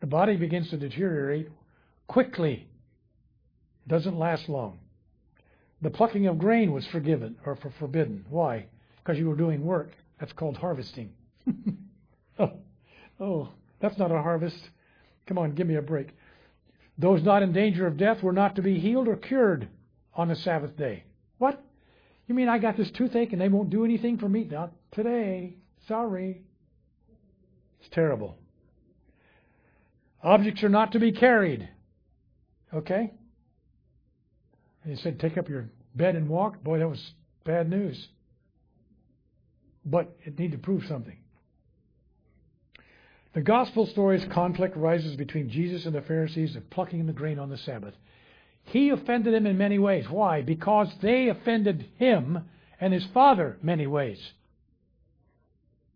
The 0.00 0.06
body 0.06 0.36
begins 0.36 0.68
to 0.70 0.76
deteriorate 0.76 1.48
quickly. 2.06 2.66
It 3.86 3.88
doesn't 3.88 4.18
last 4.18 4.48
long. 4.48 4.78
The 5.80 5.90
plucking 5.90 6.26
of 6.26 6.38
grain 6.38 6.72
was 6.72 6.86
forgiven 6.86 7.36
or 7.44 7.56
for 7.56 7.70
forbidden. 7.78 8.24
Why? 8.28 8.66
Because 8.98 9.18
you 9.18 9.28
were 9.28 9.36
doing 9.36 9.64
work. 9.64 9.92
That's 10.20 10.32
called 10.32 10.56
harvesting. 10.56 11.10
oh, 12.38 12.52
oh, 13.20 13.48
that's 13.80 13.98
not 13.98 14.10
a 14.10 14.22
harvest. 14.22 14.56
Come 15.26 15.38
on, 15.38 15.54
give 15.54 15.66
me 15.66 15.76
a 15.76 15.82
break. 15.82 16.08
Those 16.98 17.22
not 17.22 17.42
in 17.42 17.52
danger 17.52 17.86
of 17.86 17.96
death 17.96 18.22
were 18.22 18.32
not 18.32 18.56
to 18.56 18.62
be 18.62 18.78
healed 18.78 19.08
or 19.08 19.16
cured 19.16 19.68
on 20.14 20.28
the 20.28 20.36
Sabbath 20.36 20.76
day. 20.76 21.04
What? 21.38 21.62
You 22.26 22.34
mean 22.34 22.48
I 22.48 22.58
got 22.58 22.76
this 22.76 22.90
toothache 22.92 23.32
and 23.32 23.40
they 23.40 23.48
won't 23.48 23.70
do 23.70 23.84
anything 23.84 24.18
for 24.18 24.28
me? 24.28 24.44
Not 24.44 24.72
today. 24.92 25.56
Sorry. 25.88 26.42
It's 27.80 27.88
terrible. 27.92 28.36
Objects 30.22 30.62
are 30.62 30.70
not 30.70 30.92
to 30.92 31.00
be 31.00 31.12
carried. 31.12 31.68
Okay? 32.72 33.12
And 34.82 34.96
he 34.96 35.02
said, 35.02 35.20
take 35.20 35.36
up 35.36 35.48
your 35.48 35.68
bed 35.94 36.16
and 36.16 36.28
walk. 36.28 36.62
Boy, 36.62 36.78
that 36.78 36.88
was 36.88 37.12
bad 37.44 37.68
news. 37.68 38.08
But 39.84 40.16
it 40.24 40.38
needed 40.38 40.52
to 40.52 40.62
prove 40.62 40.84
something. 40.88 41.18
The 43.34 43.42
gospel 43.42 43.86
story's 43.86 44.24
conflict 44.32 44.76
rises 44.76 45.16
between 45.16 45.50
Jesus 45.50 45.86
and 45.86 45.94
the 45.94 46.02
Pharisees 46.02 46.54
of 46.54 46.70
plucking 46.70 47.06
the 47.06 47.12
grain 47.12 47.40
on 47.40 47.50
the 47.50 47.58
Sabbath. 47.58 47.94
He 48.62 48.90
offended 48.90 49.34
them 49.34 49.46
in 49.46 49.58
many 49.58 49.78
ways. 49.78 50.08
Why? 50.08 50.40
Because 50.40 50.88
they 51.02 51.28
offended 51.28 51.86
him 51.98 52.44
and 52.80 52.94
his 52.94 53.04
father 53.12 53.58
many 53.60 53.88
ways. 53.88 54.18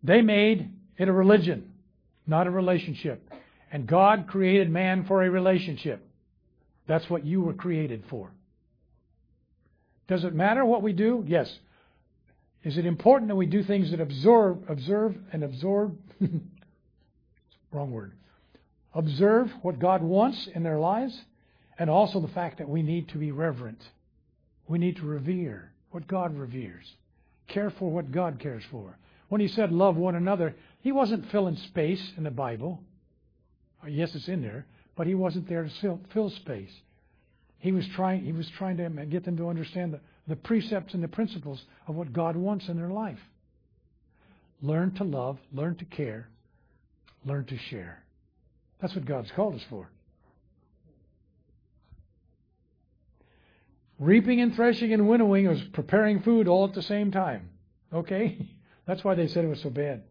They 0.03 0.21
made 0.21 0.69
it 0.97 1.07
a 1.07 1.13
religion, 1.13 1.71
not 2.27 2.45
a 2.45 2.51
relationship. 2.51 3.21
And 3.71 3.87
God 3.87 4.27
created 4.27 4.69
man 4.69 5.05
for 5.05 5.23
a 5.23 5.29
relationship. 5.29 6.05
That's 6.87 7.09
what 7.09 7.25
you 7.25 7.41
were 7.41 7.53
created 7.53 8.03
for. 8.09 8.31
Does 10.09 10.25
it 10.25 10.33
matter 10.33 10.65
what 10.65 10.81
we 10.81 10.91
do? 10.91 11.23
Yes. 11.25 11.51
Is 12.63 12.77
it 12.77 12.85
important 12.85 13.29
that 13.29 13.35
we 13.35 13.45
do 13.45 13.63
things 13.63 13.91
that 13.91 14.01
absorb, 14.01 14.65
observe 14.67 15.15
and 15.31 15.43
absorb 15.43 15.97
wrong 17.71 17.91
word. 17.91 18.13
Observe 18.93 19.51
what 19.61 19.79
God 19.79 20.01
wants 20.01 20.47
in 20.47 20.63
their 20.63 20.79
lives, 20.79 21.25
and 21.77 21.89
also 21.89 22.19
the 22.19 22.27
fact 22.27 22.57
that 22.57 22.69
we 22.69 22.81
need 22.81 23.09
to 23.09 23.17
be 23.17 23.31
reverent. 23.31 23.81
We 24.67 24.79
need 24.79 24.97
to 24.97 25.05
revere 25.05 25.71
what 25.91 26.07
God 26.07 26.35
reveres, 26.35 26.95
care 27.47 27.69
for 27.69 27.91
what 27.91 28.11
God 28.11 28.39
cares 28.39 28.63
for. 28.71 28.97
When 29.29 29.41
he 29.41 29.47
said 29.47 29.71
love 29.71 29.95
one 29.95 30.15
another, 30.15 30.55
he 30.81 30.91
wasn't 30.91 31.29
filling 31.31 31.55
space 31.55 32.13
in 32.17 32.23
the 32.23 32.31
Bible. 32.31 32.81
Uh, 33.83 33.87
yes, 33.87 34.15
it's 34.15 34.27
in 34.27 34.41
there, 34.41 34.65
but 34.95 35.07
he 35.07 35.15
wasn't 35.15 35.47
there 35.47 35.63
to 35.63 35.69
fill, 35.81 35.99
fill 36.13 36.29
space. 36.31 36.71
He 37.59 37.71
was 37.71 37.87
trying. 37.89 38.23
He 38.23 38.31
was 38.31 38.49
trying 38.57 38.77
to 38.77 38.89
get 39.05 39.25
them 39.25 39.37
to 39.37 39.49
understand 39.49 39.93
the, 39.93 39.99
the 40.27 40.35
precepts 40.35 40.93
and 40.93 41.03
the 41.03 41.07
principles 41.07 41.63
of 41.87 41.95
what 41.95 42.13
God 42.13 42.35
wants 42.35 42.69
in 42.69 42.77
their 42.77 42.89
life. 42.89 43.19
Learn 44.61 44.91
to 44.95 45.03
love. 45.03 45.37
Learn 45.53 45.75
to 45.75 45.85
care 45.85 46.29
learn 47.25 47.45
to 47.45 47.57
share. 47.57 48.03
That's 48.81 48.95
what 48.95 49.05
God's 49.05 49.31
called 49.31 49.55
us 49.55 49.65
for. 49.69 49.89
Reaping 53.99 54.39
and 54.39 54.55
threshing 54.55 54.93
and 54.93 55.09
winnowing 55.09 55.47
was 55.47 55.61
preparing 55.73 56.21
food 56.21 56.47
all 56.47 56.65
at 56.65 56.73
the 56.73 56.81
same 56.81 57.11
time. 57.11 57.49
Okay? 57.93 58.37
That's 58.85 59.03
why 59.03 59.15
they 59.15 59.27
said 59.27 59.43
it 59.43 59.49
was 59.49 59.61
so 59.61 59.69
bad. 59.69 60.03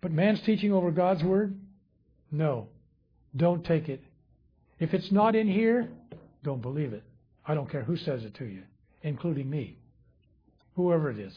But 0.00 0.12
man's 0.12 0.42
teaching 0.42 0.72
over 0.72 0.90
God's 0.90 1.24
word? 1.24 1.58
No. 2.30 2.68
Don't 3.34 3.64
take 3.64 3.88
it. 3.88 4.02
If 4.78 4.92
it's 4.94 5.10
not 5.10 5.34
in 5.34 5.48
here, 5.48 5.88
don't 6.44 6.62
believe 6.62 6.92
it. 6.92 7.02
I 7.46 7.54
don't 7.54 7.70
care 7.70 7.82
who 7.82 7.96
says 7.96 8.24
it 8.24 8.34
to 8.34 8.44
you, 8.44 8.62
including 9.02 9.48
me. 9.48 9.78
Whoever 10.76 11.10
it 11.10 11.18
is. 11.18 11.34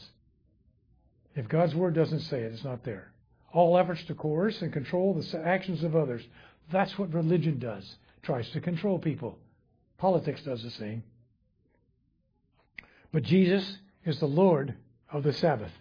If 1.34 1.48
God's 1.48 1.74
word 1.74 1.94
doesn't 1.94 2.20
say 2.20 2.42
it, 2.42 2.52
it's 2.52 2.64
not 2.64 2.84
there 2.84 3.11
all 3.52 3.76
efforts 3.78 4.02
to 4.04 4.14
coerce 4.14 4.62
and 4.62 4.72
control 4.72 5.14
the 5.14 5.42
actions 5.44 5.84
of 5.84 5.94
others. 5.94 6.22
That's 6.70 6.98
what 6.98 7.12
religion 7.12 7.58
does. 7.58 7.96
tries 8.22 8.48
to 8.50 8.60
control 8.60 8.98
people. 8.98 9.36
Politics 9.98 10.42
does 10.42 10.62
the 10.62 10.70
same. 10.70 11.02
But 13.12 13.24
Jesus 13.24 13.78
is 14.04 14.18
the 14.20 14.26
Lord 14.26 14.74
of 15.12 15.22
the 15.22 15.32
Sabbath. 15.32 15.72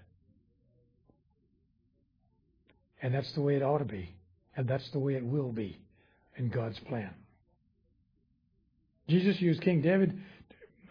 And 3.02 3.14
that's 3.14 3.32
the 3.34 3.42
way 3.42 3.56
it 3.56 3.64
ought 3.64 3.80
to 3.80 3.86
be. 3.86 4.14
And 4.56 4.68
that's 4.68 4.90
the 4.90 5.00
way 5.00 5.16
it 5.16 5.24
will 5.24 5.52
be 5.52 5.80
in 6.36 6.50
God's 6.50 6.80
plan. 6.80 7.14
Jesus 9.08 9.42
used 9.42 9.62
King 9.62 9.82
David 9.82 10.20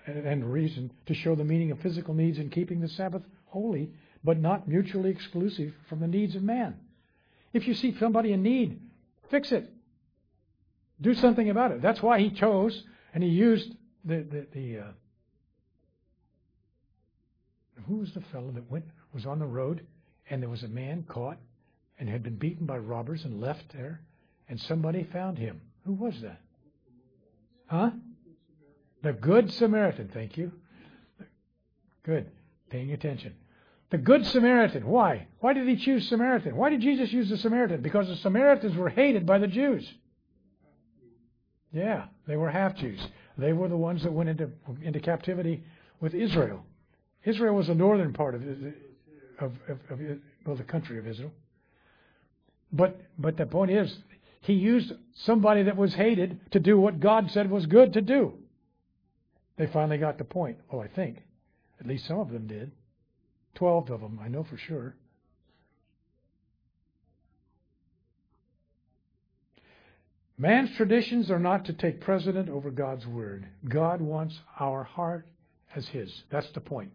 and 0.06 0.52
reason 0.52 0.92
to 1.06 1.14
show 1.14 1.34
the 1.34 1.44
meaning 1.44 1.70
of 1.70 1.80
physical 1.80 2.14
needs 2.14 2.38
in 2.38 2.50
keeping 2.50 2.80
the 2.80 2.88
Sabbath 2.88 3.22
holy 3.46 3.90
but 4.22 4.38
not 4.38 4.68
mutually 4.68 5.10
exclusive 5.10 5.72
from 5.88 6.00
the 6.00 6.06
needs 6.06 6.34
of 6.34 6.42
man. 6.42 6.76
If 7.52 7.66
you 7.66 7.74
see 7.74 7.96
somebody 7.98 8.32
in 8.32 8.42
need, 8.42 8.80
fix 9.30 9.52
it. 9.52 9.68
Do 11.00 11.14
something 11.14 11.48
about 11.48 11.72
it. 11.72 11.82
That's 11.82 12.02
why 12.02 12.20
he 12.20 12.30
chose 12.30 12.84
and 13.14 13.22
he 13.22 13.30
used 13.30 13.74
the 14.04 14.16
the, 14.16 14.46
the 14.52 14.78
uh, 14.78 14.92
who 17.88 17.96
was 17.96 18.12
the 18.12 18.20
fellow 18.32 18.50
that 18.52 18.70
went 18.70 18.84
was 19.12 19.26
on 19.26 19.38
the 19.38 19.46
road 19.46 19.86
and 20.28 20.42
there 20.42 20.50
was 20.50 20.62
a 20.62 20.68
man 20.68 21.04
caught 21.08 21.38
and 21.98 22.08
had 22.08 22.22
been 22.22 22.36
beaten 22.36 22.66
by 22.66 22.78
robbers 22.78 23.24
and 23.24 23.40
left 23.40 23.72
there 23.72 24.00
and 24.48 24.60
somebody 24.60 25.04
found 25.12 25.38
him. 25.38 25.60
Who 25.86 25.94
was 25.94 26.20
that? 26.22 26.40
Huh? 27.66 27.90
The 29.02 29.12
Good 29.12 29.52
Samaritan. 29.52 30.10
Thank 30.12 30.36
you. 30.36 30.52
Good. 32.02 32.30
Paying 32.68 32.92
attention. 32.92 33.34
The 33.90 33.98
Good 33.98 34.24
Samaritan. 34.26 34.86
Why? 34.86 35.26
Why 35.40 35.52
did 35.52 35.68
he 35.68 35.76
choose 35.76 36.08
Samaritan? 36.08 36.56
Why 36.56 36.70
did 36.70 36.80
Jesus 36.80 37.12
use 37.12 37.28
the 37.28 37.36
Samaritan? 37.36 37.82
Because 37.82 38.06
the 38.06 38.16
Samaritans 38.16 38.76
were 38.76 38.88
hated 38.88 39.26
by 39.26 39.38
the 39.38 39.48
Jews. 39.48 39.92
Yeah, 41.72 42.06
they 42.26 42.36
were 42.36 42.50
half 42.50 42.76
Jews. 42.76 43.00
They 43.36 43.52
were 43.52 43.68
the 43.68 43.76
ones 43.76 44.02
that 44.02 44.12
went 44.12 44.28
into 44.28 44.50
into 44.82 45.00
captivity 45.00 45.64
with 46.00 46.14
Israel. 46.14 46.64
Israel 47.24 47.54
was 47.54 47.66
the 47.66 47.74
northern 47.74 48.12
part 48.12 48.34
of 48.34 48.42
of, 48.42 49.52
of, 49.68 49.78
of 49.90 50.00
well, 50.44 50.56
the 50.56 50.64
country 50.64 50.98
of 50.98 51.06
Israel. 51.06 51.32
But 52.72 53.00
but 53.18 53.36
the 53.36 53.46
point 53.46 53.70
is, 53.70 53.96
he 54.42 54.52
used 54.52 54.92
somebody 55.14 55.64
that 55.64 55.76
was 55.76 55.94
hated 55.94 56.40
to 56.52 56.60
do 56.60 56.78
what 56.78 57.00
God 57.00 57.30
said 57.30 57.50
was 57.50 57.66
good 57.66 57.92
to 57.94 58.00
do. 58.00 58.34
They 59.56 59.66
finally 59.66 59.98
got 59.98 60.18
the 60.18 60.24
point. 60.24 60.58
Well, 60.70 60.80
I 60.80 60.88
think 60.88 61.18
at 61.80 61.86
least 61.86 62.06
some 62.06 62.20
of 62.20 62.30
them 62.30 62.46
did. 62.46 62.72
Twelve 63.54 63.90
of 63.90 64.00
them, 64.00 64.18
I 64.22 64.28
know 64.28 64.44
for 64.44 64.56
sure. 64.56 64.94
Man's 70.38 70.74
traditions 70.76 71.30
are 71.30 71.38
not 71.38 71.66
to 71.66 71.74
take 71.74 72.00
precedent 72.00 72.48
over 72.48 72.70
God's 72.70 73.06
word. 73.06 73.46
God 73.68 74.00
wants 74.00 74.38
our 74.58 74.84
heart 74.84 75.26
as 75.76 75.86
His. 75.88 76.22
That's 76.30 76.50
the 76.52 76.60
point. 76.60 76.92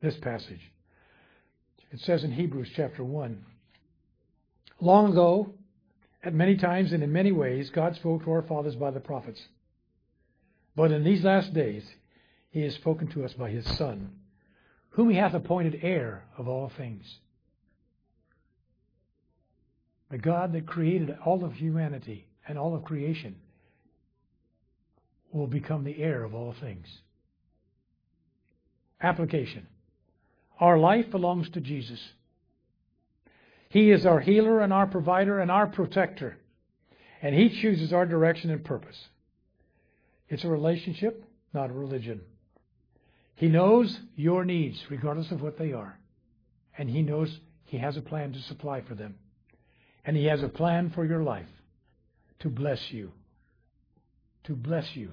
This 0.00 0.16
passage. 0.16 0.72
It 1.92 2.00
says 2.00 2.24
in 2.24 2.32
Hebrews 2.32 2.70
chapter 2.74 3.04
1 3.04 3.44
Long 4.80 5.12
ago, 5.12 5.52
at 6.22 6.32
many 6.32 6.56
times 6.56 6.92
and 6.92 7.02
in 7.02 7.12
many 7.12 7.32
ways, 7.32 7.70
God 7.70 7.94
spoke 7.96 8.24
to 8.24 8.30
our 8.30 8.42
fathers 8.42 8.76
by 8.76 8.90
the 8.90 9.00
prophets. 9.00 9.40
But 10.76 10.92
in 10.92 11.04
these 11.04 11.22
last 11.22 11.52
days 11.52 11.84
he 12.50 12.62
has 12.62 12.74
spoken 12.74 13.08
to 13.08 13.24
us 13.24 13.34
by 13.34 13.50
his 13.50 13.66
Son, 13.76 14.10
whom 14.90 15.10
he 15.10 15.16
hath 15.16 15.34
appointed 15.34 15.80
heir 15.82 16.24
of 16.36 16.48
all 16.48 16.70
things. 16.76 17.04
The 20.10 20.18
God 20.18 20.52
that 20.52 20.66
created 20.66 21.16
all 21.24 21.44
of 21.44 21.54
humanity 21.54 22.26
and 22.46 22.58
all 22.58 22.74
of 22.74 22.84
creation 22.84 23.36
will 25.32 25.46
become 25.46 25.84
the 25.84 26.02
heir 26.02 26.24
of 26.24 26.34
all 26.34 26.54
things. 26.60 26.86
Application. 29.00 29.66
Our 30.58 30.78
life 30.78 31.10
belongs 31.10 31.48
to 31.50 31.60
Jesus. 31.60 32.00
He 33.68 33.92
is 33.92 34.04
our 34.04 34.20
healer 34.20 34.60
and 34.60 34.72
our 34.72 34.86
provider 34.86 35.38
and 35.38 35.50
our 35.50 35.68
protector. 35.68 36.36
And 37.22 37.34
He 37.34 37.60
chooses 37.62 37.92
our 37.92 38.04
direction 38.04 38.50
and 38.50 38.64
purpose. 38.64 38.96
It's 40.28 40.44
a 40.44 40.48
relationship, 40.48 41.24
not 41.54 41.70
a 41.70 41.72
religion. 41.72 42.20
He 43.40 43.48
knows 43.48 43.98
your 44.16 44.44
needs, 44.44 44.78
regardless 44.90 45.30
of 45.30 45.40
what 45.40 45.56
they 45.56 45.72
are. 45.72 45.98
And 46.76 46.90
He 46.90 47.00
knows 47.00 47.40
He 47.64 47.78
has 47.78 47.96
a 47.96 48.02
plan 48.02 48.34
to 48.34 48.42
supply 48.42 48.82
for 48.82 48.94
them. 48.94 49.14
And 50.04 50.14
He 50.14 50.26
has 50.26 50.42
a 50.42 50.48
plan 50.50 50.90
for 50.90 51.06
your 51.06 51.22
life 51.22 51.48
to 52.40 52.50
bless 52.50 52.90
you. 52.90 53.12
To 54.44 54.54
bless 54.54 54.94
you. 54.94 55.12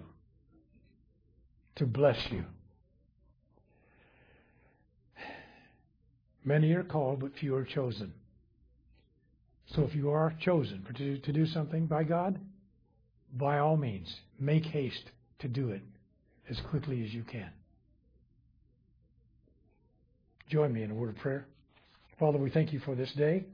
To 1.78 1.86
bless 1.86 2.18
you. 2.30 2.44
Many 6.44 6.74
are 6.74 6.84
called, 6.84 7.22
but 7.22 7.32
few 7.40 7.56
are 7.56 7.64
chosen. 7.64 8.12
So 9.68 9.84
if 9.84 9.96
you 9.96 10.10
are 10.10 10.34
chosen 10.42 10.86
to, 10.98 11.32
do 11.32 11.46
something 11.46 11.86
by 11.86 12.04
God, 12.04 12.38
by 13.34 13.60
all 13.60 13.78
means, 13.78 14.14
make 14.38 14.66
haste 14.66 15.12
to 15.40 15.48
do 15.48 15.70
it 15.70 15.82
as 16.50 16.60
quickly 16.70 17.06
as 17.06 17.14
you 17.14 17.24
can. 17.24 17.52
Join 20.50 20.72
me 20.72 20.84
in 20.84 20.92
a 20.92 20.94
word 20.94 21.10
of 21.10 21.18
prayer. 21.18 21.46
Father, 22.20 22.38
we 22.38 22.50
thank 22.50 22.72
you 22.72 22.80
for 22.80 22.96
this 22.96 23.12
day. 23.14 23.46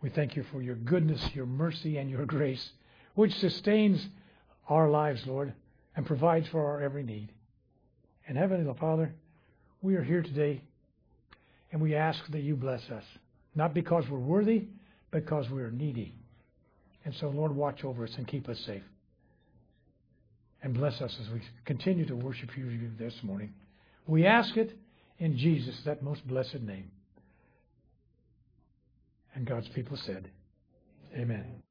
We 0.00 0.10
thank 0.10 0.36
you 0.36 0.44
for 0.52 0.62
your 0.62 0.76
goodness, 0.76 1.20
your 1.34 1.46
mercy, 1.46 1.98
and 1.98 2.08
your 2.08 2.24
grace, 2.24 2.70
which 3.14 3.34
sustains 3.38 4.06
our 4.68 4.88
lives, 4.88 5.20
Lord, 5.26 5.52
and 5.96 6.06
provides 6.06 6.46
for 6.48 6.64
our 6.64 6.80
every 6.80 7.02
need. 7.02 7.32
And 8.28 8.38
Heavenly 8.38 8.72
Father, 8.78 9.12
we 9.82 9.96
are 9.96 10.04
here 10.04 10.22
today, 10.22 10.62
and 11.72 11.80
we 11.80 11.96
ask 11.96 12.24
that 12.30 12.42
you 12.42 12.54
bless 12.54 12.88
us, 12.90 13.04
not 13.56 13.74
because 13.74 14.04
we're 14.08 14.18
worthy, 14.18 14.66
but 15.10 15.24
because 15.24 15.50
we're 15.50 15.70
needy. 15.70 16.14
And 17.04 17.14
so, 17.16 17.28
Lord, 17.28 17.56
watch 17.56 17.84
over 17.84 18.04
us 18.04 18.14
and 18.16 18.28
keep 18.28 18.48
us 18.48 18.60
safe. 18.60 18.82
And 20.62 20.74
bless 20.74 21.00
us 21.00 21.16
as 21.20 21.28
we 21.30 21.40
continue 21.64 22.06
to 22.06 22.14
worship 22.14 22.50
you 22.56 22.90
this 22.98 23.14
morning. 23.22 23.52
We 24.06 24.26
ask 24.26 24.56
it 24.56 24.76
in 25.18 25.36
Jesus, 25.36 25.80
that 25.84 26.02
most 26.02 26.26
blessed 26.26 26.62
name. 26.62 26.90
And 29.34 29.46
God's 29.46 29.68
people 29.68 29.96
said, 29.96 30.30
Amen. 31.14 31.62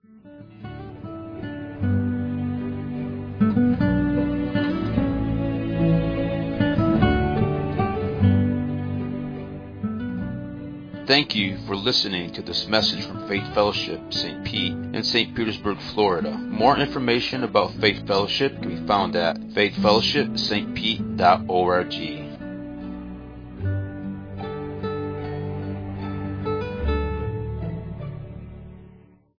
Thank 11.08 11.36
you 11.36 11.58
for 11.66 11.76
listening 11.78 12.34
to 12.34 12.42
this 12.42 12.68
message 12.68 13.06
from 13.06 13.30
Faith 13.30 13.54
Fellowship 13.54 14.14
St. 14.14 14.44
Pete 14.44 14.74
in 14.74 15.04
St. 15.04 15.34
Petersburg, 15.34 15.80
Florida. 15.94 16.38
More 16.38 16.78
information 16.78 17.46
about 17.46 17.76
Faith 17.76 18.06
Fellowship 18.06 18.62
can 18.62 18.68
be 18.68 18.86
found 18.86 19.16
at 19.16 19.40
faithfellowshipstpete.org. 19.40 22.17